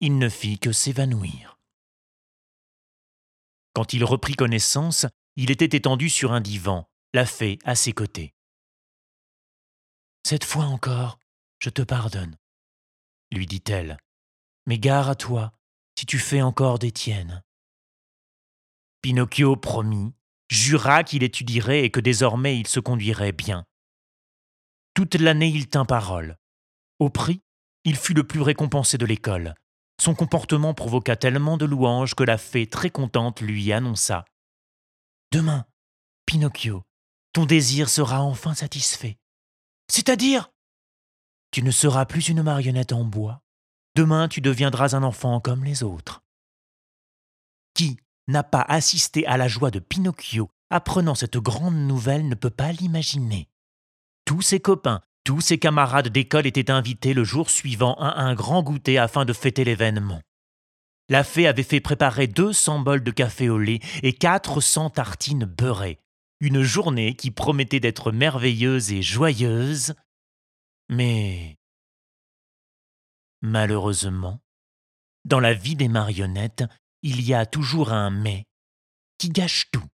il 0.00 0.18
ne 0.18 0.28
fit 0.28 0.58
que 0.58 0.72
s'évanouir. 0.72 1.56
Quand 3.74 3.92
il 3.92 4.04
reprit 4.04 4.34
connaissance, 4.34 5.06
il 5.36 5.50
était 5.50 5.76
étendu 5.76 6.08
sur 6.08 6.32
un 6.32 6.40
divan, 6.40 6.88
la 7.14 7.26
fée 7.26 7.58
à 7.64 7.74
ses 7.74 7.92
côtés. 7.92 8.34
Cette 10.24 10.44
fois 10.44 10.64
encore, 10.64 11.18
je 11.58 11.70
te 11.70 11.82
pardonne, 11.82 12.36
lui 13.32 13.46
dit-elle, 13.46 13.98
mais 14.66 14.78
gare 14.78 15.08
à 15.08 15.14
toi 15.14 15.52
si 15.98 16.06
tu 16.06 16.18
fais 16.18 16.42
encore 16.42 16.78
des 16.78 16.92
tiennes. 16.92 17.42
Pinocchio 19.02 19.56
promit, 19.56 20.14
jura 20.48 21.04
qu'il 21.04 21.22
étudierait 21.22 21.84
et 21.84 21.90
que 21.90 22.00
désormais 22.00 22.58
il 22.58 22.66
se 22.66 22.80
conduirait 22.80 23.32
bien. 23.32 23.64
Toute 24.94 25.14
l'année 25.14 25.48
il 25.48 25.68
tint 25.68 25.84
parole, 25.84 26.36
au 26.98 27.10
prix 27.10 27.42
il 27.84 27.96
fut 27.96 28.14
le 28.14 28.26
plus 28.26 28.42
récompensé 28.42 28.98
de 28.98 29.06
l'école. 29.06 29.54
Son 30.00 30.14
comportement 30.14 30.74
provoqua 30.74 31.16
tellement 31.16 31.56
de 31.56 31.64
louanges 31.64 32.14
que 32.14 32.24
la 32.24 32.38
fée, 32.38 32.66
très 32.66 32.90
contente, 32.90 33.40
lui 33.40 33.72
annonça 33.72 34.24
Demain, 35.32 35.64
Pinocchio, 36.26 36.82
ton 37.32 37.46
désir 37.46 37.88
sera 37.88 38.20
enfin 38.20 38.52
satisfait. 38.54 39.16
C'est-à-dire 39.88 40.50
Tu 41.52 41.62
ne 41.62 41.70
seras 41.70 42.04
plus 42.04 42.28
une 42.28 42.42
marionnette 42.42 42.92
en 42.92 43.04
bois. 43.04 43.40
Demain, 43.94 44.26
tu 44.26 44.40
deviendras 44.40 44.96
un 44.96 45.04
enfant 45.04 45.38
comme 45.38 45.64
les 45.64 45.84
autres. 45.84 46.24
Qui 47.74 47.96
n'a 48.26 48.42
pas 48.42 48.62
assisté 48.62 49.24
à 49.24 49.36
la 49.36 49.46
joie 49.46 49.70
de 49.70 49.78
Pinocchio 49.78 50.50
apprenant 50.68 51.14
cette 51.14 51.36
grande 51.36 51.76
nouvelle 51.76 52.28
ne 52.28 52.34
peut 52.34 52.50
pas 52.50 52.72
l'imaginer. 52.72 53.48
Tous 54.24 54.42
ses 54.42 54.58
copains, 54.58 55.00
tous 55.22 55.40
ses 55.40 55.58
camarades 55.58 56.08
d'école 56.08 56.46
étaient 56.46 56.72
invités 56.72 57.14
le 57.14 57.22
jour 57.22 57.50
suivant 57.50 57.94
à 57.94 58.20
un 58.20 58.34
grand 58.34 58.64
goûter 58.64 58.98
afin 58.98 59.24
de 59.24 59.32
fêter 59.32 59.62
l'événement. 59.62 60.22
La 61.10 61.24
fée 61.24 61.48
avait 61.48 61.64
fait 61.64 61.80
préparer 61.80 62.28
200 62.28 62.78
bols 62.78 63.02
de 63.02 63.10
café 63.10 63.48
au 63.48 63.58
lait 63.58 63.80
et 64.04 64.12
400 64.12 64.90
tartines 64.90 65.44
beurrées. 65.44 65.98
Une 66.38 66.62
journée 66.62 67.16
qui 67.16 67.32
promettait 67.32 67.80
d'être 67.80 68.12
merveilleuse 68.12 68.92
et 68.92 69.02
joyeuse. 69.02 69.94
Mais 70.88 71.58
malheureusement, 73.42 74.40
dans 75.24 75.40
la 75.40 75.52
vie 75.52 75.74
des 75.74 75.88
marionnettes, 75.88 76.62
il 77.02 77.20
y 77.22 77.34
a 77.34 77.44
toujours 77.44 77.92
un 77.92 78.10
mais 78.10 78.44
qui 79.18 79.30
gâche 79.30 79.68
tout. 79.72 79.84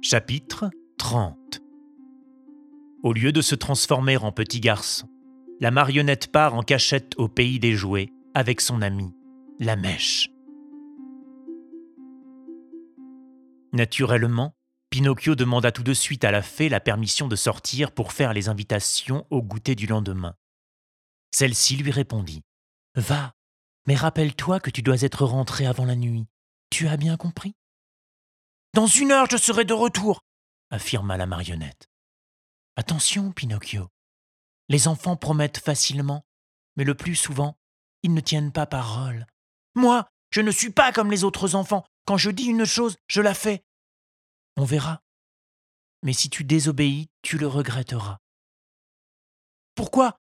Chapitre 0.00 0.70
30 0.98 1.67
Au 3.02 3.12
lieu 3.12 3.32
de 3.32 3.40
se 3.40 3.54
transformer 3.54 4.16
en 4.16 4.32
petit 4.32 4.60
garçon, 4.60 5.08
la 5.60 5.70
marionnette 5.70 6.30
part 6.32 6.54
en 6.54 6.62
cachette 6.62 7.14
au 7.16 7.28
pays 7.28 7.58
des 7.58 7.74
jouets 7.74 8.10
avec 8.34 8.60
son 8.60 8.82
ami, 8.82 9.14
la 9.58 9.76
mèche. 9.76 10.30
Naturellement, 13.72 14.54
Pinocchio 14.90 15.34
demanda 15.34 15.70
tout 15.70 15.82
de 15.82 15.92
suite 15.92 16.24
à 16.24 16.30
la 16.30 16.42
fée 16.42 16.68
la 16.68 16.80
permission 16.80 17.28
de 17.28 17.36
sortir 17.36 17.92
pour 17.92 18.12
faire 18.12 18.32
les 18.32 18.48
invitations 18.48 19.26
au 19.30 19.42
goûter 19.42 19.74
du 19.74 19.86
lendemain. 19.86 20.34
Celle-ci 21.30 21.76
lui 21.76 21.90
répondit 21.90 22.42
Va, 22.94 23.34
mais 23.86 23.94
rappelle-toi 23.94 24.60
que 24.60 24.70
tu 24.70 24.82
dois 24.82 25.02
être 25.02 25.24
rentré 25.24 25.66
avant 25.66 25.84
la 25.84 25.96
nuit. 25.96 26.26
Tu 26.70 26.88
as 26.88 26.96
bien 26.96 27.16
compris 27.16 27.54
dans 28.74 28.86
une 28.86 29.12
heure, 29.12 29.26
je 29.30 29.36
serai 29.36 29.64
de 29.64 29.72
retour, 29.72 30.20
affirma 30.70 31.16
la 31.16 31.26
marionnette. 31.26 31.88
Attention, 32.78 33.32
Pinocchio. 33.32 33.88
Les 34.68 34.86
enfants 34.86 35.16
promettent 35.16 35.58
facilement, 35.58 36.24
mais 36.76 36.84
le 36.84 36.94
plus 36.94 37.16
souvent, 37.16 37.58
ils 38.04 38.14
ne 38.14 38.20
tiennent 38.20 38.52
pas 38.52 38.66
parole. 38.66 39.26
Moi, 39.74 40.08
je 40.30 40.42
ne 40.42 40.52
suis 40.52 40.70
pas 40.70 40.92
comme 40.92 41.10
les 41.10 41.24
autres 41.24 41.56
enfants. 41.56 41.84
Quand 42.06 42.16
je 42.16 42.30
dis 42.30 42.44
une 42.44 42.64
chose, 42.64 42.96
je 43.08 43.20
la 43.20 43.34
fais. 43.34 43.64
On 44.56 44.62
verra. 44.62 45.02
Mais 46.04 46.12
si 46.12 46.30
tu 46.30 46.44
désobéis, 46.44 47.10
tu 47.22 47.36
le 47.36 47.48
regretteras. 47.48 48.18
Pourquoi? 49.74 50.20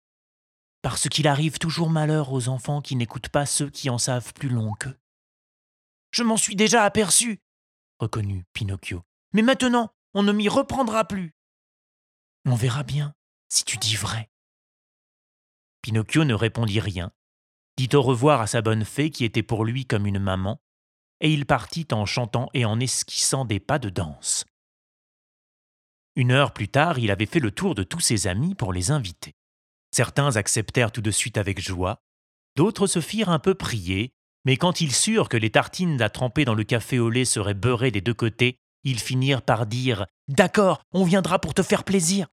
Parce 0.81 1.07
qu'il 1.07 1.27
arrive 1.27 1.59
toujours 1.59 1.91
malheur 1.91 2.33
aux 2.33 2.47
enfants 2.47 2.81
qui 2.81 2.95
n'écoutent 2.95 3.29
pas 3.29 3.45
ceux 3.45 3.69
qui 3.69 3.91
en 3.91 3.99
savent 3.99 4.33
plus 4.33 4.49
long 4.49 4.73
qu'eux. 4.73 4.97
Je 6.09 6.23
m'en 6.23 6.35
suis 6.35 6.55
déjà 6.55 6.83
aperçu, 6.83 7.43
reconnut 7.99 8.45
Pinocchio. 8.53 9.03
Mais 9.33 9.43
maintenant, 9.43 9.93
on 10.15 10.23
ne 10.23 10.31
m'y 10.31 10.49
reprendra 10.49 11.05
plus. 11.05 11.35
On 12.51 12.55
verra 12.55 12.81
bien 12.81 13.13
si 13.47 13.63
tu 13.63 13.77
dis 13.77 13.95
vrai. 13.95 14.27
Pinocchio 15.83 16.23
ne 16.23 16.33
répondit 16.33 16.79
rien, 16.79 17.11
dit 17.77 17.89
au 17.93 18.01
revoir 18.01 18.41
à 18.41 18.47
sa 18.47 18.63
bonne 18.63 18.85
fée 18.85 19.11
qui 19.11 19.23
était 19.23 19.43
pour 19.43 19.65
lui 19.65 19.85
comme 19.85 20.07
une 20.07 20.17
maman, 20.17 20.59
et 21.21 21.31
il 21.31 21.45
partit 21.45 21.85
en 21.91 22.07
chantant 22.07 22.49
et 22.55 22.65
en 22.65 22.79
esquissant 22.79 23.45
des 23.45 23.59
pas 23.59 23.77
de 23.77 23.89
danse. 23.89 24.45
Une 26.15 26.31
heure 26.31 26.51
plus 26.51 26.69
tard, 26.69 26.97
il 26.97 27.11
avait 27.11 27.27
fait 27.27 27.39
le 27.39 27.51
tour 27.51 27.75
de 27.75 27.83
tous 27.83 27.99
ses 27.99 28.25
amis 28.25 28.55
pour 28.55 28.73
les 28.73 28.89
inviter. 28.89 29.35
Certains 29.91 30.35
acceptèrent 30.35 30.91
tout 30.91 31.03
de 31.03 31.11
suite 31.11 31.37
avec 31.37 31.61
joie, 31.61 32.01
d'autres 32.55 32.87
se 32.87 32.99
firent 32.99 33.29
un 33.29 33.37
peu 33.37 33.53
prier, 33.53 34.11
mais 34.43 34.57
quand 34.57 34.81
ils 34.81 34.95
surent 34.95 35.29
que 35.29 35.37
les 35.37 35.51
tartines 35.51 36.01
à 36.01 36.09
tremper 36.09 36.45
dans 36.45 36.55
le 36.55 36.63
café 36.63 36.97
au 36.97 37.11
lait 37.11 37.25
seraient 37.25 37.53
beurrées 37.53 37.91
des 37.91 38.01
deux 38.01 38.15
côtés, 38.15 38.57
ils 38.83 38.99
finirent 38.99 39.43
par 39.43 39.67
dire 39.67 40.07
D'accord, 40.27 40.81
on 40.93 41.03
viendra 41.03 41.37
pour 41.37 41.53
te 41.53 41.61
faire 41.61 41.83
plaisir. 41.83 42.25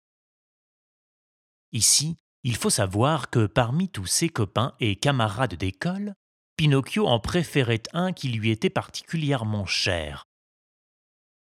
Ici, 1.72 2.16
il 2.42 2.56
faut 2.56 2.70
savoir 2.70 3.30
que 3.30 3.46
parmi 3.46 3.88
tous 3.88 4.06
ses 4.06 4.28
copains 4.28 4.74
et 4.80 4.96
camarades 4.96 5.54
d'école, 5.54 6.14
Pinocchio 6.56 7.06
en 7.06 7.20
préférait 7.20 7.82
un 7.92 8.12
qui 8.12 8.28
lui 8.28 8.50
était 8.50 8.70
particulièrement 8.70 9.66
cher. 9.66 10.24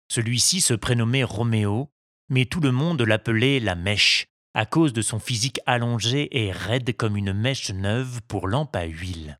Celui-ci 0.09 0.61
se 0.61 0.75
prénommait 0.75 1.25
Roméo, 1.25 1.91
mais 2.29 2.47
tout 2.47 2.61
le 2.61 2.73
monde 2.73 3.03
l'appelait 3.03 3.61
la 3.61 3.75
mèche, 3.75 4.27
à 4.55 4.65
cause 4.65 4.93
de 4.93 5.03
son 5.03 5.19
physique 5.19 5.61
allongé 5.67 6.45
et 6.45 6.53
raide 6.53 6.97
comme 6.97 7.17
une 7.17 7.33
mèche 7.33 7.71
neuve 7.71 8.21
pour 8.29 8.49
lampe 8.49 8.77
à 8.77 8.85
huile. 8.85 9.39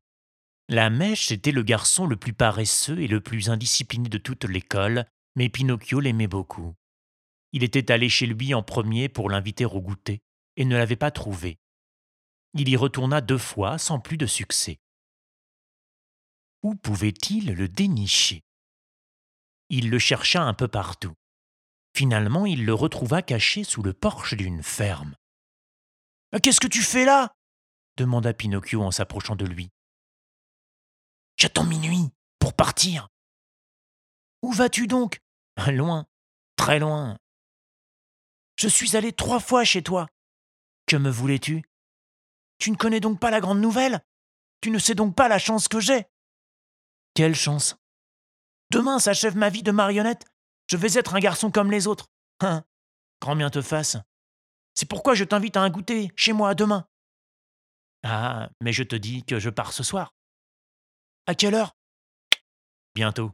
La 0.69 0.89
mèche 0.89 1.31
était 1.31 1.51
le 1.51 1.63
garçon 1.63 2.07
le 2.07 2.15
plus 2.15 2.33
paresseux 2.33 2.99
et 2.99 3.07
le 3.07 3.21
plus 3.21 3.49
indiscipliné 3.49 4.09
de 4.09 4.17
toute 4.17 4.45
l'école, 4.45 5.05
mais 5.35 5.49
Pinocchio 5.49 5.99
l'aimait 5.99 6.27
beaucoup. 6.27 6.73
Il 7.51 7.63
était 7.63 7.91
allé 7.91 8.09
chez 8.09 8.25
lui 8.25 8.53
en 8.53 8.63
premier 8.63 9.09
pour 9.09 9.29
l'inviter 9.29 9.65
au 9.65 9.81
goûter, 9.81 10.21
et 10.55 10.65
ne 10.65 10.77
l'avait 10.77 10.95
pas 10.95 11.11
trouvé. 11.11 11.59
Il 12.53 12.69
y 12.69 12.75
retourna 12.75 13.21
deux 13.21 13.37
fois 13.37 13.77
sans 13.77 13.99
plus 13.99 14.17
de 14.17 14.27
succès. 14.27 14.79
Où 16.61 16.75
pouvait-il 16.75 17.53
le 17.53 17.67
dénicher? 17.67 18.43
Il 19.69 19.89
le 19.89 19.99
chercha 19.99 20.41
un 20.43 20.53
peu 20.53 20.67
partout. 20.67 21.13
Finalement, 21.95 22.45
il 22.45 22.65
le 22.65 22.73
retrouva 22.73 23.21
caché 23.21 23.63
sous 23.63 23.83
le 23.83 23.93
porche 23.93 24.35
d'une 24.35 24.63
ferme. 24.63 25.15
Qu'est-ce 26.41 26.59
que 26.59 26.67
tu 26.67 26.81
fais 26.81 27.05
là? 27.05 27.33
demanda 27.97 28.33
Pinocchio 28.33 28.81
en 28.81 28.91
s'approchant 28.91 29.35
de 29.35 29.45
lui. 29.45 29.69
J'attends 31.37 31.65
minuit 31.65 32.09
pour 32.39 32.53
partir. 32.53 33.07
Où 34.41 34.51
vas-tu 34.51 34.87
donc? 34.87 35.19
Loin, 35.67 36.05
très 36.55 36.79
loin. 36.79 37.17
Je 38.55 38.67
suis 38.67 38.95
allé 38.95 39.13
trois 39.13 39.39
fois 39.39 39.63
chez 39.63 39.83
toi. 39.83 40.07
Que 40.93 40.97
me 40.97 41.09
voulais-tu? 41.09 41.63
Tu 42.59 42.69
ne 42.69 42.75
connais 42.75 42.99
donc 42.99 43.19
pas 43.19 43.31
la 43.31 43.41
grande 43.41 43.59
nouvelle? 43.59 44.05
Tu 44.61 44.69
ne 44.69 44.77
sais 44.77 44.93
donc 44.93 45.15
pas 45.15 45.27
la 45.27 45.39
chance 45.39 45.67
que 45.67 45.79
j'ai? 45.79 46.05
Quelle 47.15 47.33
chance? 47.33 47.75
Demain 48.69 48.99
s'achève 48.99 49.35
ma 49.35 49.49
vie 49.49 49.63
de 49.63 49.71
marionnette. 49.71 50.23
Je 50.67 50.77
vais 50.77 50.93
être 50.93 51.15
un 51.15 51.19
garçon 51.19 51.49
comme 51.49 51.71
les 51.71 51.87
autres. 51.87 52.11
Hein? 52.41 52.63
Grand 53.19 53.35
bien 53.35 53.49
te 53.49 53.63
fasse. 53.63 53.97
C'est 54.75 54.87
pourquoi 54.87 55.15
je 55.15 55.23
t'invite 55.23 55.57
à 55.57 55.61
un 55.61 55.71
goûter 55.71 56.11
chez 56.15 56.31
moi 56.31 56.53
demain. 56.53 56.87
Ah, 58.03 58.51
mais 58.61 58.71
je 58.71 58.83
te 58.83 58.95
dis 58.95 59.23
que 59.23 59.39
je 59.39 59.49
pars 59.49 59.73
ce 59.73 59.81
soir. 59.81 60.13
À 61.25 61.33
quelle 61.33 61.55
heure? 61.55 61.75
Bientôt. 62.93 63.31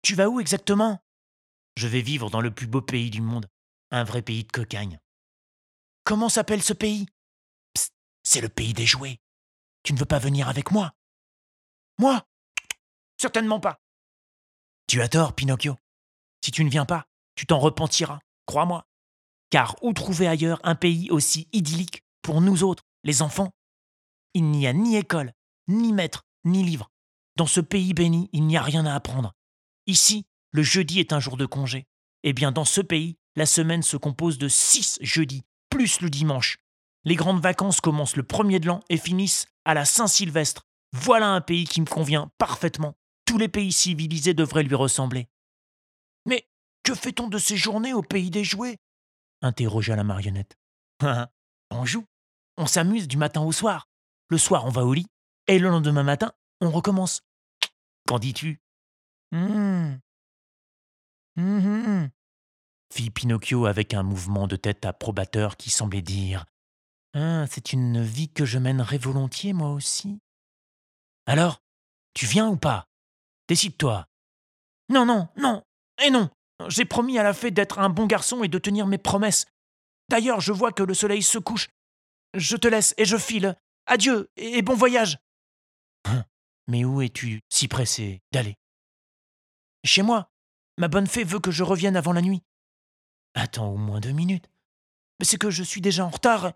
Tu 0.00 0.14
vas 0.14 0.30
où 0.30 0.40
exactement? 0.40 1.04
Je 1.76 1.86
vais 1.86 2.00
vivre 2.00 2.30
dans 2.30 2.40
le 2.40 2.50
plus 2.50 2.66
beau 2.66 2.80
pays 2.80 3.10
du 3.10 3.20
monde, 3.20 3.46
un 3.90 4.04
vrai 4.04 4.22
pays 4.22 4.44
de 4.44 4.50
cocagne. 4.50 4.98
Comment 6.06 6.28
s'appelle 6.28 6.62
ce 6.62 6.72
pays? 6.72 7.08
Psst, 7.74 7.92
c'est 8.22 8.40
le 8.40 8.48
pays 8.48 8.72
des 8.72 8.86
jouets. 8.86 9.18
Tu 9.82 9.92
ne 9.92 9.98
veux 9.98 10.04
pas 10.04 10.20
venir 10.20 10.48
avec 10.48 10.70
moi? 10.70 10.94
Moi? 11.98 12.24
Certainement 13.20 13.58
pas. 13.58 13.80
Tu 14.86 15.02
as 15.02 15.08
tort, 15.08 15.34
Pinocchio. 15.34 15.74
Si 16.44 16.52
tu 16.52 16.62
ne 16.62 16.70
viens 16.70 16.86
pas, 16.86 17.08
tu 17.34 17.44
t'en 17.44 17.58
repentiras, 17.58 18.20
crois-moi. 18.46 18.86
Car 19.50 19.74
où 19.82 19.92
trouver 19.94 20.28
ailleurs 20.28 20.60
un 20.62 20.76
pays 20.76 21.10
aussi 21.10 21.48
idyllique 21.52 22.04
pour 22.22 22.40
nous 22.40 22.62
autres, 22.62 22.84
les 23.02 23.20
enfants? 23.20 23.50
Il 24.32 24.52
n'y 24.52 24.68
a 24.68 24.72
ni 24.72 24.94
école, 24.94 25.32
ni 25.66 25.92
maître, 25.92 26.22
ni 26.44 26.62
livre. 26.62 26.88
Dans 27.34 27.48
ce 27.48 27.60
pays 27.60 27.94
béni, 27.94 28.30
il 28.32 28.46
n'y 28.46 28.56
a 28.56 28.62
rien 28.62 28.86
à 28.86 28.94
apprendre. 28.94 29.34
Ici, 29.88 30.24
le 30.52 30.62
jeudi 30.62 31.00
est 31.00 31.12
un 31.12 31.18
jour 31.18 31.36
de 31.36 31.46
congé. 31.46 31.88
Eh 32.22 32.32
bien, 32.32 32.52
dans 32.52 32.64
ce 32.64 32.80
pays, 32.80 33.18
la 33.34 33.44
semaine 33.44 33.82
se 33.82 33.96
compose 33.96 34.38
de 34.38 34.46
six 34.46 35.00
jeudis, 35.00 35.42
plus 35.76 36.00
le 36.00 36.08
dimanche. 36.08 36.56
Les 37.04 37.16
grandes 37.16 37.42
vacances 37.42 37.82
commencent 37.82 38.16
le 38.16 38.22
premier 38.22 38.60
de 38.60 38.66
l'an 38.66 38.80
et 38.88 38.96
finissent 38.96 39.46
à 39.66 39.74
la 39.74 39.84
Saint-Sylvestre. 39.84 40.62
Voilà 40.92 41.28
un 41.28 41.42
pays 41.42 41.66
qui 41.66 41.82
me 41.82 41.86
convient 41.86 42.30
parfaitement. 42.38 42.94
Tous 43.26 43.36
les 43.36 43.48
pays 43.48 43.72
civilisés 43.72 44.32
devraient 44.32 44.62
lui 44.62 44.74
ressembler. 44.74 45.28
Mais 46.24 46.48
que 46.82 46.94
fait-on 46.94 47.28
de 47.28 47.36
ces 47.36 47.58
journées 47.58 47.92
au 47.92 48.00
pays 48.00 48.30
des 48.30 48.42
jouets? 48.42 48.78
interrogea 49.42 49.96
la 49.96 50.02
marionnette. 50.02 50.56
on 51.70 51.84
joue. 51.84 52.06
On 52.56 52.66
s'amuse 52.66 53.06
du 53.06 53.18
matin 53.18 53.42
au 53.42 53.52
soir. 53.52 53.86
Le 54.30 54.38
soir, 54.38 54.64
on 54.64 54.70
va 54.70 54.86
au 54.86 54.94
lit. 54.94 55.08
Et 55.46 55.58
le 55.58 55.68
lendemain 55.68 56.04
matin, 56.04 56.32
on 56.62 56.70
recommence. 56.70 57.20
Qu'en 58.08 58.18
dis-tu? 58.18 58.62
Hmm. 59.30 59.96
Hum, 61.36 62.08
fit 62.92 63.10
Pinocchio 63.10 63.66
avec 63.66 63.94
un 63.94 64.02
mouvement 64.02 64.46
de 64.46 64.56
tête 64.56 64.84
approbateur 64.84 65.56
qui 65.56 65.70
semblait 65.70 66.02
dire 66.02 66.44
ah, 67.14 67.46
C'est 67.50 67.72
une 67.72 68.02
vie 68.02 68.28
que 68.28 68.44
je 68.44 68.58
mènerais 68.58 68.98
volontiers, 68.98 69.52
moi 69.52 69.70
aussi. 69.70 70.18
Alors, 71.26 71.62
tu 72.14 72.26
viens 72.26 72.48
ou 72.48 72.56
pas? 72.56 72.86
Décide-toi. 73.48 74.06
Non, 74.88 75.04
non, 75.04 75.28
non, 75.36 75.62
et 76.02 76.10
non. 76.10 76.30
J'ai 76.68 76.84
promis 76.84 77.18
à 77.18 77.22
la 77.22 77.34
fée 77.34 77.50
d'être 77.50 77.78
un 77.78 77.90
bon 77.90 78.06
garçon 78.06 78.42
et 78.42 78.48
de 78.48 78.58
tenir 78.58 78.86
mes 78.86 78.98
promesses. 78.98 79.46
D'ailleurs, 80.08 80.40
je 80.40 80.52
vois 80.52 80.72
que 80.72 80.82
le 80.82 80.94
soleil 80.94 81.22
se 81.22 81.38
couche. 81.38 81.68
Je 82.34 82.56
te 82.56 82.68
laisse 82.68 82.94
et 82.96 83.04
je 83.04 83.16
file. 83.16 83.56
Adieu 83.86 84.30
et 84.36 84.62
bon 84.62 84.74
voyage. 84.74 85.18
Hein, 86.04 86.24
mais 86.68 86.84
où 86.84 87.02
es-tu 87.02 87.40
si 87.48 87.68
pressé 87.68 88.22
d'aller? 88.32 88.56
Chez 89.84 90.02
moi. 90.02 90.30
Ma 90.78 90.88
bonne 90.88 91.06
fée 91.06 91.24
veut 91.24 91.40
que 91.40 91.50
je 91.50 91.62
revienne 91.62 91.96
avant 91.96 92.12
la 92.12 92.20
nuit. 92.20 92.42
Attends 93.36 93.68
au 93.68 93.76
moins 93.76 94.00
deux 94.00 94.12
minutes. 94.12 94.48
Mais 95.18 95.26
c'est 95.26 95.36
que 95.36 95.50
je 95.50 95.62
suis 95.62 95.82
déjà 95.82 96.06
en 96.06 96.08
retard. 96.08 96.54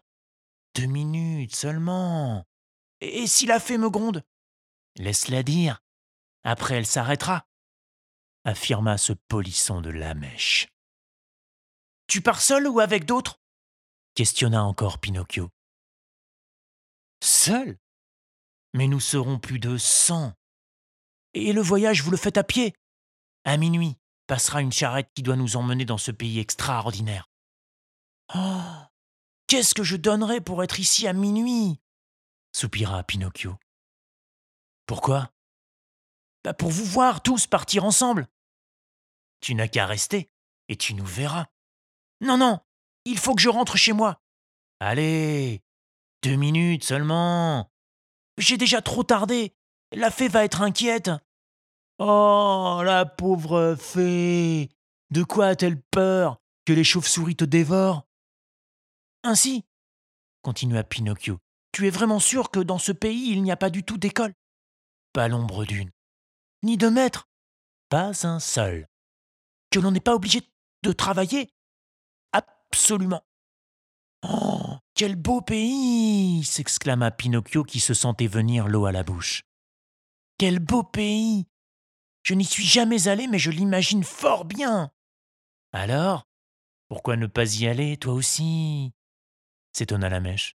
Deux 0.75 0.87
minutes 0.87 1.55
seulement. 1.55 2.47
Et, 3.03 3.27
si 3.27 3.45
la 3.47 3.61
fée 3.61 3.77
me 3.77 3.91
gronde? 3.91 4.25
Laisse-la 4.97 5.43
dire. 5.43 5.83
Après, 6.43 6.77
elle 6.77 6.87
s'arrêtera, 6.87 7.47
affirma 8.45 8.97
ce 8.97 9.13
polisson 9.13 9.83
de 9.83 9.91
la 9.91 10.15
mèche. 10.15 10.69
Tu 12.07 12.23
pars 12.23 12.41
seul 12.41 12.67
ou 12.67 12.81
avec 12.81 13.05
d'autres? 13.05 13.41
questionna 14.15 14.65
encore 14.65 14.99
Pinocchio. 14.99 15.51
Seul? 17.23 17.79
Mais 18.73 18.89
nous 18.89 19.01
serons 19.01 19.39
plus 19.39 19.59
de 19.59 19.77
cent. 19.77 20.33
Et 21.35 21.53
le 21.53 21.61
voyage, 21.61 22.03
vous 22.03 22.11
le 22.11 22.17
faites 22.17 22.39
à 22.39 22.45
pied 22.45 22.75
À 23.45 23.59
minuit 23.59 23.99
passera 24.31 24.61
une 24.61 24.71
charrette 24.71 25.11
qui 25.13 25.25
doit 25.25 25.35
nous 25.35 25.57
emmener 25.57 25.85
dans 25.85 25.99
ce 25.99 26.13
pays 26.13 26.39
extraordinaire. 26.39 27.29
Oh 28.33 28.63
Qu'est-ce 29.49 29.75
que 29.75 29.83
je 29.83 29.97
donnerais 29.97 30.41
pour 30.41 30.63
être 30.63 30.79
ici 30.79 31.09
à 31.09 31.13
minuit? 31.13 31.81
soupira 32.53 33.03
Pinocchio. 33.03 33.59
Pourquoi? 34.87 35.33
Bah 36.45 36.55
Pour 36.55 36.71
vous 36.71 36.85
voir 36.85 37.25
tous 37.25 37.49
partir 37.49 37.85
ensemble. 37.85 38.29
Tu 39.41 39.57
n'as 39.57 39.67
qu'à 39.67 39.85
rester, 39.85 40.31
et 40.69 40.77
tu 40.77 40.95
nous 40.95 41.05
verras. 41.05 41.47
Non, 42.21 42.39
non, 42.39 42.61
il 43.05 43.19
faut 43.19 43.35
que 43.35 43.43
je 43.43 43.49
rentre 43.49 43.77
chez 43.77 43.93
moi. 43.93 44.23
Allez, 44.79 45.61
deux 46.23 46.37
minutes 46.37 46.85
seulement. 46.85 47.73
J'ai 48.39 48.59
déjà 48.59 48.81
trop 48.81 49.03
tardé. 49.03 49.57
La 49.91 50.13
fée 50.13 50.29
va 50.29 50.45
être 50.45 50.63
inquiète. 50.63 51.11
Oh, 52.03 52.81
la 52.83 53.05
pauvre 53.05 53.77
fée. 53.79 54.71
De 55.11 55.23
quoi 55.23 55.49
a-t-elle 55.49 55.83
peur 55.83 56.41
Que 56.65 56.73
les 56.73 56.83
chauves-souris 56.83 57.37
te 57.37 57.45
dévorent? 57.45 58.07
Ainsi, 59.23 59.67
continua 60.41 60.83
Pinocchio, 60.83 61.37
tu 61.73 61.87
es 61.87 61.91
vraiment 61.91 62.19
sûr 62.19 62.51
que 62.51 62.61
dans 62.61 62.79
ce 62.79 62.93
pays 62.93 63.33
il 63.33 63.43
n'y 63.43 63.53
a 63.53 63.59
pas 63.59 63.69
du 63.69 63.85
tout 63.85 63.99
d'école? 63.99 64.33
Pas 65.13 65.29
l'ombre 65.29 65.67
d'une. 65.67 65.91
Ni 66.63 66.79
de 66.79 66.89
maître 66.89 67.29
Pas 67.91 68.27
un 68.27 68.41
seul. 68.41 68.89
Que 69.71 69.79
l'on 69.79 69.91
n'est 69.91 70.01
pas 70.01 70.15
obligé 70.15 70.41
de 70.83 70.93
travailler 70.93 71.53
Absolument. 72.33 73.23
Oh, 74.27 74.79
quel 74.95 75.17
beau 75.17 75.43
pays 75.43 76.45
s'exclama 76.45 77.11
Pinocchio 77.11 77.63
qui 77.63 77.79
se 77.79 77.93
sentait 77.93 78.27
venir 78.27 78.69
l'eau 78.69 78.87
à 78.87 78.93
la 78.93 79.03
bouche. 79.03 79.43
Quel 80.39 80.61
beau 80.61 80.83
pays 80.83 81.45
Je 82.23 82.35
n'y 82.35 82.45
suis 82.45 82.65
jamais 82.65 83.09
allé, 83.09 83.27
mais 83.27 83.39
je 83.39 83.51
l'imagine 83.51 84.05
fort 84.05 84.45
bien. 84.45 84.91
Alors, 85.73 86.27
pourquoi 86.89 87.17
ne 87.17 87.27
pas 87.27 87.57
y 87.57 87.67
aller, 87.67 87.97
toi 87.97 88.13
aussi? 88.15 88.93
s'étonna 89.73 90.09
la 90.09 90.21
mèche. 90.21 90.57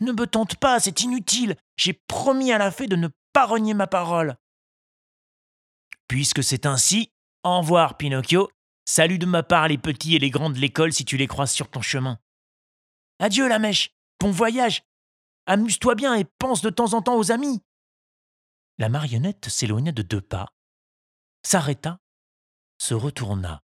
Ne 0.00 0.12
me 0.12 0.26
tente 0.26 0.56
pas, 0.56 0.80
c'est 0.80 1.02
inutile. 1.02 1.56
J'ai 1.76 1.92
promis 1.92 2.52
à 2.52 2.58
la 2.58 2.70
fée 2.70 2.86
de 2.86 2.96
ne 2.96 3.08
pas 3.32 3.46
renier 3.46 3.74
ma 3.74 3.86
parole. 3.86 4.36
Puisque 6.08 6.42
c'est 6.42 6.66
ainsi, 6.66 7.12
au 7.44 7.58
revoir, 7.58 7.96
Pinocchio. 7.96 8.50
Salut 8.84 9.18
de 9.18 9.26
ma 9.26 9.42
part 9.42 9.68
les 9.68 9.78
petits 9.78 10.16
et 10.16 10.18
les 10.18 10.30
grands 10.30 10.50
de 10.50 10.58
l'école 10.58 10.92
si 10.92 11.04
tu 11.04 11.16
les 11.16 11.28
croises 11.28 11.52
sur 11.52 11.70
ton 11.70 11.80
chemin. 11.80 12.18
Adieu, 13.20 13.46
la 13.46 13.58
mèche. 13.60 13.94
Bon 14.18 14.30
voyage. 14.30 14.82
Amuse-toi 15.46 15.94
bien 15.94 16.14
et 16.16 16.24
pense 16.24 16.62
de 16.62 16.70
temps 16.70 16.94
en 16.94 17.02
temps 17.02 17.16
aux 17.16 17.30
amis. 17.30 17.62
La 18.80 18.88
marionnette 18.88 19.50
s'éloigna 19.50 19.92
de 19.92 20.00
deux 20.00 20.22
pas, 20.22 20.54
s'arrêta, 21.42 21.98
se 22.78 22.94
retourna. 22.94 23.60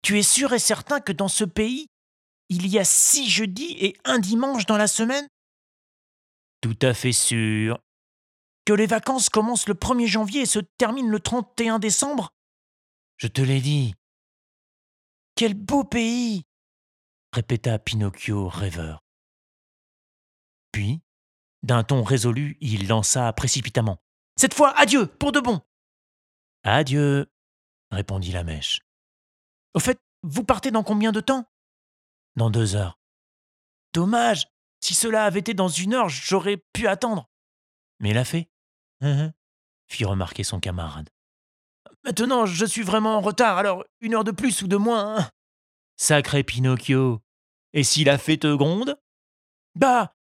Tu 0.00 0.16
es 0.16 0.22
sûr 0.22 0.52
et 0.52 0.60
certain 0.60 1.00
que 1.00 1.10
dans 1.10 1.26
ce 1.26 1.42
pays, 1.42 1.88
il 2.48 2.68
y 2.68 2.78
a 2.78 2.84
six 2.84 3.28
jeudis 3.28 3.76
et 3.80 3.96
un 4.04 4.20
dimanche 4.20 4.64
dans 4.66 4.76
la 4.76 4.86
semaine? 4.86 5.26
Tout 6.60 6.78
à 6.82 6.94
fait 6.94 7.12
sûr. 7.12 7.80
Que 8.64 8.74
les 8.74 8.86
vacances 8.86 9.28
commencent 9.28 9.66
le 9.66 9.74
1er 9.74 10.06
janvier 10.06 10.42
et 10.42 10.46
se 10.46 10.60
terminent 10.78 11.10
le 11.10 11.18
31 11.18 11.80
décembre? 11.80 12.30
Je 13.16 13.26
te 13.26 13.40
l'ai 13.40 13.60
dit. 13.60 13.92
Quel 15.34 15.54
beau 15.54 15.82
pays 15.82 16.44
répéta 17.32 17.80
Pinocchio 17.80 18.48
rêveur. 18.48 19.00
Puis, 20.70 21.02
d'un 21.62 21.84
ton 21.84 22.02
résolu, 22.02 22.56
il 22.60 22.88
lança 22.88 23.32
précipitamment. 23.32 23.98
Cette 24.36 24.54
fois, 24.54 24.76
adieu, 24.78 25.06
pour 25.06 25.32
de 25.32 25.40
bon. 25.40 25.60
Adieu, 26.64 27.30
répondit 27.90 28.32
la 28.32 28.44
mèche. 28.44 28.80
Au 29.74 29.80
fait, 29.80 30.00
vous 30.22 30.44
partez 30.44 30.70
dans 30.70 30.82
combien 30.82 31.12
de 31.12 31.20
temps? 31.20 31.46
Dans 32.36 32.50
deux 32.50 32.76
heures. 32.76 32.98
Dommage. 33.92 34.46
Si 34.80 34.94
cela 34.94 35.24
avait 35.24 35.40
été 35.40 35.54
dans 35.54 35.68
une 35.68 35.94
heure, 35.94 36.08
j'aurais 36.08 36.56
pu 36.72 36.88
attendre. 36.88 37.28
Mais 38.00 38.12
l'a 38.12 38.22
hein, 38.32 38.42
hein, 39.00 39.32
fit 39.86 40.04
remarquer 40.04 40.42
son 40.42 40.58
camarade. 40.58 41.08
Maintenant, 42.04 42.46
je 42.46 42.64
suis 42.64 42.82
vraiment 42.82 43.16
en 43.16 43.20
retard, 43.20 43.58
alors 43.58 43.84
une 44.00 44.14
heure 44.14 44.24
de 44.24 44.32
plus 44.32 44.62
ou 44.62 44.66
de 44.66 44.76
moins. 44.76 45.18
Hein. 45.18 45.30
Sacré 45.96 46.42
Pinocchio. 46.42 47.22
Et 47.72 47.84
si 47.84 48.02
la 48.02 48.18
fée 48.18 48.38
te 48.38 48.52
gronde 48.52 48.98
Bah, 49.76 50.14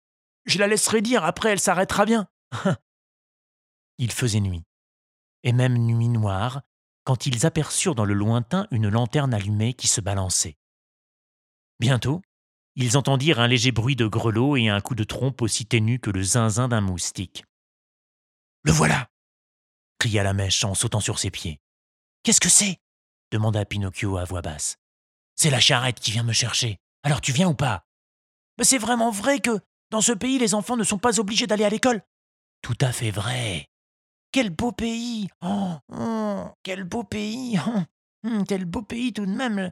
je 0.45 0.59
la 0.59 0.67
laisserai 0.67 1.01
dire, 1.01 1.23
après 1.23 1.49
elle 1.49 1.59
s'arrêtera 1.59 2.05
bien. 2.05 2.27
Il 3.97 4.11
faisait 4.11 4.39
nuit, 4.39 4.63
et 5.43 5.51
même 5.51 5.77
nuit 5.77 6.07
noire, 6.07 6.61
quand 7.03 7.25
ils 7.25 7.45
aperçurent 7.45 7.95
dans 7.95 8.05
le 8.05 8.13
lointain 8.13 8.67
une 8.71 8.87
lanterne 8.87 9.33
allumée 9.33 9.73
qui 9.73 9.87
se 9.87 9.99
balançait. 9.99 10.57
Bientôt, 11.79 12.21
ils 12.75 12.97
entendirent 12.97 13.39
un 13.39 13.47
léger 13.47 13.71
bruit 13.71 13.95
de 13.95 14.07
grelot 14.07 14.55
et 14.55 14.69
un 14.69 14.79
coup 14.79 14.95
de 14.95 15.03
trompe 15.03 15.41
aussi 15.41 15.65
ténu 15.65 15.99
que 15.99 16.11
le 16.11 16.21
zinzin 16.21 16.67
d'un 16.69 16.81
moustique. 16.81 17.43
Le 18.63 18.71
voilà 18.71 19.09
cria 19.99 20.23
la 20.23 20.33
mèche 20.33 20.63
en 20.63 20.73
sautant 20.73 21.01
sur 21.01 21.19
ses 21.19 21.29
pieds. 21.29 21.59
Qu'est-ce 22.23 22.39
que 22.39 22.49
c'est? 22.49 22.77
demanda 23.31 23.65
Pinocchio 23.65 24.17
à 24.17 24.23
voix 24.23 24.41
basse. 24.41 24.77
C'est 25.35 25.49
la 25.49 25.59
charrette 25.59 25.99
qui 25.99 26.11
vient 26.11 26.23
me 26.23 26.33
chercher. 26.33 26.79
Alors 27.03 27.21
tu 27.21 27.31
viens 27.31 27.49
ou 27.49 27.53
pas 27.53 27.85
Mais 28.57 28.63
c'est 28.63 28.77
vraiment 28.77 29.11
vrai 29.11 29.39
que 29.39 29.59
dans 29.91 30.01
ce 30.01 30.11
pays, 30.11 30.37
les 30.37 30.53
enfants 30.53 30.77
ne 30.77 30.83
sont 30.83 30.97
pas 30.97 31.19
obligés 31.19 31.47
d'aller 31.47 31.65
à 31.65 31.69
l'école. 31.69 32.01
Tout 32.61 32.77
à 32.81 32.91
fait 32.91 33.11
vrai. 33.11 33.67
Quel 34.31 34.49
beau 34.51 34.71
pays 34.71 35.27
Oh, 35.41 35.73
oh 35.91 36.45
quel 36.63 36.83
beau 36.83 37.03
pays 37.03 37.59
oh, 37.67 38.29
Quel 38.47 38.65
beau 38.65 38.83
pays 38.83 39.13
tout 39.13 39.25
de 39.25 39.31
même 39.31 39.71